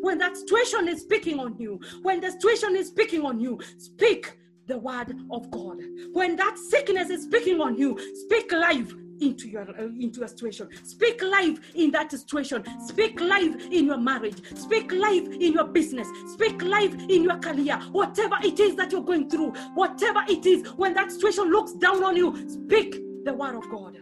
When 0.00 0.18
that 0.18 0.36
situation 0.36 0.88
is 0.88 1.02
speaking 1.02 1.38
on 1.38 1.56
you, 1.58 1.80
when 2.02 2.20
the 2.20 2.30
situation 2.30 2.76
is 2.76 2.88
speaking 2.88 3.24
on 3.24 3.40
you, 3.40 3.58
speak 3.78 4.38
the 4.66 4.78
word 4.78 5.14
of 5.30 5.50
God. 5.50 5.78
When 6.12 6.36
that 6.36 6.58
sickness 6.58 7.10
is 7.10 7.24
speaking 7.24 7.60
on 7.60 7.76
you, 7.76 7.98
speak 8.26 8.52
life 8.52 8.92
into 9.20 9.48
your 9.48 9.62
uh, 9.62 9.84
into 9.84 10.20
your 10.20 10.28
situation. 10.28 10.68
Speak 10.84 11.22
life 11.22 11.58
in 11.74 11.90
that 11.92 12.10
situation. 12.10 12.64
Speak 12.86 13.20
life 13.20 13.56
in 13.70 13.86
your 13.86 13.98
marriage. 13.98 14.40
Speak 14.56 14.92
life 14.92 15.26
in 15.26 15.54
your 15.54 15.66
business. 15.66 16.08
Speak 16.34 16.62
life 16.62 16.94
in 17.08 17.24
your 17.24 17.38
career. 17.38 17.78
Whatever 17.92 18.36
it 18.42 18.60
is 18.60 18.76
that 18.76 18.92
you're 18.92 19.02
going 19.02 19.28
through 19.28 19.52
whatever 19.74 20.22
it 20.28 20.46
is 20.46 20.68
when 20.72 20.94
that 20.94 21.10
situation 21.10 21.50
looks 21.50 21.72
down 21.72 22.02
on 22.04 22.16
you 22.16 22.48
speak 22.48 23.24
the 23.24 23.32
word 23.32 23.54
of 23.54 23.68
god. 23.68 23.96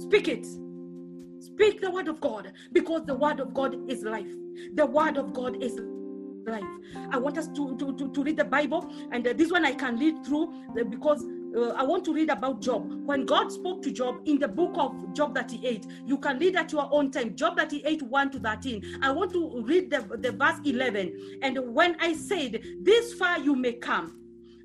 Speak 0.00 0.28
it 0.28 0.46
speak 1.58 1.80
the 1.80 1.90
word 1.90 2.06
of 2.06 2.20
god 2.20 2.52
because 2.72 3.04
the 3.04 3.14
word 3.14 3.40
of 3.40 3.52
god 3.52 3.76
is 3.90 4.04
life 4.04 4.30
the 4.74 4.86
word 4.86 5.16
of 5.16 5.32
god 5.32 5.60
is 5.60 5.76
life 6.46 6.62
i 7.10 7.18
want 7.18 7.36
us 7.36 7.48
to 7.48 7.76
to, 7.78 7.96
to, 7.96 8.12
to 8.12 8.22
read 8.22 8.36
the 8.36 8.44
bible 8.44 8.88
and 9.10 9.26
uh, 9.26 9.32
this 9.32 9.50
one 9.50 9.64
i 9.64 9.72
can 9.72 9.98
read 9.98 10.24
through 10.24 10.44
uh, 10.80 10.84
because 10.84 11.24
uh, 11.56 11.70
I 11.70 11.82
want 11.82 12.04
to 12.04 12.12
read 12.12 12.28
about 12.28 12.60
Job. 12.60 12.92
When 13.06 13.24
God 13.24 13.50
spoke 13.50 13.82
to 13.82 13.90
Job 13.90 14.20
in 14.26 14.38
the 14.38 14.46
book 14.46 14.74
of 14.76 15.14
Job 15.14 15.34
38, 15.34 15.86
you 16.04 16.18
can 16.18 16.38
read 16.38 16.56
at 16.56 16.72
your 16.72 16.86
own 16.92 17.10
time. 17.10 17.34
Job 17.36 17.56
38, 17.56 18.02
1 18.02 18.30
to 18.32 18.38
13. 18.38 18.98
I 19.00 19.10
want 19.10 19.32
to 19.32 19.62
read 19.62 19.90
the, 19.90 20.06
the 20.18 20.32
verse 20.32 20.60
11. 20.66 21.38
And 21.40 21.74
when 21.74 21.96
I 22.00 22.12
said, 22.12 22.62
This 22.82 23.14
far 23.14 23.38
you 23.40 23.56
may 23.56 23.72
come, 23.72 24.20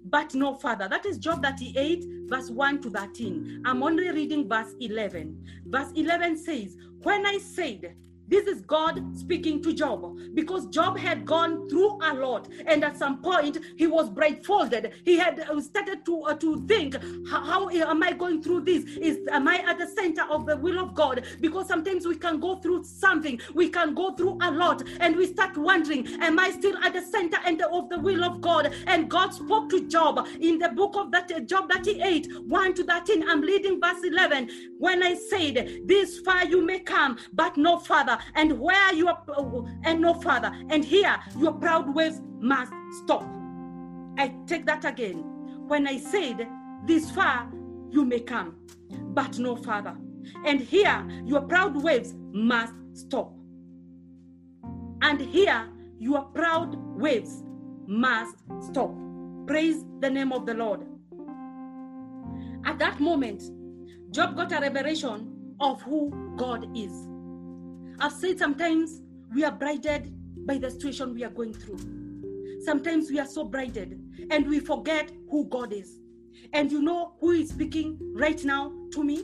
but 0.05 0.33
no 0.33 0.55
further. 0.55 0.87
That 0.87 1.05
is 1.05 1.17
Job 1.17 1.43
38, 1.43 2.05
verse 2.27 2.49
1 2.49 2.81
to 2.81 2.89
13. 2.89 3.63
I'm 3.65 3.83
only 3.83 4.09
reading 4.09 4.47
verse 4.47 4.73
11. 4.79 5.45
Verse 5.65 5.91
11 5.95 6.37
says, 6.37 6.77
When 7.01 7.25
I 7.25 7.37
said, 7.37 7.95
this 8.27 8.47
is 8.47 8.61
God 8.61 9.17
speaking 9.17 9.61
to 9.63 9.73
Job 9.73 10.17
because 10.33 10.67
Job 10.67 10.97
had 10.97 11.25
gone 11.25 11.69
through 11.69 11.99
a 12.01 12.13
lot, 12.13 12.47
and 12.65 12.83
at 12.83 12.97
some 12.97 13.21
point 13.21 13.57
he 13.75 13.87
was 13.87 14.09
blindfolded. 14.09 14.93
He 15.03 15.17
had 15.17 15.39
uh, 15.41 15.59
started 15.61 16.05
to 16.05 16.21
uh, 16.23 16.35
to 16.35 16.65
think, 16.67 16.95
how, 17.29 17.43
how 17.43 17.69
am 17.69 18.01
I 18.01 18.13
going 18.13 18.41
through 18.41 18.61
this? 18.61 18.85
Is 18.85 19.19
am 19.31 19.47
I 19.47 19.57
at 19.67 19.77
the 19.77 19.87
center 19.87 20.23
of 20.29 20.45
the 20.45 20.57
will 20.57 20.79
of 20.79 20.93
God? 20.93 21.25
Because 21.41 21.67
sometimes 21.67 22.07
we 22.07 22.15
can 22.15 22.39
go 22.39 22.55
through 22.55 22.85
something, 22.85 23.39
we 23.53 23.69
can 23.69 23.93
go 23.93 24.13
through 24.15 24.37
a 24.41 24.51
lot, 24.51 24.83
and 24.99 25.15
we 25.15 25.27
start 25.27 25.57
wondering, 25.57 26.07
am 26.21 26.39
I 26.39 26.51
still 26.51 26.77
at 26.77 26.93
the 26.93 27.01
center 27.01 27.37
and 27.45 27.61
of 27.61 27.89
the 27.89 27.99
will 27.99 28.23
of 28.23 28.41
God? 28.41 28.73
And 28.87 29.09
God 29.09 29.33
spoke 29.33 29.69
to 29.71 29.87
Job 29.87 30.27
in 30.39 30.57
the 30.59 30.69
book 30.69 30.95
of 30.95 31.11
that 31.11 31.31
uh, 31.31 31.41
Job 31.41 31.69
38, 31.71 32.27
1 32.45 32.73
to 32.75 32.83
13. 32.83 33.27
I'm 33.27 33.41
reading 33.41 33.81
verse 33.81 34.03
11. 34.03 34.49
When 34.79 35.03
I 35.03 35.15
said, 35.15 35.81
This 35.85 36.19
far 36.19 36.45
you 36.45 36.65
may 36.65 36.79
come, 36.79 37.17
but 37.33 37.57
no 37.57 37.79
further 37.79 38.12
and 38.35 38.59
where 38.59 38.93
you 38.93 39.07
are 39.07 39.23
and 39.83 40.01
no 40.01 40.13
further. 40.13 40.51
And 40.69 40.83
here 40.83 41.15
your 41.37 41.53
proud 41.53 41.93
waves 41.93 42.21
must 42.39 42.71
stop. 43.03 43.23
I 44.17 44.33
take 44.47 44.65
that 44.65 44.85
again. 44.85 45.23
When 45.67 45.87
i 45.87 45.97
said 45.97 46.47
this 46.85 47.09
far 47.11 47.49
you 47.89 48.03
may 48.05 48.19
come 48.19 48.55
but 49.13 49.39
no 49.39 49.55
further. 49.55 49.95
And 50.45 50.59
here 50.59 51.05
your 51.25 51.41
proud 51.41 51.81
waves 51.81 52.13
must 52.31 52.73
stop. 52.93 53.33
And 55.01 55.19
here 55.19 55.69
your 55.99 56.21
proud 56.21 56.75
waves 56.99 57.43
must 57.87 58.37
stop. 58.61 58.93
Praise 59.47 59.83
the 59.99 60.09
name 60.09 60.31
of 60.31 60.45
the 60.45 60.53
lord. 60.53 60.81
At 62.65 62.79
that 62.79 62.99
moment 62.99 63.43
job 64.11 64.35
got 64.35 64.51
a 64.51 64.59
revelation 64.59 65.55
of 65.59 65.81
who 65.81 66.11
god 66.37 66.67
is 66.77 67.07
I've 67.99 68.13
said 68.13 68.39
sometimes 68.39 69.01
we 69.33 69.43
are 69.43 69.51
blinded 69.51 70.13
by 70.45 70.57
the 70.57 70.69
situation 70.71 71.13
we 71.13 71.23
are 71.23 71.29
going 71.29 71.53
through. 71.53 71.79
Sometimes 72.63 73.09
we 73.09 73.19
are 73.19 73.25
so 73.25 73.43
blinded 73.43 73.99
and 74.29 74.47
we 74.47 74.59
forget 74.59 75.11
who 75.29 75.45
God 75.45 75.73
is. 75.73 75.99
And 76.53 76.71
you 76.71 76.81
know 76.81 77.13
who 77.19 77.31
is 77.31 77.49
speaking 77.49 77.97
right 78.13 78.43
now 78.43 78.71
to 78.91 79.03
me? 79.03 79.23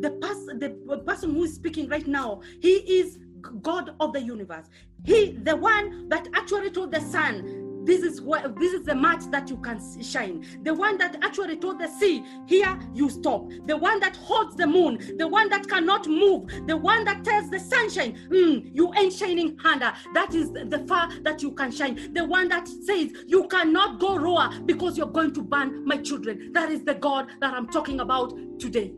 The, 0.00 0.16
pers- 0.20 0.46
the 0.46 1.02
person 1.06 1.34
who 1.34 1.44
is 1.44 1.54
speaking 1.54 1.88
right 1.88 2.06
now, 2.06 2.42
he 2.60 2.74
is 3.00 3.18
God 3.62 3.94
of 4.00 4.12
the 4.12 4.20
universe. 4.20 4.66
He, 5.04 5.32
the 5.32 5.56
one 5.56 6.08
that 6.08 6.28
actually 6.34 6.70
told 6.70 6.92
the 6.92 7.00
sun, 7.00 7.65
this 7.86 8.02
is 8.02 8.20
what 8.20 8.58
this 8.58 8.72
is 8.72 8.82
the 8.82 8.94
match 8.94 9.30
that 9.30 9.48
you 9.48 9.56
can 9.58 9.80
shine. 10.02 10.44
The 10.62 10.74
one 10.74 10.98
that 10.98 11.16
actually 11.22 11.56
told 11.56 11.78
the 11.78 11.88
sea 11.88 12.24
here 12.46 12.78
you 12.92 13.08
stop. 13.08 13.48
The 13.66 13.76
one 13.76 14.00
that 14.00 14.16
holds 14.16 14.56
the 14.56 14.66
moon 14.66 15.16
the 15.18 15.26
one 15.26 15.48
that 15.50 15.68
cannot 15.68 16.06
move 16.06 16.50
the 16.66 16.76
one 16.76 17.04
that 17.04 17.24
tells 17.24 17.50
the 17.50 17.60
sunshine 17.60 18.18
mm, 18.30 18.70
you 18.74 18.92
ain't 18.94 19.12
shining 19.12 19.58
under 19.64 19.92
that 20.14 20.34
is 20.34 20.50
the 20.52 20.84
far 20.88 21.10
that 21.22 21.42
you 21.42 21.52
can 21.52 21.70
shine. 21.70 22.12
The 22.12 22.24
one 22.24 22.48
that 22.48 22.68
says 22.68 23.12
you 23.26 23.46
cannot 23.48 24.00
go 24.00 24.14
lower 24.14 24.50
because 24.64 24.98
you're 24.98 25.06
going 25.06 25.32
to 25.34 25.42
burn 25.42 25.86
my 25.86 25.96
children. 25.98 26.52
That 26.52 26.70
is 26.70 26.84
the 26.84 26.94
god 26.94 27.30
that 27.40 27.54
i'm 27.54 27.68
talking 27.68 28.00
about 28.00 28.32
today 28.58 28.92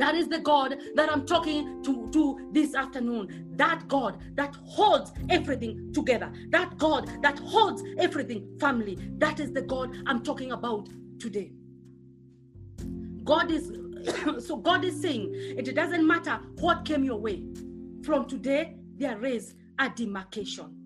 that 0.00 0.14
is 0.14 0.28
the 0.28 0.38
God 0.38 0.76
that 0.94 1.10
I'm 1.10 1.26
talking 1.26 1.82
to, 1.82 2.10
to 2.12 2.48
this 2.52 2.74
afternoon. 2.74 3.48
That 3.56 3.86
God 3.88 4.18
that 4.34 4.54
holds 4.64 5.12
everything 5.28 5.92
together. 5.92 6.32
That 6.48 6.78
God 6.78 7.10
that 7.22 7.38
holds 7.38 7.82
everything 7.98 8.56
family. 8.58 8.98
That 9.18 9.40
is 9.40 9.52
the 9.52 9.62
God 9.62 9.94
I'm 10.06 10.22
talking 10.22 10.52
about 10.52 10.88
today. 11.18 11.52
God 13.24 13.50
is 13.50 13.72
so 14.46 14.56
God 14.56 14.84
is 14.84 15.00
saying 15.00 15.30
it 15.32 15.74
doesn't 15.74 16.06
matter 16.06 16.40
what 16.58 16.84
came 16.84 17.04
your 17.04 17.18
way. 17.18 17.44
From 18.02 18.26
today, 18.26 18.76
there 18.96 19.24
is 19.24 19.54
a 19.78 19.90
demarcation. 19.90 20.76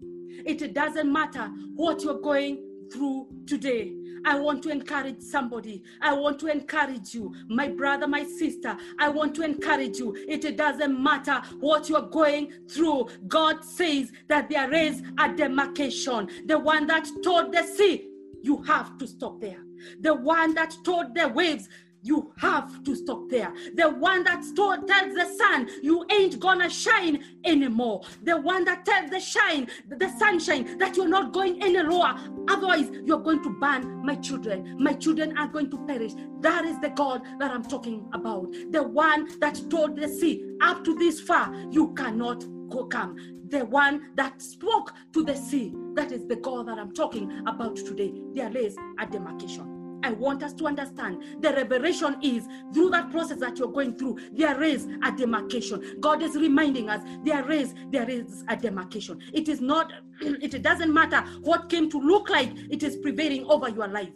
It 0.46 0.74
doesn't 0.74 1.12
matter 1.12 1.50
what 1.74 2.02
you're 2.02 2.20
going 2.20 2.88
through 2.92 3.28
today. 3.46 3.94
I 4.24 4.38
want 4.38 4.62
to 4.64 4.70
encourage 4.70 5.20
somebody. 5.20 5.82
I 6.00 6.14
want 6.14 6.38
to 6.40 6.46
encourage 6.46 7.14
you, 7.14 7.34
my 7.48 7.68
brother, 7.68 8.06
my 8.06 8.24
sister. 8.24 8.76
I 8.98 9.08
want 9.08 9.34
to 9.36 9.42
encourage 9.42 9.98
you. 9.98 10.14
It 10.28 10.56
doesn't 10.56 11.02
matter 11.02 11.42
what 11.60 11.88
you're 11.88 12.02
going 12.08 12.52
through. 12.68 13.08
God 13.28 13.64
says 13.64 14.12
that 14.28 14.48
there 14.48 14.72
is 14.72 15.02
a 15.18 15.32
demarcation. 15.32 16.28
The 16.46 16.58
one 16.58 16.86
that 16.86 17.08
told 17.22 17.52
the 17.52 17.62
sea, 17.62 18.08
you 18.42 18.62
have 18.62 18.98
to 18.98 19.06
stop 19.06 19.40
there. 19.40 19.62
The 20.00 20.14
one 20.14 20.54
that 20.54 20.76
told 20.84 21.14
the 21.14 21.28
waves, 21.28 21.68
you 22.04 22.32
have 22.36 22.84
to 22.84 22.94
stop 22.94 23.28
there. 23.30 23.52
The 23.74 23.88
one 23.88 24.22
that 24.24 24.42
tells 24.54 25.14
the 25.14 25.34
sun, 25.38 25.68
you 25.82 26.06
ain't 26.12 26.38
gonna 26.38 26.68
shine 26.68 27.24
anymore. 27.44 28.02
The 28.22 28.36
one 28.36 28.64
that 28.66 28.84
tells 28.84 29.10
the 29.10 29.20
shine, 29.20 29.68
the 29.88 30.08
sunshine, 30.18 30.78
that 30.78 30.96
you're 30.96 31.08
not 31.08 31.32
going 31.32 31.62
any 31.62 31.82
lower. 31.82 32.14
Otherwise, 32.48 32.90
you're 33.04 33.20
going 33.20 33.42
to 33.42 33.50
burn 33.58 34.04
my 34.04 34.16
children. 34.16 34.76
My 34.78 34.92
children 34.92 35.36
are 35.38 35.48
going 35.48 35.70
to 35.70 35.78
perish. 35.86 36.12
That 36.40 36.66
is 36.66 36.78
the 36.80 36.90
God 36.90 37.22
that 37.38 37.50
I'm 37.50 37.64
talking 37.64 38.06
about. 38.12 38.52
The 38.70 38.82
one 38.82 39.38
that 39.40 39.60
told 39.70 39.96
the 39.96 40.08
sea, 40.08 40.44
up 40.60 40.84
to 40.84 40.94
this 40.96 41.20
far, 41.20 41.54
you 41.70 41.94
cannot 41.94 42.44
go 42.68 42.84
come. 42.84 43.16
The 43.48 43.64
one 43.64 44.10
that 44.16 44.42
spoke 44.42 44.92
to 45.14 45.24
the 45.24 45.34
sea. 45.34 45.74
That 45.94 46.12
is 46.12 46.26
the 46.26 46.36
God 46.36 46.68
that 46.68 46.78
I'm 46.78 46.92
talking 46.92 47.46
about 47.46 47.76
today. 47.76 48.12
There 48.34 48.54
is 48.56 48.76
a 48.98 49.06
demarcation. 49.06 49.73
I 50.04 50.12
want 50.12 50.42
us 50.42 50.52
to 50.54 50.66
understand 50.66 51.42
the 51.42 51.50
revelation 51.54 52.16
is 52.22 52.46
through 52.74 52.90
that 52.90 53.10
process 53.10 53.38
that 53.38 53.58
you're 53.58 53.72
going 53.72 53.96
through, 53.96 54.18
there 54.32 54.62
is 54.62 54.86
a 55.02 55.10
demarcation. 55.10 55.96
God 55.98 56.22
is 56.22 56.36
reminding 56.36 56.90
us 56.90 57.02
there 57.24 57.50
is 57.50 57.74
there 57.90 58.08
is 58.10 58.44
a 58.48 58.56
demarcation. 58.56 59.18
It 59.32 59.48
is 59.48 59.62
not, 59.62 59.92
it 60.20 60.62
doesn't 60.62 60.92
matter 60.92 61.24
what 61.40 61.70
came 61.70 61.88
to 61.90 61.98
look 61.98 62.28
like 62.28 62.52
it 62.70 62.82
is 62.82 62.96
prevailing 62.96 63.46
over 63.46 63.70
your 63.70 63.88
life. 63.88 64.12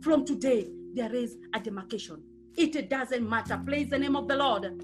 From 0.00 0.24
today, 0.24 0.68
there 0.92 1.14
is 1.14 1.36
a 1.54 1.60
demarcation. 1.60 2.20
It 2.56 2.90
doesn't 2.90 3.28
matter. 3.28 3.62
Praise 3.64 3.88
the 3.90 3.98
name 3.98 4.16
of 4.16 4.26
the 4.26 4.34
Lord. 4.34 4.82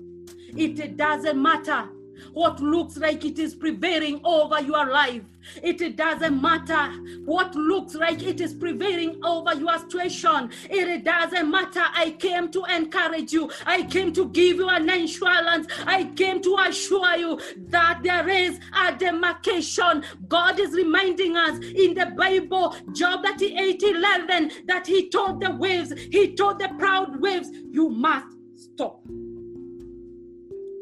It 0.57 0.97
doesn't 0.97 1.43
matter 1.43 1.89
what 2.33 2.61
looks 2.61 2.97
like 2.97 3.25
it 3.25 3.39
is 3.39 3.55
prevailing 3.55 4.21
over 4.25 4.61
your 4.61 4.91
life. 4.91 5.23
It 5.62 5.97
doesn't 5.97 6.41
matter 6.41 6.91
what 7.25 7.55
looks 7.55 7.95
like 7.95 8.23
it 8.23 8.41
is 8.41 8.55
prevailing 8.55 9.23
over 9.25 9.55
your 9.55 9.79
situation. 9.79 10.51
It 10.71 11.05
doesn't 11.05 11.51
matter. 11.51 11.83
I 11.95 12.11
came 12.19 12.51
to 12.53 12.65
encourage 12.65 13.33
you. 13.33 13.51
I 13.67 13.83
came 13.83 14.12
to 14.15 14.29
give 14.31 14.57
you 14.57 14.69
an 14.69 14.89
insurance. 14.89 15.67
I 15.87 16.05
came 16.17 16.41
to 16.43 16.57
assure 16.67 17.17
you 17.17 17.41
that 17.69 18.01
there 18.03 18.29
is 18.29 18.59
a 18.75 18.95
demarcation. 18.95 20.05
God 20.29 20.59
is 20.59 20.73
reminding 20.73 21.37
us 21.37 21.59
in 21.59 21.95
the 21.95 22.12
Bible, 22.17 22.75
Job 22.93 23.25
38 23.25 23.83
11, 23.83 24.51
that 24.67 24.87
He 24.87 25.09
told 25.11 25.41
the 25.41 25.51
waves, 25.51 25.93
He 25.93 26.35
told 26.35 26.59
the 26.59 26.69
proud 26.79 27.21
waves, 27.21 27.51
you 27.71 27.89
must 27.89 28.27
stop. 28.57 29.03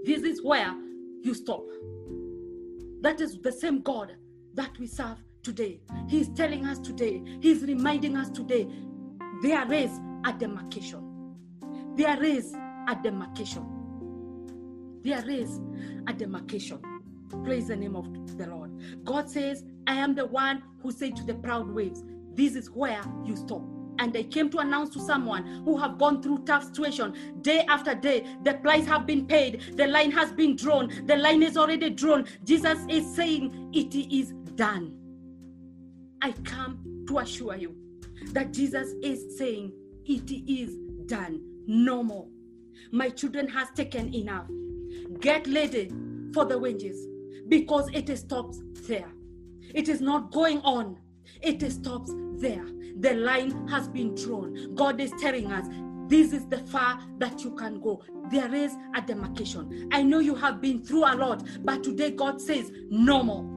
This 0.05 0.23
is 0.23 0.43
where 0.43 0.75
you 1.23 1.35
stop. 1.35 1.65
That 3.01 3.21
is 3.21 3.39
the 3.41 3.53
same 3.53 3.81
God 3.81 4.17
that 4.55 4.79
we 4.79 4.87
serve 4.87 5.19
today. 5.43 5.81
He's 6.09 6.29
telling 6.31 6.67
us 6.67 6.79
today, 6.79 7.23
He's 7.41 7.63
reminding 7.63 8.17
us 8.17 8.31
today, 8.31 8.69
there 9.43 9.73
is 9.73 9.91
a 10.25 10.33
demarcation. 10.33 11.09
There 11.97 12.23
is 12.23 12.55
a 12.89 12.97
demarcation. 13.03 13.67
There 15.03 15.29
is 15.29 15.61
a 16.07 16.13
demarcation. 16.13 16.81
Praise 17.45 17.69
the 17.69 17.77
name 17.77 17.97
of 17.97 18.39
the 18.39 18.47
Lord. 18.47 18.71
God 19.05 19.29
says, 19.29 19.65
I 19.87 19.95
am 19.95 20.15
the 20.15 20.27
one 20.27 20.63
who 20.81 20.93
said 20.93 21.17
to 21.17 21.25
the 21.25 21.35
proud 21.35 21.69
waves, 21.69 22.05
This 22.35 22.55
is 22.55 22.71
where 22.71 23.03
you 23.25 23.37
stop. 23.37 23.63
And 23.99 24.17
I 24.17 24.23
came 24.25 24.51
to 24.51 24.59
announce 24.59 24.91
to 24.91 25.01
someone 25.01 25.63
who 25.65 25.77
have 25.77 25.99
gone 25.99 26.23
through 26.23 26.45
tough 26.45 26.65
situation 26.65 27.15
day 27.43 27.65
after 27.69 27.95
day. 27.95 28.27
The 28.43 28.55
price 28.55 28.87
have 28.87 29.07
been 29.07 29.27
paid. 29.27 29.77
The 29.77 29.87
line 29.87 30.11
has 30.13 30.33
been 30.33 30.57
drawn. 30.57 31.07
The 31.07 31.17
line 31.17 31.43
is 31.43 31.57
already 31.57 31.91
drawn. 31.91 32.27
Jesus 32.45 32.79
is 32.89 33.15
saying, 33.15 33.71
It 33.73 33.95
is 33.95 34.33
done. 34.55 34.97
I 36.21 36.33
come 36.45 37.05
to 37.09 37.19
assure 37.19 37.57
you 37.57 37.77
that 38.33 38.53
Jesus 38.53 38.95
is 39.03 39.37
saying, 39.37 39.73
It 40.05 40.31
is 40.31 40.77
done. 41.07 41.41
No 41.67 42.03
more. 42.03 42.27
My 42.91 43.09
children 43.09 43.49
has 43.49 43.71
taken 43.71 44.15
enough. 44.15 44.49
Get 45.21 45.47
ready 45.47 45.91
for 46.35 46.45
the 46.45 46.59
wages 46.59 47.07
because 47.49 47.89
it 47.93 48.17
stops 48.19 48.61
there. 48.87 49.11
It 49.75 49.89
is 49.89 50.01
not 50.01 50.33
going 50.33 50.61
on. 50.61 50.99
It 51.41 51.71
stops 51.73 52.13
there. 52.37 52.67
The 53.01 53.15
line 53.15 53.69
has 53.69 53.89
been 53.89 54.15
drawn. 54.15 54.75
God 54.75 55.01
is 55.01 55.13
telling 55.21 55.51
us 55.53 55.67
this 56.09 56.33
is 56.33 56.47
the 56.47 56.59
far 56.59 57.01
that 57.19 57.43
you 57.43 57.53
can 57.55 57.81
go. 57.81 58.03
There 58.31 58.55
is 58.55 58.77
a 58.95 59.01
demarcation. 59.01 59.89
I 59.93 60.03
know 60.03 60.19
you 60.19 60.35
have 60.35 60.61
been 60.61 60.83
through 60.83 61.05
a 61.05 61.15
lot, 61.15 61.47
but 61.65 61.83
today 61.83 62.11
God 62.11 62.41
says 62.41 62.71
no 62.91 63.23
more. 63.23 63.49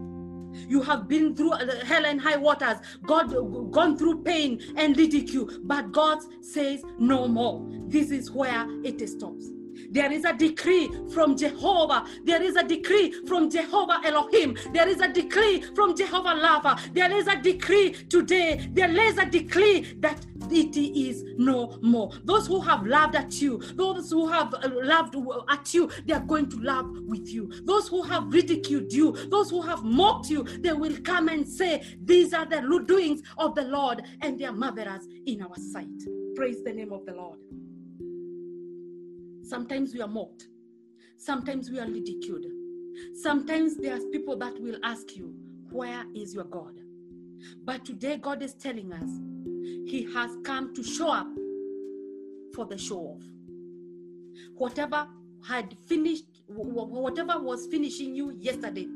You 0.68 0.82
have 0.84 1.08
been 1.08 1.36
through 1.36 1.52
uh, 1.52 1.84
hell 1.84 2.06
and 2.06 2.20
high 2.20 2.38
waters, 2.38 2.78
God 3.06 3.34
uh, 3.36 3.42
gone 3.42 3.98
through 3.98 4.24
pain 4.24 4.62
and 4.78 4.98
ridicule, 4.98 5.50
but 5.64 5.92
God 5.92 6.20
says 6.42 6.82
no 6.98 7.28
more. 7.28 7.68
This 7.88 8.10
is 8.10 8.32
where 8.32 8.66
it 8.84 9.08
stops. 9.10 9.50
There 9.92 10.12
is 10.12 10.26
a 10.26 10.34
decree 10.34 10.90
from 11.14 11.38
Jehovah. 11.38 12.06
There 12.24 12.42
is 12.42 12.56
a 12.56 12.64
decree 12.64 13.12
from 13.28 13.50
Jehovah 13.50 14.02
Elohim. 14.06 14.58
There 14.74 14.88
is 14.88 15.00
a 15.02 15.08
decree 15.08 15.62
from 15.76 15.96
Jehovah 15.96 16.36
Rapha. 16.42 16.94
There 16.94 17.12
is 17.12 17.28
a 17.28 17.36
decree 17.42 17.94
today. 18.10 18.70
There 18.74 18.92
is 18.92 19.18
a 19.18 19.26
decree 19.26 19.96
that 20.00 20.26
it 20.52 20.78
is 20.78 21.24
no 21.38 21.78
more. 21.82 22.12
Those 22.24 22.48
who 22.48 22.60
have 22.62 22.86
laughed 22.86 23.16
at 23.16 23.42
you, 23.42 23.60
those 23.76 24.12
who 24.12 24.28
have 24.28 24.54
uh, 24.54 24.70
laughed 24.84 25.16
at 25.50 25.74
you, 25.74 25.90
they 26.06 26.14
are 26.14 26.20
going 26.20 26.50
to 26.50 26.58
laugh 26.62 26.86
with 27.08 27.28
you. 27.28 27.52
Those 27.64 27.88
who 27.88 28.04
have 28.04 28.32
ridiculed 28.32 28.92
you, 28.94 29.12
those 29.30 29.50
who 29.50 29.62
have 29.62 29.84
mocked 29.84 30.30
you, 30.30 30.44
they 30.44 30.74
will 30.74 30.98
come 31.04 31.30
and 31.30 31.48
say, 31.48 31.84
These 32.04 32.34
are 32.34 32.46
the 32.46 32.62
doings 32.86 33.22
of 33.38 33.56
the 33.56 33.64
Lord, 33.64 34.04
and 34.22 34.40
they 34.40 34.46
are 34.46 34.54
marvelous 34.54 35.08
in 35.26 35.42
our 35.42 35.56
sight. 35.56 35.88
Praise 36.36 36.64
the 36.64 36.74
name 36.74 36.92
of 36.92 37.06
the 37.06 37.14
Lord. 37.14 37.40
Sometimes 39.46 39.94
we 39.94 40.02
are 40.02 40.08
mocked. 40.08 40.48
Sometimes 41.18 41.70
we 41.70 41.80
are 41.80 41.88
ridiculed. 41.88 42.46
Sometimes 43.14 43.78
there's 43.78 44.04
people 44.06 44.36
that 44.38 44.60
will 44.60 44.78
ask 44.84 45.16
you, 45.16 45.36
Where 45.70 46.04
is 46.16 46.34
your 46.34 46.46
God? 46.46 46.74
But 47.64 47.86
today, 47.86 48.18
God 48.18 48.42
is 48.42 48.56
telling 48.56 48.92
us 48.92 49.10
He 49.88 50.12
has 50.16 50.32
come 50.44 50.74
to 50.74 50.84
show 50.84 51.12
up 51.12 51.28
for 52.56 52.66
the 52.66 52.78
show 52.78 52.98
off. 52.98 53.24
Whatever 54.56 55.08
had 55.48 55.76
finished, 55.86 56.26
whatever 56.48 57.40
was 57.40 57.68
finishing 57.68 58.16
you 58.16 58.32
yesterday 58.32 58.88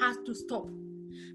has 0.00 0.16
to 0.26 0.34
stop 0.34 0.66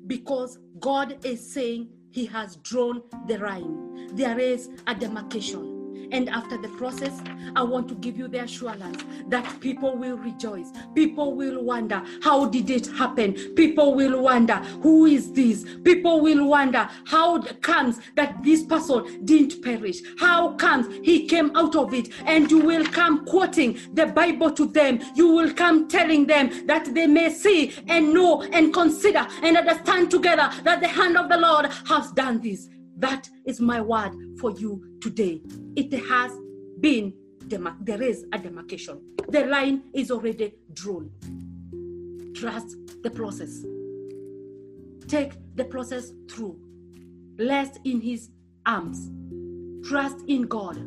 because 0.07 0.59
God 0.79 1.23
is 1.23 1.53
saying 1.53 1.87
He 2.11 2.25
has 2.25 2.57
drawn 2.57 3.01
the 3.27 3.37
line. 3.37 4.09
There 4.13 4.39
is 4.39 4.69
a 4.87 4.93
demarcation 4.93 5.74
and 6.11 6.29
after 6.29 6.57
the 6.57 6.69
process, 6.69 7.21
I 7.55 7.63
want 7.63 7.87
to 7.89 7.95
give 7.95 8.17
you 8.17 8.27
the 8.27 8.43
assurance 8.43 9.03
that 9.27 9.59
people 9.59 9.95
will 9.95 10.17
rejoice. 10.17 10.71
People 10.93 11.33
will 11.33 11.63
wonder, 11.63 12.03
how 12.23 12.45
did 12.45 12.69
it 12.69 12.87
happen? 12.87 13.33
People 13.55 13.93
will 13.93 14.21
wonder, 14.21 14.55
who 14.55 15.05
is 15.05 15.31
this? 15.33 15.65
People 15.83 16.21
will 16.21 16.47
wonder, 16.47 16.89
how 17.05 17.41
comes 17.61 17.99
that 18.15 18.43
this 18.43 18.63
person 18.63 19.25
didn't 19.25 19.61
perish? 19.61 20.01
How 20.19 20.53
comes 20.55 20.87
he 21.03 21.27
came 21.27 21.55
out 21.55 21.75
of 21.75 21.93
it? 21.93 22.09
And 22.25 22.49
you 22.49 22.59
will 22.59 22.85
come 22.85 23.25
quoting 23.25 23.79
the 23.93 24.07
Bible 24.07 24.51
to 24.51 24.65
them. 24.65 24.99
You 25.15 25.29
will 25.29 25.53
come 25.53 25.87
telling 25.87 26.27
them 26.27 26.67
that 26.67 26.93
they 26.93 27.07
may 27.07 27.29
see 27.29 27.73
and 27.87 28.13
know 28.13 28.41
and 28.43 28.73
consider 28.73 29.25
and 29.43 29.57
understand 29.57 30.11
together 30.11 30.49
that 30.63 30.81
the 30.81 30.87
hand 30.87 31.17
of 31.17 31.29
the 31.29 31.37
Lord 31.37 31.67
has 31.87 32.11
done 32.11 32.41
this. 32.41 32.69
That 32.97 33.29
is 33.45 33.59
my 33.59 33.81
word 33.81 34.13
for 34.39 34.51
you 34.51 34.97
today. 35.01 35.41
It 35.75 35.91
has 36.07 36.31
been, 36.79 37.13
there 37.41 38.01
is 38.01 38.25
a 38.31 38.39
demarcation. 38.39 39.01
The 39.29 39.45
line 39.45 39.83
is 39.93 40.11
already 40.11 40.53
drawn. 40.73 41.11
Trust 42.35 42.77
the 43.03 43.09
process. 43.09 43.65
Take 45.07 45.33
the 45.55 45.65
process 45.65 46.11
through. 46.29 46.59
Rest 47.37 47.79
in 47.83 48.01
His 48.01 48.29
arms. 48.65 49.09
Trust 49.87 50.23
in 50.27 50.43
God. 50.43 50.77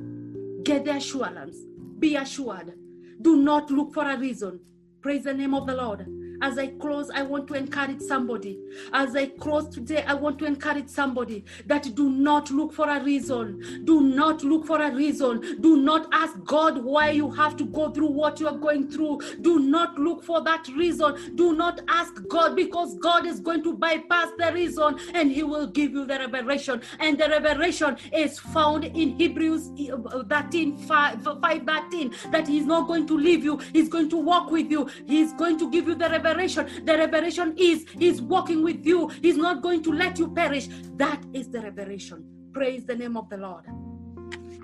Get 0.64 0.84
the 0.86 0.96
assurance. 0.96 1.56
Be 1.98 2.16
assured. 2.16 2.74
Do 3.20 3.36
not 3.36 3.70
look 3.70 3.92
for 3.92 4.08
a 4.08 4.16
reason. 4.16 4.60
Praise 5.02 5.24
the 5.24 5.34
name 5.34 5.54
of 5.54 5.66
the 5.66 5.74
Lord. 5.74 6.06
As 6.40 6.56
I 6.56 6.68
close, 6.68 7.10
I 7.10 7.22
want 7.22 7.48
to 7.48 7.54
encourage 7.54 8.00
somebody. 8.00 8.58
As 8.92 9.16
I 9.16 9.26
close 9.26 9.68
today, 9.68 10.04
I 10.04 10.14
want 10.14 10.38
to 10.38 10.44
encourage 10.44 10.88
somebody 10.88 11.44
that 11.66 11.94
do 11.94 12.10
not 12.10 12.50
look 12.50 12.72
for 12.72 12.88
a 12.88 13.02
reason. 13.02 13.82
Do 13.84 14.00
not 14.02 14.44
look 14.44 14.66
for 14.66 14.80
a 14.80 14.94
reason. 14.94 15.60
Do 15.60 15.78
not 15.78 16.08
ask 16.12 16.36
God 16.44 16.84
why 16.84 17.10
you 17.10 17.30
have 17.32 17.56
to 17.56 17.64
go 17.64 17.90
through 17.90 18.10
what 18.10 18.38
you 18.38 18.46
are 18.46 18.56
going 18.56 18.88
through. 18.88 19.20
Do 19.40 19.58
not 19.58 19.98
look 19.98 20.22
for 20.22 20.40
that 20.44 20.68
reason. 20.68 21.34
Do 21.34 21.56
not 21.56 21.80
ask 21.88 22.14
God 22.28 22.54
because 22.54 22.94
God 22.98 23.26
is 23.26 23.40
going 23.40 23.64
to 23.64 23.76
bypass 23.76 24.28
the 24.38 24.52
reason 24.52 24.98
and 25.14 25.32
He 25.32 25.42
will 25.42 25.66
give 25.66 25.92
you 25.92 26.06
the 26.06 26.18
revelation. 26.18 26.82
And 27.00 27.18
the 27.18 27.28
revelation 27.28 27.96
is 28.12 28.38
found 28.38 28.84
in 28.84 29.18
Hebrews 29.18 29.70
eh, 29.78 29.90
uh, 29.90 30.22
13 30.24 30.76
5, 30.78 31.22
5 31.40 31.62
13 31.66 32.14
that 32.30 32.46
He's 32.46 32.64
not 32.64 32.86
going 32.86 33.06
to 33.08 33.16
leave 33.16 33.42
you, 33.42 33.58
He's 33.72 33.88
going 33.88 34.08
to 34.10 34.16
walk 34.16 34.52
with 34.52 34.70
you, 34.70 34.88
He's 35.06 35.32
going 35.32 35.58
to 35.58 35.68
give 35.70 35.88
you 35.88 35.96
the 35.96 36.08
revelation 36.08 36.27
The 36.34 36.96
revelation 36.98 37.54
is 37.56 37.86
He's 37.98 38.20
walking 38.20 38.62
with 38.62 38.84
you, 38.84 39.08
He's 39.08 39.36
not 39.36 39.62
going 39.62 39.82
to 39.84 39.92
let 39.92 40.18
you 40.18 40.28
perish. 40.28 40.68
That 40.96 41.22
is 41.32 41.48
the 41.48 41.60
revelation. 41.60 42.24
Praise 42.52 42.84
the 42.84 42.94
name 42.94 43.16
of 43.16 43.28
the 43.28 43.36
Lord. 43.36 43.64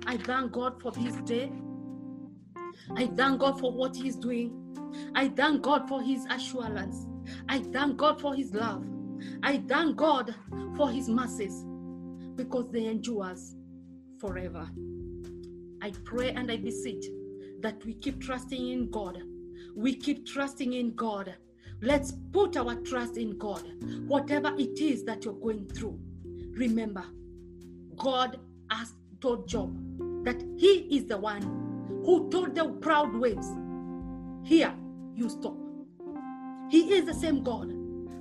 I 0.06 0.16
thank 0.18 0.52
God 0.52 0.80
for 0.80 0.92
this 0.92 1.14
day. 1.16 1.52
I 2.96 3.06
thank 3.06 3.40
God 3.40 3.58
for 3.58 3.72
what 3.72 3.96
He's 3.96 4.16
doing. 4.16 4.60
I 5.14 5.28
thank 5.28 5.62
God 5.62 5.88
for 5.88 6.02
His 6.02 6.26
assurance. 6.26 7.06
I 7.48 7.60
thank 7.60 7.96
God 7.96 8.20
for 8.20 8.34
His 8.34 8.52
love. 8.52 8.84
I 9.42 9.58
thank 9.68 9.96
God 9.96 10.34
for 10.76 10.90
His 10.90 11.08
mercies 11.08 11.64
because 12.36 12.70
they 12.70 12.86
endure 12.86 13.24
us 13.24 13.54
forever. 14.20 14.68
I 15.82 15.92
pray 16.04 16.30
and 16.30 16.50
I 16.50 16.56
beseech 16.56 17.06
that 17.60 17.84
we 17.84 17.94
keep 17.94 18.20
trusting 18.20 18.70
in 18.70 18.90
God. 18.90 19.18
We 19.74 19.94
keep 19.94 20.26
trusting 20.26 20.72
in 20.72 20.94
God. 20.94 21.34
Let's 21.84 22.12
put 22.32 22.56
our 22.56 22.76
trust 22.76 23.18
in 23.18 23.36
God. 23.36 23.62
Whatever 24.06 24.54
it 24.56 24.80
is 24.80 25.04
that 25.04 25.22
you're 25.22 25.34
going 25.34 25.66
through, 25.68 26.00
remember, 26.52 27.04
God 27.98 28.40
asked, 28.70 28.94
told 29.20 29.46
Job 29.46 29.76
that 30.24 30.42
he 30.56 30.88
is 30.96 31.04
the 31.04 31.18
one 31.18 31.42
who 32.06 32.30
told 32.30 32.54
the 32.54 32.70
proud 32.80 33.14
waves, 33.14 33.46
Here, 34.42 34.74
you 35.14 35.28
stop. 35.28 35.58
He 36.70 36.94
is 36.94 37.04
the 37.04 37.12
same 37.12 37.42
God 37.42 37.70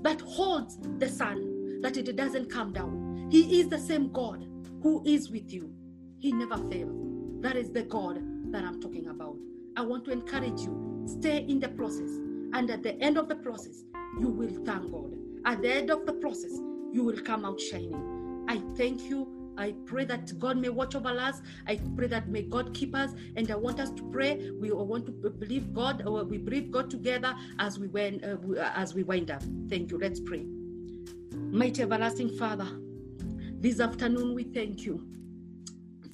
that 0.03 0.20
holds 0.20 0.78
the 0.99 1.07
sun, 1.07 1.80
that 1.82 1.95
it 1.95 2.14
doesn't 2.18 2.51
come 2.51 2.74
down. 2.74 3.30
He 3.32 3.61
is 3.61 3.70
the 3.70 3.80
same 3.80 4.11
God 4.11 4.45
who 4.82 5.01
is 5.05 5.30
with 5.30 5.53
you. 5.53 5.74
He 6.20 6.34
never 6.34 6.57
fails. 6.70 6.99
That 7.39 7.55
is 7.55 7.72
the 7.72 7.84
God 7.84 8.20
that 8.51 8.66
I'm 8.66 8.82
talking 8.82 9.07
about. 9.07 9.38
I 9.78 9.84
want 9.84 10.03
to 10.05 10.11
encourage 10.11 10.59
you 10.59 11.05
stay 11.05 11.45
in 11.47 11.61
the 11.61 11.70
process 11.70 12.11
and 12.54 12.70
at 12.70 12.84
the 12.84 12.93
end 13.01 13.18
of 13.18 13.28
the 13.28 13.36
process, 13.36 13.84
you 14.20 14.30
will 14.30 14.64
thank 14.64 14.91
God. 14.91 15.14
At 15.45 15.62
the 15.62 15.74
end 15.74 15.89
of 15.89 16.06
the 16.06 16.14
process, 16.14 16.51
you 16.91 17.04
will 17.04 17.20
come 17.22 17.45
out 17.45 17.60
shining. 17.60 18.45
I 18.47 18.62
thank 18.78 19.01
you. 19.01 19.28
I 19.58 19.74
pray 19.86 20.06
that 20.06 20.38
God 20.39 20.58
may 20.58 20.70
watch 20.70 20.95
over 20.95 21.10
us. 21.10 21.41
I 21.68 21.80
pray 21.95 22.08
that 22.08 22.28
may 22.28 22.43
God 22.43 22.74
keep 22.74 22.95
us. 22.95 23.12
And 23.36 23.49
I 23.51 23.56
want 23.56 23.80
us 23.80 23.89
to 23.91 24.04
pray. 24.12 24.51
We 24.60 24.72
want 24.72 25.06
to 25.08 25.12
believe 25.12 25.74
God, 25.74 26.04
or 26.06 26.24
we 26.24 26.38
believe 26.38 26.72
God 26.72 26.89
together 26.89 27.36
as 27.60 27.78
we 27.80 27.88
went, 27.88 28.24
uh, 28.24 28.38
as 28.76 28.93
we 28.93 29.04
wind 29.04 29.32
up. 29.32 29.43
Thank 29.70 29.91
you. 29.91 29.97
Let's 29.99 30.20
pray. 30.20 30.45
Mighty 31.36 31.82
everlasting 31.84 32.38
Father, 32.38 32.68
this 33.60 33.80
afternoon 33.80 34.34
we 34.34 34.43
thank 34.43 34.86
you. 34.86 35.06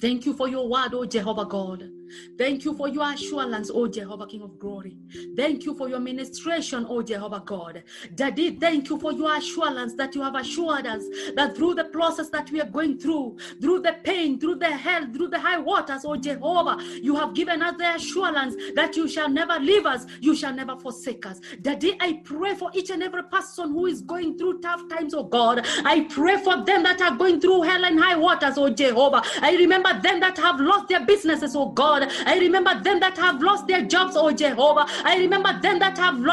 Thank 0.00 0.24
you 0.26 0.34
for 0.34 0.48
your 0.48 0.68
word, 0.68 0.94
oh 0.94 1.04
Jehovah 1.04 1.44
God. 1.44 1.90
Thank 2.38 2.64
you 2.64 2.76
for 2.76 2.88
your 2.88 3.10
assurance, 3.12 3.70
oh 3.72 3.88
Jehovah, 3.88 4.26
King 4.26 4.42
of 4.42 4.58
glory. 4.58 4.96
Thank 5.36 5.64
you 5.64 5.74
for 5.74 5.88
your 5.88 6.00
ministration, 6.00 6.86
oh 6.88 7.02
Jehovah 7.02 7.42
God. 7.44 7.82
Daddy, 8.14 8.56
thank 8.58 8.88
you 8.90 8.98
for 8.98 9.12
your 9.12 9.36
assurance 9.36 9.94
that 9.94 10.14
you 10.14 10.22
have 10.22 10.34
assured 10.34 10.86
us 10.86 11.04
that 11.36 11.56
through 11.56 11.74
the 11.74 11.84
process 11.84 12.28
that 12.30 12.50
we 12.50 12.60
are 12.60 12.68
going 12.68 12.98
through, 12.98 13.36
through 13.60 13.80
the 13.80 13.96
pain, 14.04 14.38
through 14.38 14.56
the 14.56 14.70
hell, 14.70 15.06
through 15.12 15.28
the 15.28 15.38
high 15.38 15.58
waters, 15.58 16.02
oh 16.04 16.16
Jehovah, 16.16 16.78
you 17.02 17.14
have 17.16 17.34
given 17.34 17.62
us 17.62 17.74
the 17.78 17.94
assurance 17.94 18.54
that 18.74 18.96
you 18.96 19.08
shall 19.08 19.28
never 19.28 19.58
leave 19.58 19.86
us, 19.86 20.06
you 20.20 20.34
shall 20.34 20.54
never 20.54 20.76
forsake 20.76 21.26
us. 21.26 21.40
Daddy, 21.62 21.96
I 22.00 22.20
pray 22.24 22.54
for 22.54 22.70
each 22.74 22.90
and 22.90 23.02
every 23.02 23.22
person 23.24 23.72
who 23.72 23.86
is 23.86 24.02
going 24.02 24.38
through 24.38 24.60
tough 24.60 24.82
times, 24.88 25.14
oh 25.14 25.24
God. 25.24 25.66
I 25.84 26.06
pray 26.10 26.36
for 26.42 26.64
them 26.64 26.82
that 26.84 27.00
are 27.00 27.16
going 27.16 27.40
through 27.40 27.62
hell 27.62 27.84
and 27.84 27.98
high 27.98 28.16
waters, 28.16 28.54
oh 28.56 28.70
Jehovah. 28.70 29.22
I 29.40 29.56
remember 29.56 30.00
them 30.00 30.20
that 30.20 30.36
have 30.38 30.60
lost 30.60 30.88
their 30.88 31.04
businesses, 31.04 31.54
oh 31.56 31.70
God. 31.70 31.99
I 32.26 32.38
remember 32.38 32.80
them 32.82 33.00
that 33.00 33.16
have 33.18 33.42
lost 33.42 33.66
their 33.66 33.82
jobs, 33.82 34.16
oh 34.16 34.30
Jehovah. 34.32 34.86
I 35.04 35.16
remember 35.18 35.58
them 35.60 35.78
that 35.80 35.98
have 35.98 36.18
lost 36.18 36.30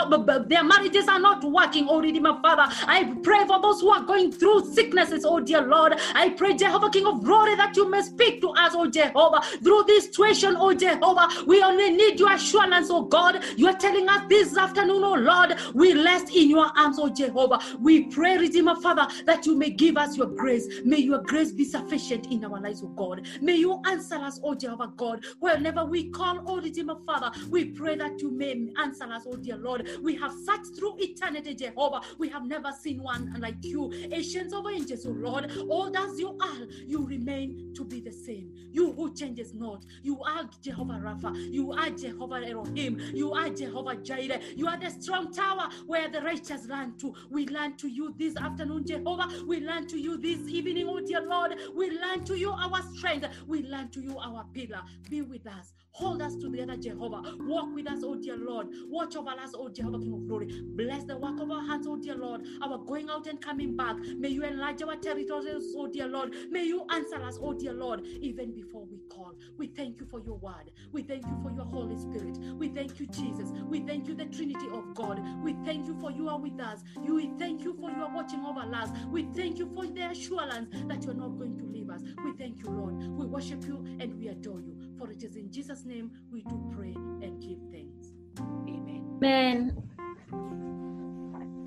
their 0.48 0.64
marriages 0.64 1.08
are 1.08 1.20
not 1.20 1.44
working, 1.44 1.88
oh 1.90 2.02
Redeemer 2.02 2.40
Father. 2.42 2.64
I 2.88 3.16
pray 3.24 3.46
for 3.48 3.62
those 3.62 3.82
who 3.82 3.90
are 3.90 4.04
going 4.04 4.32
through 4.32 4.74
sicknesses, 4.74 5.26
oh 5.26 5.40
dear 5.40 5.62
Lord. 5.62 5.94
I 6.16 6.30
pray, 6.30 6.56
Jehovah, 6.56 6.90
King 6.90 7.08
of 7.08 7.24
glory, 7.24 7.56
that 7.56 7.76
you 7.76 7.90
may 7.90 8.02
speak 8.02 8.42
to 8.42 8.50
us, 8.50 8.74
oh 8.76 8.90
Jehovah, 8.90 9.42
through 9.64 9.84
this 9.88 10.06
situation, 10.06 10.56
oh 10.58 10.74
Jehovah. 10.74 11.28
We 11.46 11.62
only 11.62 11.92
need 11.92 12.20
your 12.20 12.32
assurance, 12.34 12.90
oh 12.90 13.04
God. 13.04 13.44
You 13.58 13.68
are 13.68 13.78
telling 13.78 14.08
us 14.10 14.24
this 14.30 14.58
afternoon, 14.58 15.04
oh 15.04 15.16
Lord, 15.16 15.56
we 15.74 15.94
rest 16.04 16.36
in 16.36 16.50
your 16.50 16.70
arms, 16.78 16.98
oh 17.00 17.10
Jehovah. 17.10 17.60
We 17.80 18.04
pray, 18.04 18.38
Redeemer 18.38 18.76
Father, 18.76 19.08
that 19.26 19.46
you 19.46 19.56
may 19.56 19.70
give 19.70 19.98
us 19.98 20.18
your 20.18 20.28
grace. 20.28 20.68
May 20.84 20.98
your 21.00 21.20
grace 21.20 21.52
be 21.52 21.64
sufficient 21.66 22.28
in 22.28 22.44
our 22.46 22.60
lives, 22.62 22.82
oh 22.84 22.88
God. 22.90 23.28
May 23.42 23.56
you 23.56 23.82
answer 23.86 24.16
us, 24.16 24.40
oh 24.44 24.56
Jehovah 24.56 24.92
God. 24.96 25.26
Whenever 25.58 25.86
we 25.86 26.12
call, 26.12 26.40
oh 26.46 26.62
Redeemer 26.62 26.98
Father, 27.04 27.32
we 27.50 27.66
pray 27.66 27.96
that 27.96 28.22
you 28.22 28.30
may 28.30 28.72
answer 28.78 29.06
us, 29.06 29.24
oh 29.26 29.38
dear 29.38 29.58
Lord. 29.58 29.90
We 30.04 30.16
have 30.18 30.32
searched 30.46 30.76
through 30.78 30.98
eternity, 31.00 31.56
Jehovah. 31.56 32.02
We 32.20 32.30
have 32.30 32.46
never 32.46 32.72
seen 32.72 33.02
one 33.02 33.36
like 33.40 33.56
you. 33.64 33.92
Ancients 34.12 34.54
of 34.54 34.68
angels, 34.68 35.08
oh 35.08 35.16
Lord, 35.18 35.52
old 35.68 35.96
as 35.96 36.20
you 36.20 36.38
are, 36.40 36.68
you 36.86 37.08
remain 37.08 37.74
to 37.76 37.84
be 37.84 38.00
the 38.02 38.12
same. 38.12 38.52
You 38.72 38.94
who 38.94 39.12
changes 39.16 39.56
not. 39.56 39.84
You 40.04 40.22
are 40.22 40.48
Jehovah 40.62 41.02
Rapha. 41.04 41.36
You 41.52 41.72
are 41.72 41.90
Jehovah 41.90 42.48
Elohim. 42.48 43.00
You 43.16 43.34
are 43.34 43.50
Jehovah 43.50 43.96
Jireh. 43.96 44.40
You 44.56 44.68
are 44.68 44.78
the 44.78 44.92
strong 44.92 45.34
tower 45.34 45.70
where 45.88 46.08
the 46.08 46.22
righteous 46.22 46.68
run 46.70 47.00
to. 47.00 47.16
We 47.32 47.48
learn 47.48 47.78
to 47.78 47.88
you 47.88 48.14
this 48.20 48.38
afternoon, 48.38 48.86
Jehovah. 48.86 49.28
We 49.48 49.62
learn 49.62 49.88
to 49.88 49.98
you 49.98 50.18
this 50.18 50.40
evening, 50.48 50.88
oh 50.88 51.00
dear 51.00 51.22
Lord. 51.22 51.56
We 51.76 51.90
learn 51.90 52.26
to 52.26 52.38
you 52.38 52.52
our 52.52 52.84
strength. 52.94 53.28
We 53.48 53.64
learn 53.64 53.90
to 53.90 54.02
you 54.02 54.20
our 54.20 54.46
pillar. 54.54 54.84
Be 55.10 55.24
with 55.24 55.47
us. 55.48 55.74
Hold 55.94 56.22
us 56.22 56.36
together, 56.36 56.78
Jehovah. 56.78 57.24
Walk 57.42 57.74
with 57.74 57.90
us, 57.90 58.02
oh 58.04 58.16
dear 58.16 58.38
Lord. 58.38 58.68
Watch 58.88 59.16
over 59.16 59.32
us, 59.32 59.54
oh 59.56 59.70
Jehovah, 59.70 60.00
King 60.00 60.14
of 60.14 60.28
glory. 60.28 60.48
Bless 60.76 61.04
the 61.06 61.18
work 61.18 61.40
of 61.40 61.50
our 61.50 61.66
hands, 61.66 61.88
oh 61.88 61.98
dear 61.98 62.16
Lord. 62.16 62.46
Our 62.62 62.78
going 62.78 63.10
out 63.10 63.28
and 63.28 63.42
coming 63.42 63.76
back. 63.76 63.98
May 64.18 64.30
you 64.30 64.44
enlarge 64.44 64.82
our 64.84 64.96
territories, 64.98 65.74
oh 65.76 65.88
dear 65.88 66.08
Lord. 66.08 66.36
May 66.52 66.66
you 66.66 66.86
answer 66.92 67.22
us, 67.24 67.40
oh 67.42 67.54
dear 67.54 67.74
Lord, 67.74 68.06
even 68.06 68.54
before 68.54 68.86
we 68.86 69.00
call. 69.10 69.34
We 69.58 69.68
thank 69.68 70.00
you 70.00 70.06
for 70.06 70.20
your 70.20 70.38
word. 70.38 70.72
We 70.92 71.04
thank 71.04 71.26
you 71.26 71.38
for 71.42 71.52
your 71.52 71.66
Holy 71.66 71.98
Spirit. 71.98 72.38
We 72.56 72.70
thank 72.70 73.00
you, 73.00 73.08
Jesus. 73.08 73.52
We 73.68 73.80
thank 73.82 74.08
you, 74.08 74.16
the 74.16 74.26
Trinity 74.26 74.68
of 74.74 74.94
God. 74.94 75.20
We 75.44 75.54
thank 75.66 75.88
you 75.88 76.00
for 76.00 76.12
you 76.12 76.30
are 76.30 76.40
with 76.40 76.60
us. 76.62 76.84
We 76.98 77.32
thank 77.40 77.64
you 77.64 77.74
for 77.80 77.90
you 77.92 78.04
are 78.04 78.14
watching 78.14 78.46
over 78.46 78.62
us. 78.76 78.90
We 79.10 79.24
thank 79.36 79.58
you 79.60 79.70
for 79.74 79.88
the 79.88 80.02
assurance 80.12 80.70
that 80.88 81.04
you 81.04 81.12
are 81.12 81.16
not 81.16 81.38
going 81.38 81.58
to 81.58 81.66
leave 81.66 81.90
us. 81.90 82.02
We 82.24 82.34
thank 82.34 82.60
you, 82.60 82.70
Lord. 82.70 82.96
We 82.98 83.26
worship 83.26 83.66
you 83.66 83.84
and 84.00 84.14
we 84.18 84.28
adore 84.30 84.62
you. 84.62 84.78
For 84.98 85.12
it 85.12 85.24
is 85.24 85.36
in 85.36 85.52
Jesus' 85.52 85.86
name 85.86 86.12
we 86.32 86.42
do 86.42 86.72
pray 86.76 86.94
and 87.22 87.40
give 87.42 87.60
thanks. 87.72 88.14
Amen. 88.40 89.14
Amen. 89.22 89.88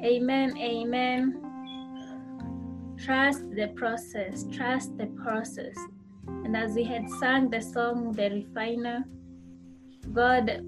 Amen. 0.02 0.56
Amen. 0.58 1.50
Trust 2.98 3.50
the 3.50 3.68
process. 3.68 4.44
Trust 4.52 4.98
the 4.98 5.06
process. 5.06 5.76
And 6.26 6.56
as 6.56 6.74
we 6.74 6.84
had 6.84 7.08
sung 7.18 7.48
the 7.50 7.60
song, 7.60 8.12
The 8.12 8.30
Refiner, 8.30 9.04
God, 10.12 10.64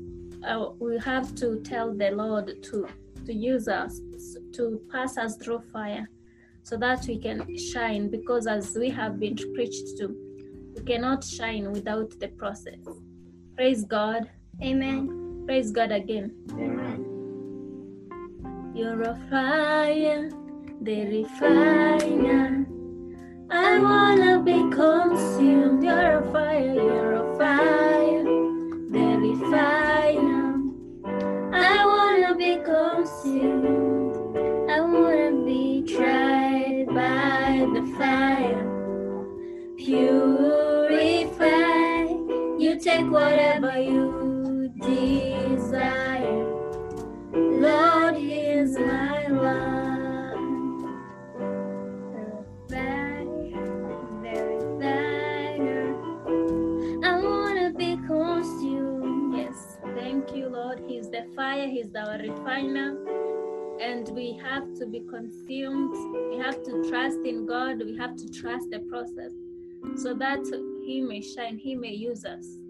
uh, 0.47 0.71
we 0.79 0.99
have 0.99 1.35
to 1.37 1.61
tell 1.61 1.93
the 1.93 2.11
Lord 2.11 2.63
to, 2.63 2.89
to 3.27 3.33
use 3.33 3.69
us, 3.69 4.01
to 4.53 4.81
pass 4.91 5.19
us 5.19 5.37
through 5.37 5.61
fire 5.73 6.09
so 6.63 6.77
that 6.77 7.05
we 7.07 7.19
can 7.19 7.57
shine. 7.59 8.09
Because 8.09 8.47
as 8.47 8.77
we 8.77 8.89
have 8.91 9.19
been 9.19 9.37
preached 9.55 9.99
to, 9.99 10.17
we 10.83 10.93
cannot 10.95 11.23
shine 11.23 11.71
without 11.71 12.19
the 12.19 12.29
process. 12.29 12.81
Praise 13.55 13.85
God. 13.85 14.29
Amen. 14.63 15.45
Praise 15.47 15.71
God 15.71 15.93
again. 15.93 16.33
Amen. 16.53 17.07
You're 18.75 19.03
a 19.03 19.15
fire, 19.31 20.29
the 20.81 21.07
refiner. 21.07 22.67
I 23.51 23.79
wanna 23.79 24.43
be 24.43 24.59
consumed. 24.75 25.85
You're 25.85 26.19
a 26.19 26.33
fire, 26.33 26.75
you're 26.75 27.15
a 27.15 27.39
fire, 27.39 28.25
the 28.95 29.07
refiner. 29.27 30.59
I 31.53 31.87
wanna 31.93 32.35
be 32.35 32.57
consumed. 32.65 34.17
I 34.69 34.81
wanna 34.81 35.45
be 35.45 35.85
tried 35.87 36.87
by 36.89 37.69
the 37.73 37.83
fire. 37.97 38.73
Purify. 39.77 40.72
Take 42.81 43.11
whatever 43.11 43.79
you 43.79 44.73
desire. 44.81 46.45
Lord, 47.33 48.17
here's 48.17 48.77
my 48.79 49.27
love. 49.29 50.39
Very 52.69 53.27
thiner 54.81 55.95
I 57.05 57.21
wanna 57.23 57.73
be 57.73 57.97
consumed. 58.07 59.37
Yes, 59.37 59.79
thank 59.95 60.35
you, 60.35 60.49
Lord. 60.49 60.81
He's 60.81 61.09
the 61.09 61.27
fire, 61.37 61.69
He's 61.69 61.95
our 61.95 62.19
refiner. 62.19 62.97
And 63.81 64.09
we 64.09 64.41
have 64.43 64.75
to 64.75 64.87
be 64.87 65.01
consumed. 65.09 65.95
We 66.31 66.39
have 66.39 66.63
to 66.65 66.89
trust 66.91 67.19
in 67.25 67.47
God. 67.47 67.79
We 67.85 67.97
have 67.99 68.17
to 68.17 68.29
trust 68.29 68.71
the 68.71 68.81
process 68.81 69.33
so 69.97 70.15
that 70.15 70.41
He 70.85 71.01
may 71.01 71.21
shine, 71.21 71.59
He 71.59 71.77
may 71.77 71.93
use 71.93 72.25
us. 72.25 72.62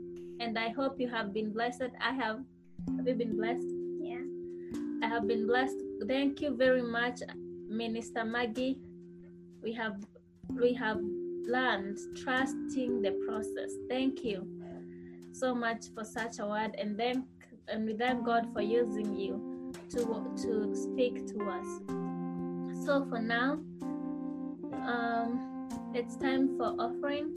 And 0.42 0.58
I 0.58 0.70
hope 0.70 0.98
you 0.98 1.08
have 1.08 1.32
been 1.32 1.52
blessed. 1.52 1.92
I 2.00 2.12
have. 2.14 2.40
Have 2.96 3.06
you 3.06 3.14
been 3.14 3.36
blessed? 3.36 3.68
Yeah. 4.00 4.24
I 5.00 5.06
have 5.06 5.28
been 5.28 5.46
blessed. 5.46 5.76
Thank 6.08 6.40
you 6.40 6.56
very 6.56 6.82
much, 6.82 7.20
Minister 7.68 8.24
Maggie. 8.24 8.80
We 9.62 9.72
have 9.74 10.04
we 10.50 10.74
have 10.74 10.98
learned 11.46 11.96
trusting 12.24 13.02
the 13.02 13.12
process. 13.24 13.70
Thank 13.88 14.24
you 14.24 14.44
so 15.30 15.54
much 15.54 15.84
for 15.94 16.04
such 16.04 16.40
a 16.40 16.46
word, 16.46 16.74
and 16.76 16.98
thank 16.98 17.24
and 17.68 17.86
we 17.86 17.94
thank 17.94 18.26
God 18.26 18.52
for 18.52 18.62
using 18.62 19.14
you 19.14 19.72
to 19.90 20.02
to 20.42 20.74
speak 20.74 21.24
to 21.28 21.38
us. 21.58 21.68
So 22.84 23.06
for 23.08 23.20
now, 23.20 23.60
um, 24.90 25.68
it's 25.94 26.16
time 26.16 26.58
for 26.58 26.74
offering. 26.80 27.36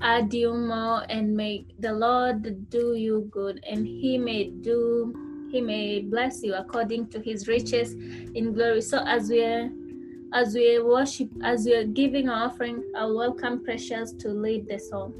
add 0.00 0.32
you 0.32 0.54
more 0.54 1.04
and 1.08 1.34
may 1.36 1.66
the 1.80 1.92
lord 1.92 2.70
do 2.70 2.94
you 2.94 3.28
good 3.32 3.58
and 3.68 3.86
he 3.86 4.16
may 4.16 4.50
do 4.50 5.12
he 5.52 5.60
may 5.60 6.00
bless 6.00 6.42
you 6.42 6.54
according 6.54 7.08
to 7.08 7.20
his 7.20 7.46
riches 7.46 7.92
in 7.92 8.54
glory. 8.54 8.80
So 8.80 9.04
as 9.06 9.28
we're 9.28 9.70
as 10.32 10.54
we 10.54 10.80
worship, 10.80 11.28
as 11.42 11.66
we 11.66 11.74
are 11.74 11.84
giving 11.84 12.28
our 12.28 12.46
offering, 12.46 12.82
I'll 12.96 13.16
welcome 13.16 13.64
Precious 13.64 14.12
to 14.14 14.28
lead 14.28 14.66
the 14.68 14.78
song. 14.78 15.12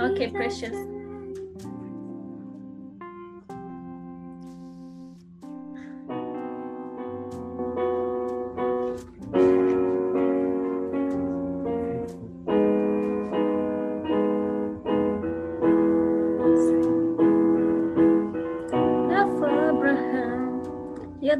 Okay, 0.00 0.30
Precious. 0.30 1.03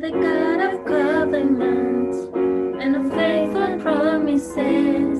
You're 0.00 0.10
the 0.10 0.18
God 0.18 0.60
of 0.60 0.84
covenants 0.84 2.18
and 2.34 2.96
of 2.96 3.12
faithful 3.12 3.78
promises. 3.80 5.13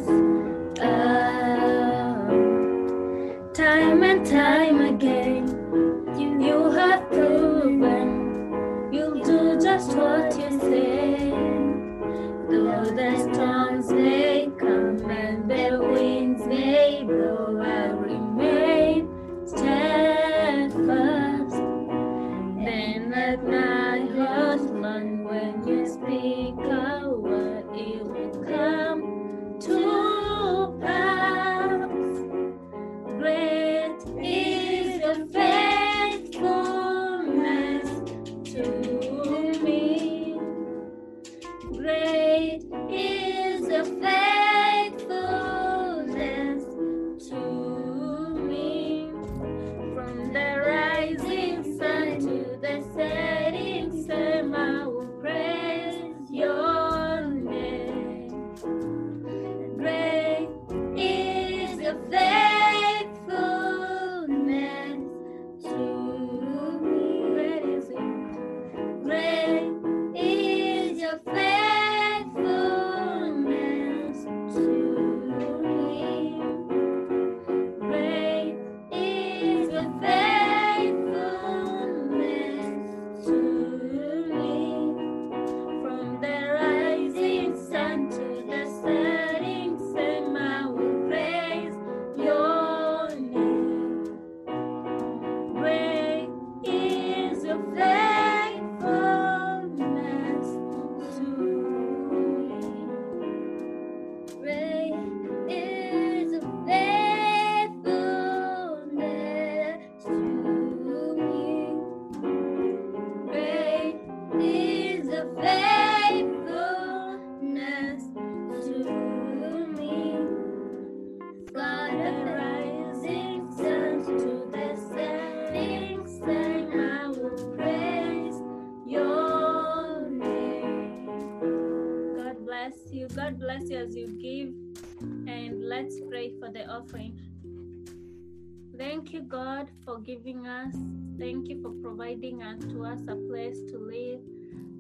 For 139.95 140.01
giving 140.01 140.47
us. 140.47 140.74
Thank 141.18 141.49
you 141.49 141.62
for 141.62 141.70
providing 141.70 142.42
unto 142.42 142.84
us 142.84 143.01
a 143.07 143.14
place 143.14 143.59
to 143.70 143.78
live, 143.78 144.20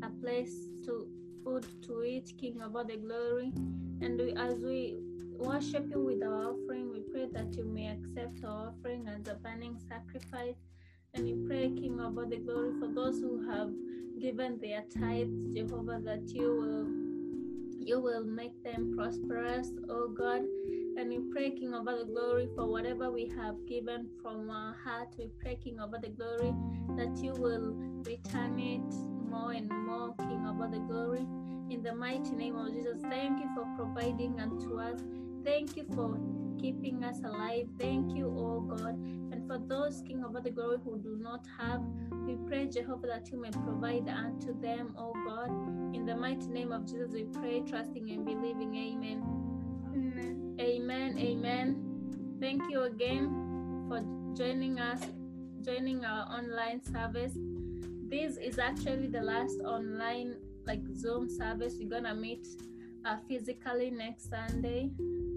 a 0.02 0.10
place 0.20 0.54
to 0.84 1.06
food 1.44 1.64
to 1.82 2.02
eat, 2.02 2.32
King 2.36 2.60
of 2.60 2.74
all 2.74 2.84
the 2.84 2.96
glory. 2.96 3.52
And 4.00 4.18
we, 4.18 4.32
as 4.32 4.56
we 4.56 4.98
worship 5.38 5.86
you 5.88 6.00
with 6.00 6.22
our 6.24 6.50
offering, 6.50 6.90
we 6.90 7.00
pray 7.12 7.28
that 7.32 7.54
you 7.54 7.64
may 7.64 7.88
accept 7.96 8.44
our 8.44 8.70
offering 8.70 9.06
as 9.06 9.28
a 9.28 9.34
burning 9.34 9.78
sacrifice. 9.88 10.56
And 11.12 11.24
we 11.24 11.46
pray, 11.46 11.70
King 11.70 12.00
of 12.00 12.18
all 12.18 12.26
the 12.26 12.38
glory, 12.38 12.72
for 12.80 12.88
those 12.88 13.20
who 13.20 13.48
have 13.48 13.70
given 14.20 14.58
their 14.58 14.82
tithes, 14.98 15.54
Jehovah, 15.54 16.00
that 16.04 16.28
you 16.28 16.60
will 16.60 17.04
you 17.86 18.00
will 18.00 18.24
make 18.24 18.64
them 18.64 18.94
prosperous, 18.96 19.68
oh 19.90 20.08
God. 20.08 20.40
And 20.96 21.08
we 21.10 21.18
pray, 21.32 21.50
King 21.50 21.74
all 21.74 21.84
the 21.84 22.04
glory, 22.04 22.48
for 22.54 22.66
whatever 22.66 23.10
we 23.10 23.26
have 23.36 23.56
given 23.66 24.08
from 24.22 24.48
our 24.48 24.76
heart. 24.84 25.08
We 25.18 25.28
pray, 25.40 25.56
King 25.56 25.80
all 25.80 25.88
the 25.88 26.08
glory, 26.08 26.54
that 26.96 27.16
you 27.22 27.32
will 27.32 27.74
return 28.04 28.58
it 28.60 28.94
more 29.28 29.52
and 29.52 29.68
more, 29.68 30.14
King 30.18 30.46
all 30.46 30.68
the 30.68 30.78
glory. 30.78 31.26
In 31.70 31.82
the 31.82 31.94
mighty 31.94 32.30
name 32.36 32.56
of 32.56 32.72
Jesus, 32.72 33.02
thank 33.10 33.40
you 33.40 33.48
for 33.56 33.66
providing 33.76 34.38
unto 34.38 34.78
us. 34.78 35.00
Thank 35.44 35.76
you 35.76 35.84
for 35.94 36.16
keeping 36.60 37.02
us 37.02 37.18
alive. 37.24 37.66
Thank 37.78 38.16
you, 38.16 38.32
oh 38.38 38.60
God. 38.60 38.94
And 39.32 39.46
for 39.48 39.58
those, 39.58 40.00
King 40.06 40.22
all 40.24 40.30
the 40.30 40.50
glory, 40.50 40.78
who 40.84 40.98
do 40.98 41.18
not 41.20 41.44
have, 41.58 41.82
we 42.24 42.36
pray, 42.46 42.68
Jehovah, 42.68 43.08
that 43.08 43.32
you 43.32 43.40
may 43.40 43.50
provide 43.50 44.08
unto 44.08 44.58
them, 44.60 44.94
oh 44.96 45.12
God. 45.26 45.50
In 45.94 46.06
the 46.06 46.14
mighty 46.14 46.48
name 46.48 46.70
of 46.70 46.86
Jesus, 46.86 47.10
we 47.12 47.24
pray, 47.24 47.62
trusting 47.66 48.10
and 48.10 48.24
believing. 48.24 48.74
Amen. 48.76 49.22
Amen. 49.92 50.43
Amen. 50.60 51.18
Amen. 51.18 52.36
Thank 52.40 52.62
you 52.70 52.82
again 52.82 53.86
for 53.88 54.00
joining 54.36 54.78
us, 54.78 55.00
joining 55.64 56.04
our 56.04 56.26
online 56.38 56.82
service. 56.84 57.32
This 58.08 58.36
is 58.36 58.58
actually 58.58 59.08
the 59.08 59.20
last 59.20 59.58
online 59.64 60.36
like 60.66 60.80
Zoom 60.94 61.28
service. 61.28 61.74
We're 61.78 61.88
gonna 61.90 62.14
meet 62.14 62.46
uh, 63.04 63.16
physically 63.28 63.90
next 63.90 64.30
Sunday 64.30 64.90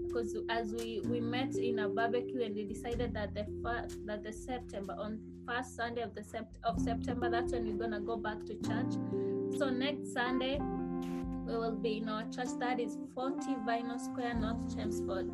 because 0.06 0.36
as 0.48 0.72
we 0.72 1.00
we 1.04 1.20
met 1.20 1.54
in 1.56 1.80
a 1.80 1.88
barbecue 1.88 2.42
and 2.42 2.54
we 2.54 2.64
decided 2.64 3.12
that 3.14 3.34
the 3.34 3.44
fir- 3.62 3.88
that 4.06 4.22
the 4.22 4.32
September 4.32 4.96
on 4.98 5.20
first 5.46 5.76
Sunday 5.76 6.02
of 6.02 6.14
the 6.14 6.22
sept- 6.22 6.56
of 6.64 6.80
September 6.80 7.28
that's 7.28 7.52
when 7.52 7.66
we're 7.66 7.82
gonna 7.84 8.00
go 8.00 8.16
back 8.16 8.38
to 8.46 8.54
church. 8.54 8.92
So 9.58 9.70
next 9.70 10.12
Sunday 10.12 10.60
we 11.48 11.56
will 11.56 11.76
be 11.76 11.98
in 11.98 12.08
our 12.08 12.24
church 12.24 12.48
that 12.60 12.78
is 12.78 12.98
40 13.14 13.40
Vinal 13.66 13.98
Square, 13.98 14.34
North 14.34 14.76
Chelmsford. 14.76 15.30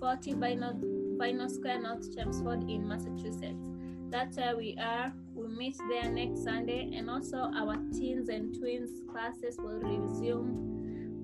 40 0.00 0.34
Vinal, 0.34 0.80
Vinal 1.18 1.50
Square, 1.50 1.82
North 1.82 2.16
Chelmsford 2.16 2.68
in 2.70 2.88
Massachusetts. 2.88 3.68
That's 4.08 4.38
where 4.38 4.56
we 4.56 4.76
are. 4.80 5.12
We 5.34 5.48
meet 5.48 5.76
there 5.88 6.10
next 6.10 6.44
Sunday, 6.44 6.90
and 6.94 7.08
also 7.08 7.50
our 7.54 7.76
teens 7.92 8.28
and 8.28 8.58
twins 8.58 8.90
classes 9.10 9.56
will 9.58 9.78
resume. 9.78 10.70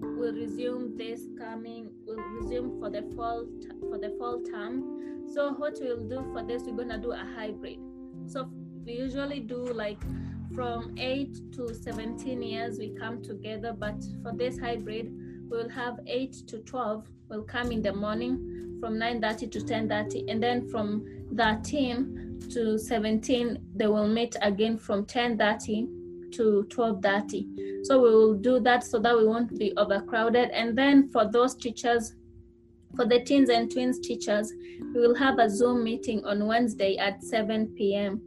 Will 0.00 0.34
resume 0.34 0.96
this 0.96 1.22
coming. 1.38 1.90
Will 2.06 2.22
resume 2.40 2.78
for 2.78 2.90
the 2.90 3.02
fall 3.16 3.46
for 3.88 3.98
the 3.98 4.14
fall 4.18 4.42
term. 4.42 5.26
So 5.32 5.52
what 5.52 5.78
we'll 5.80 6.08
do 6.08 6.24
for 6.32 6.42
this, 6.42 6.62
we're 6.64 6.76
gonna 6.76 6.98
do 6.98 7.12
a 7.12 7.26
hybrid. 7.36 7.78
So 8.26 8.48
we 8.84 8.92
usually 8.92 9.40
do 9.40 9.66
like 9.66 10.00
from 10.54 10.94
8 10.98 11.52
to 11.52 11.74
17 11.74 12.42
years 12.42 12.78
we 12.78 12.90
come 12.90 13.22
together 13.22 13.74
but 13.78 13.96
for 14.22 14.32
this 14.34 14.58
hybrid 14.58 15.12
we'll 15.50 15.68
have 15.68 16.00
8 16.06 16.32
to 16.48 16.58
12 16.58 17.06
will 17.28 17.42
come 17.42 17.70
in 17.72 17.82
the 17.82 17.92
morning 17.92 18.78
from 18.80 18.94
9.30 18.94 19.52
to 19.52 19.58
10.30 19.60 20.30
and 20.30 20.42
then 20.42 20.68
from 20.68 21.04
13 21.36 22.40
to 22.50 22.78
17 22.78 23.58
they 23.74 23.86
will 23.86 24.08
meet 24.08 24.36
again 24.42 24.78
from 24.78 25.04
10.30 25.04 26.32
to 26.32 26.66
12.30 26.68 27.84
so 27.84 28.02
we 28.02 28.10
will 28.10 28.34
do 28.34 28.60
that 28.60 28.84
so 28.84 28.98
that 28.98 29.16
we 29.16 29.26
won't 29.26 29.56
be 29.58 29.72
overcrowded. 29.76 30.50
And 30.50 30.76
then 30.76 31.08
for 31.10 31.30
those 31.30 31.54
teachers 31.54 32.14
for 32.96 33.04
the 33.06 33.20
teens 33.20 33.50
and 33.50 33.70
twins 33.70 33.98
teachers 33.98 34.52
we 34.94 35.00
will 35.00 35.14
have 35.14 35.38
a 35.38 35.50
zoom 35.50 35.84
meeting 35.84 36.24
on 36.24 36.46
wednesday 36.46 36.96
at 36.96 37.22
7 37.22 37.66
p.m 37.76 38.20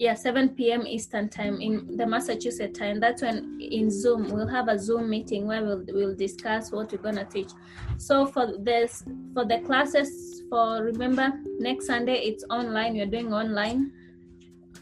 yeah 0.00 0.14
7 0.14 0.48
p.m 0.56 0.86
eastern 0.86 1.28
time 1.28 1.60
in 1.60 1.96
the 1.98 2.06
massachusetts 2.06 2.78
time. 2.78 3.00
That's 3.00 3.20
when 3.20 3.58
in 3.60 3.90
zoom 3.90 4.30
we'll 4.30 4.48
have 4.48 4.68
a 4.68 4.78
zoom 4.78 5.10
meeting 5.10 5.46
where 5.46 5.62
we'll, 5.62 5.84
we'll 5.88 6.16
discuss 6.16 6.72
what 6.72 6.90
we're 6.90 7.12
to 7.12 7.24
teach. 7.26 7.50
So 7.98 8.24
for 8.24 8.56
this 8.58 9.04
for 9.34 9.44
the 9.44 9.58
classes 9.60 10.42
for 10.48 10.82
remember 10.82 11.30
next 11.58 11.86
sunday 11.86 12.16
it's 12.16 12.44
online. 12.48 12.94
You're 12.94 13.12
doing 13.14 13.34
online. 13.34 13.92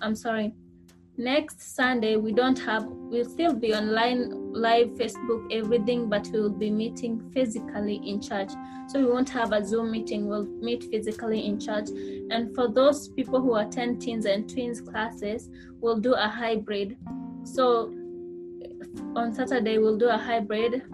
I'm 0.00 0.14
sorry 0.14 0.54
next 1.18 1.74
sunday 1.74 2.14
we 2.14 2.32
don't 2.32 2.60
have 2.60 2.84
we'll 2.86 3.28
still 3.28 3.52
be 3.52 3.74
online 3.74 4.52
live 4.52 4.86
facebook 4.90 5.44
everything 5.52 6.08
but 6.08 6.24
we 6.28 6.40
will 6.40 6.48
be 6.48 6.70
meeting 6.70 7.28
physically 7.34 7.96
in 7.96 8.20
church. 8.20 8.50
So 8.86 9.00
we 9.00 9.06
won't 9.06 9.28
have 9.30 9.52
a 9.52 9.64
zoom 9.64 9.90
meeting 9.90 10.28
we'll 10.28 10.46
meet 10.46 10.84
physically 10.84 11.44
in 11.44 11.58
church. 11.58 11.88
And 12.30 12.54
for 12.54 12.68
those 12.68 13.08
people 13.08 13.40
who 13.40 13.56
attend 13.56 14.00
teens 14.00 14.26
and 14.26 14.48
twins 14.48 14.80
classes 14.80 15.50
we'll 15.80 15.98
do 15.98 16.14
a 16.14 16.28
hybrid. 16.28 16.96
So 17.42 17.92
on 19.16 19.34
saturday 19.34 19.78
we'll 19.78 19.98
do 19.98 20.08
a 20.08 20.16
hybrid. 20.16 20.84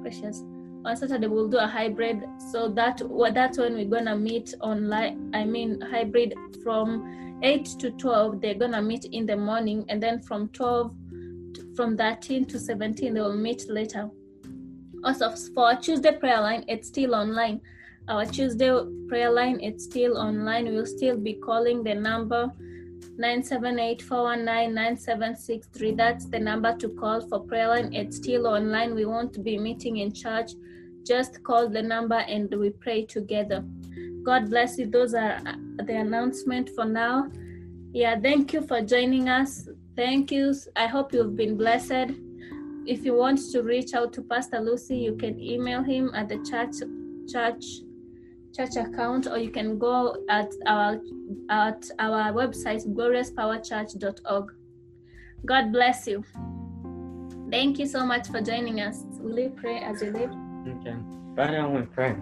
Precious. 0.00 0.44
On 0.84 0.96
saturday 0.96 1.26
we'll 1.26 1.48
do 1.48 1.58
a 1.58 1.66
hybrid. 1.66 2.22
So 2.52 2.68
that 2.68 3.02
that's 3.34 3.58
when 3.58 3.74
we're 3.74 3.84
gonna 3.84 4.16
meet 4.16 4.54
online 4.60 5.32
i 5.34 5.44
mean 5.44 5.80
hybrid 5.80 6.34
from 6.62 7.29
8 7.42 7.64
to 7.80 7.90
12 7.92 8.40
they're 8.40 8.54
gonna 8.54 8.82
meet 8.82 9.04
in 9.06 9.26
the 9.26 9.36
morning 9.36 9.84
and 9.88 10.02
then 10.02 10.20
from 10.20 10.48
12 10.48 10.94
from 11.74 11.96
13 11.96 12.44
to 12.46 12.58
17 12.58 13.14
they 13.14 13.20
will 13.20 13.36
meet 13.36 13.68
later. 13.68 14.10
Also 15.04 15.30
for 15.54 15.74
tuesday 15.76 16.12
prayer 16.12 16.40
line 16.40 16.64
it's 16.68 16.88
still 16.88 17.14
online. 17.14 17.60
Our 18.08 18.26
tuesday 18.26 18.70
prayer 19.08 19.30
line 19.30 19.60
it's 19.60 19.84
still 19.84 20.18
online. 20.18 20.66
We'll 20.66 20.86
still 20.86 21.16
be 21.16 21.34
calling 21.34 21.82
the 21.82 21.94
number 21.94 22.52
978-419-9763 23.20 25.96
that's 25.96 26.26
the 26.26 26.38
number 26.38 26.76
to 26.76 26.88
call 26.88 27.20
for 27.20 27.40
prayer 27.40 27.68
line. 27.68 27.92
It's 27.92 28.16
still 28.16 28.46
online. 28.46 28.94
We 28.94 29.04
won't 29.04 29.44
be 29.44 29.58
meeting 29.58 29.98
in 29.98 30.12
church. 30.12 30.52
Just 31.02 31.42
call 31.42 31.68
the 31.68 31.82
number 31.82 32.16
and 32.16 32.54
we 32.54 32.70
pray 32.70 33.04
together. 33.04 33.62
God 34.22 34.48
bless 34.50 34.78
you. 34.78 34.86
Those 34.86 35.14
are 35.14 35.40
the 35.82 35.96
announcement 35.96 36.70
for 36.70 36.84
now. 36.84 37.30
Yeah, 37.92 38.18
thank 38.20 38.52
you 38.52 38.62
for 38.62 38.80
joining 38.82 39.28
us. 39.28 39.68
Thank 39.96 40.30
you. 40.30 40.54
I 40.76 40.86
hope 40.86 41.12
you've 41.12 41.36
been 41.36 41.56
blessed. 41.56 42.12
If 42.86 43.04
you 43.04 43.14
want 43.14 43.40
to 43.52 43.62
reach 43.62 43.94
out 43.94 44.12
to 44.14 44.22
Pastor 44.22 44.60
Lucy, 44.60 44.96
you 44.96 45.16
can 45.16 45.38
email 45.38 45.82
him 45.82 46.10
at 46.14 46.28
the 46.28 46.38
church 46.48 46.76
church 47.30 47.64
church 48.56 48.76
account, 48.76 49.26
or 49.26 49.38
you 49.38 49.50
can 49.50 49.78
go 49.78 50.16
at 50.28 50.50
our 50.66 51.00
at 51.50 51.88
our 51.98 52.32
website 52.32 52.86
gloriouspowerchurch.org. 52.94 54.52
God 55.46 55.72
bless 55.72 56.06
you. 56.06 56.24
Thank 57.50 57.78
you 57.78 57.86
so 57.86 58.04
much 58.04 58.28
for 58.28 58.40
joining 58.40 58.80
us. 58.80 59.04
Will 59.18 59.38
you 59.38 59.50
pray 59.50 59.80
as 59.80 60.02
you 60.02 60.12
leave? 60.12 60.30
Okay. 60.78 60.96
Father, 61.36 61.60
I 61.60 61.66
want 61.66 61.90
to 61.90 61.94
pray. 61.94 62.16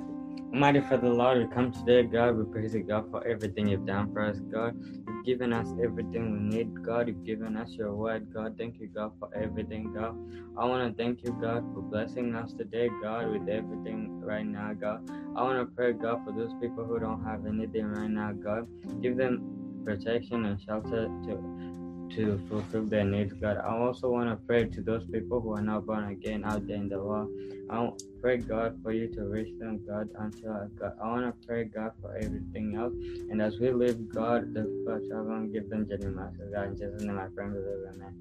Almighty 0.52 0.80
Father, 0.80 1.10
Lord, 1.10 1.38
we 1.38 1.54
come 1.54 1.70
today, 1.72 2.04
God. 2.04 2.36
We 2.38 2.44
praise 2.46 2.74
you, 2.74 2.82
God, 2.82 3.10
for 3.10 3.22
everything 3.26 3.68
you've 3.68 3.84
done 3.84 4.10
for 4.14 4.22
us, 4.22 4.40
God. 4.50 4.74
You've 5.06 5.24
given 5.26 5.52
us 5.52 5.68
everything 5.82 6.32
we 6.32 6.56
need, 6.56 6.82
God. 6.82 7.06
You've 7.08 7.22
given 7.24 7.54
us 7.54 7.72
your 7.72 7.94
word, 7.94 8.32
God. 8.32 8.56
Thank 8.56 8.80
you, 8.80 8.88
God, 8.88 9.12
for 9.18 9.28
everything, 9.36 9.92
God. 9.92 10.16
I 10.58 10.64
want 10.64 10.96
to 10.96 11.02
thank 11.02 11.22
you, 11.22 11.36
God, 11.38 11.64
for 11.74 11.82
blessing 11.82 12.34
us 12.34 12.54
today, 12.54 12.88
God, 13.02 13.30
with 13.30 13.46
everything 13.46 14.22
right 14.22 14.46
now, 14.46 14.72
God. 14.72 15.06
I 15.36 15.42
want 15.42 15.60
to 15.60 15.66
pray, 15.76 15.92
God, 15.92 16.24
for 16.24 16.32
those 16.32 16.54
people 16.62 16.86
who 16.86 16.98
don't 16.98 17.22
have 17.24 17.44
anything 17.44 17.84
right 17.84 18.10
now, 18.10 18.32
God. 18.32 18.66
Give 19.02 19.18
them 19.18 19.82
protection 19.84 20.46
and 20.46 20.58
shelter 20.62 21.08
to 21.24 21.67
to 22.14 22.40
fulfill 22.48 22.84
their 22.84 23.04
needs, 23.04 23.32
God. 23.34 23.58
I 23.58 23.76
also 23.76 24.10
want 24.10 24.30
to 24.30 24.36
pray 24.46 24.64
to 24.64 24.80
those 24.80 25.04
people 25.06 25.40
who 25.40 25.54
are 25.54 25.62
not 25.62 25.86
born 25.86 26.08
again 26.08 26.44
out 26.44 26.66
there 26.66 26.76
in 26.76 26.88
the 26.88 26.98
world. 26.98 27.30
I 27.70 27.90
pray, 28.20 28.38
God, 28.38 28.78
for 28.82 28.92
you 28.92 29.08
to 29.14 29.24
reach 29.24 29.58
them, 29.58 29.80
God, 29.86 30.08
until 30.18 30.52
I, 30.52 30.56
uh, 30.56 30.64
God. 30.78 30.92
I 31.02 31.08
want 31.08 31.26
to 31.26 31.46
pray, 31.46 31.64
God, 31.64 31.92
for 32.00 32.16
everything 32.16 32.76
else. 32.76 32.94
And 33.30 33.42
as 33.42 33.58
we 33.58 33.70
live, 33.70 34.08
God, 34.08 34.54
the 34.54 34.64
first 34.86 35.12
I 35.12 35.20
want 35.20 35.52
to 35.52 35.60
give 35.60 35.68
them 35.68 35.86
genuine 35.88 36.16
master, 36.16 36.50
God. 36.52 36.68
In 36.68 36.76
Jesus' 36.76 37.02
name, 37.02 37.18
I 37.18 37.26
pray 37.34 37.44
and 37.44 37.54
believe, 37.54 37.94
amen. 37.94 38.14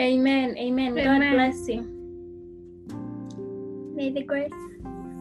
Amen. 0.00 0.58
Amen. 0.58 0.94
God 0.96 1.20
bless 1.20 1.68
you. 1.68 1.94
May 3.94 4.10
the 4.10 4.22
grace 4.22 4.52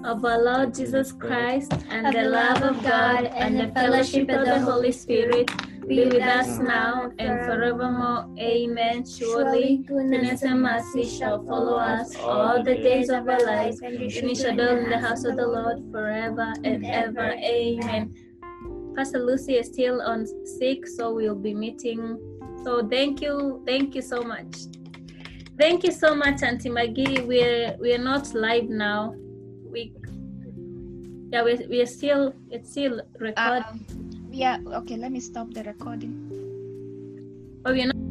Of 0.03 0.25
our 0.25 0.41
Lord 0.43 0.73
Jesus 0.73 1.11
Christ 1.11 1.71
and 1.89 2.13
the 2.13 2.23
love 2.23 2.61
of 2.63 2.83
God 2.83 3.25
and 3.25 3.59
the 3.59 3.67
fellowship 3.71 4.29
of 4.29 4.45
the 4.45 4.59
Holy 4.59 4.91
Spirit 4.91 5.49
be 5.87 6.05
with 6.05 6.23
us 6.23 6.59
now 6.59 7.11
and 7.19 7.45
forevermore. 7.45 8.29
Amen. 8.39 9.05
Surely 9.05 9.77
goodness 9.87 10.43
and 10.43 10.61
mercy 10.61 11.03
shall 11.03 11.43
follow 11.45 11.77
us 11.77 12.15
all 12.17 12.63
the 12.63 12.75
days 12.75 13.09
of 13.09 13.27
our 13.27 13.45
lives, 13.45 13.81
and 13.81 13.99
we 13.99 14.35
shall 14.35 14.55
dwell 14.55 14.77
in 14.77 14.89
the 14.89 14.99
house 14.99 15.23
of 15.25 15.35
the 15.35 15.47
Lord 15.47 15.83
forever 15.91 16.53
and 16.63 16.85
ever. 16.85 17.31
Amen. 17.33 18.13
Pastor 18.95 19.19
Lucy 19.19 19.55
is 19.55 19.67
still 19.67 20.01
on 20.01 20.25
sick, 20.45 20.87
so 20.87 21.13
we'll 21.13 21.35
be 21.35 21.53
meeting. 21.53 22.19
So 22.63 22.87
thank 22.87 23.21
you, 23.21 23.63
thank 23.65 23.95
you 23.95 24.01
so 24.01 24.21
much. 24.21 24.55
Thank 25.59 25.83
you 25.83 25.91
so 25.91 26.15
much, 26.15 26.41
Auntie 26.43 26.69
Maggie. 26.69 27.21
We're 27.21 27.75
we're 27.79 27.97
not 27.97 28.33
live 28.33 28.69
now. 28.69 29.15
We 29.65 29.93
yeah, 31.31 31.43
we're, 31.43 31.67
we're 31.67 31.85
still 31.85 32.33
it's 32.49 32.71
still 32.71 33.01
recording, 33.19 33.63
Um, 33.63 34.02
yeah, 34.33 34.57
okay, 34.65 34.97
let 34.97 35.11
me 35.11 35.19
stop 35.19 35.53
the 35.53 35.63
recording. 35.63 36.17
but 37.63 37.73
we're 37.73 37.85
not. 37.85 38.02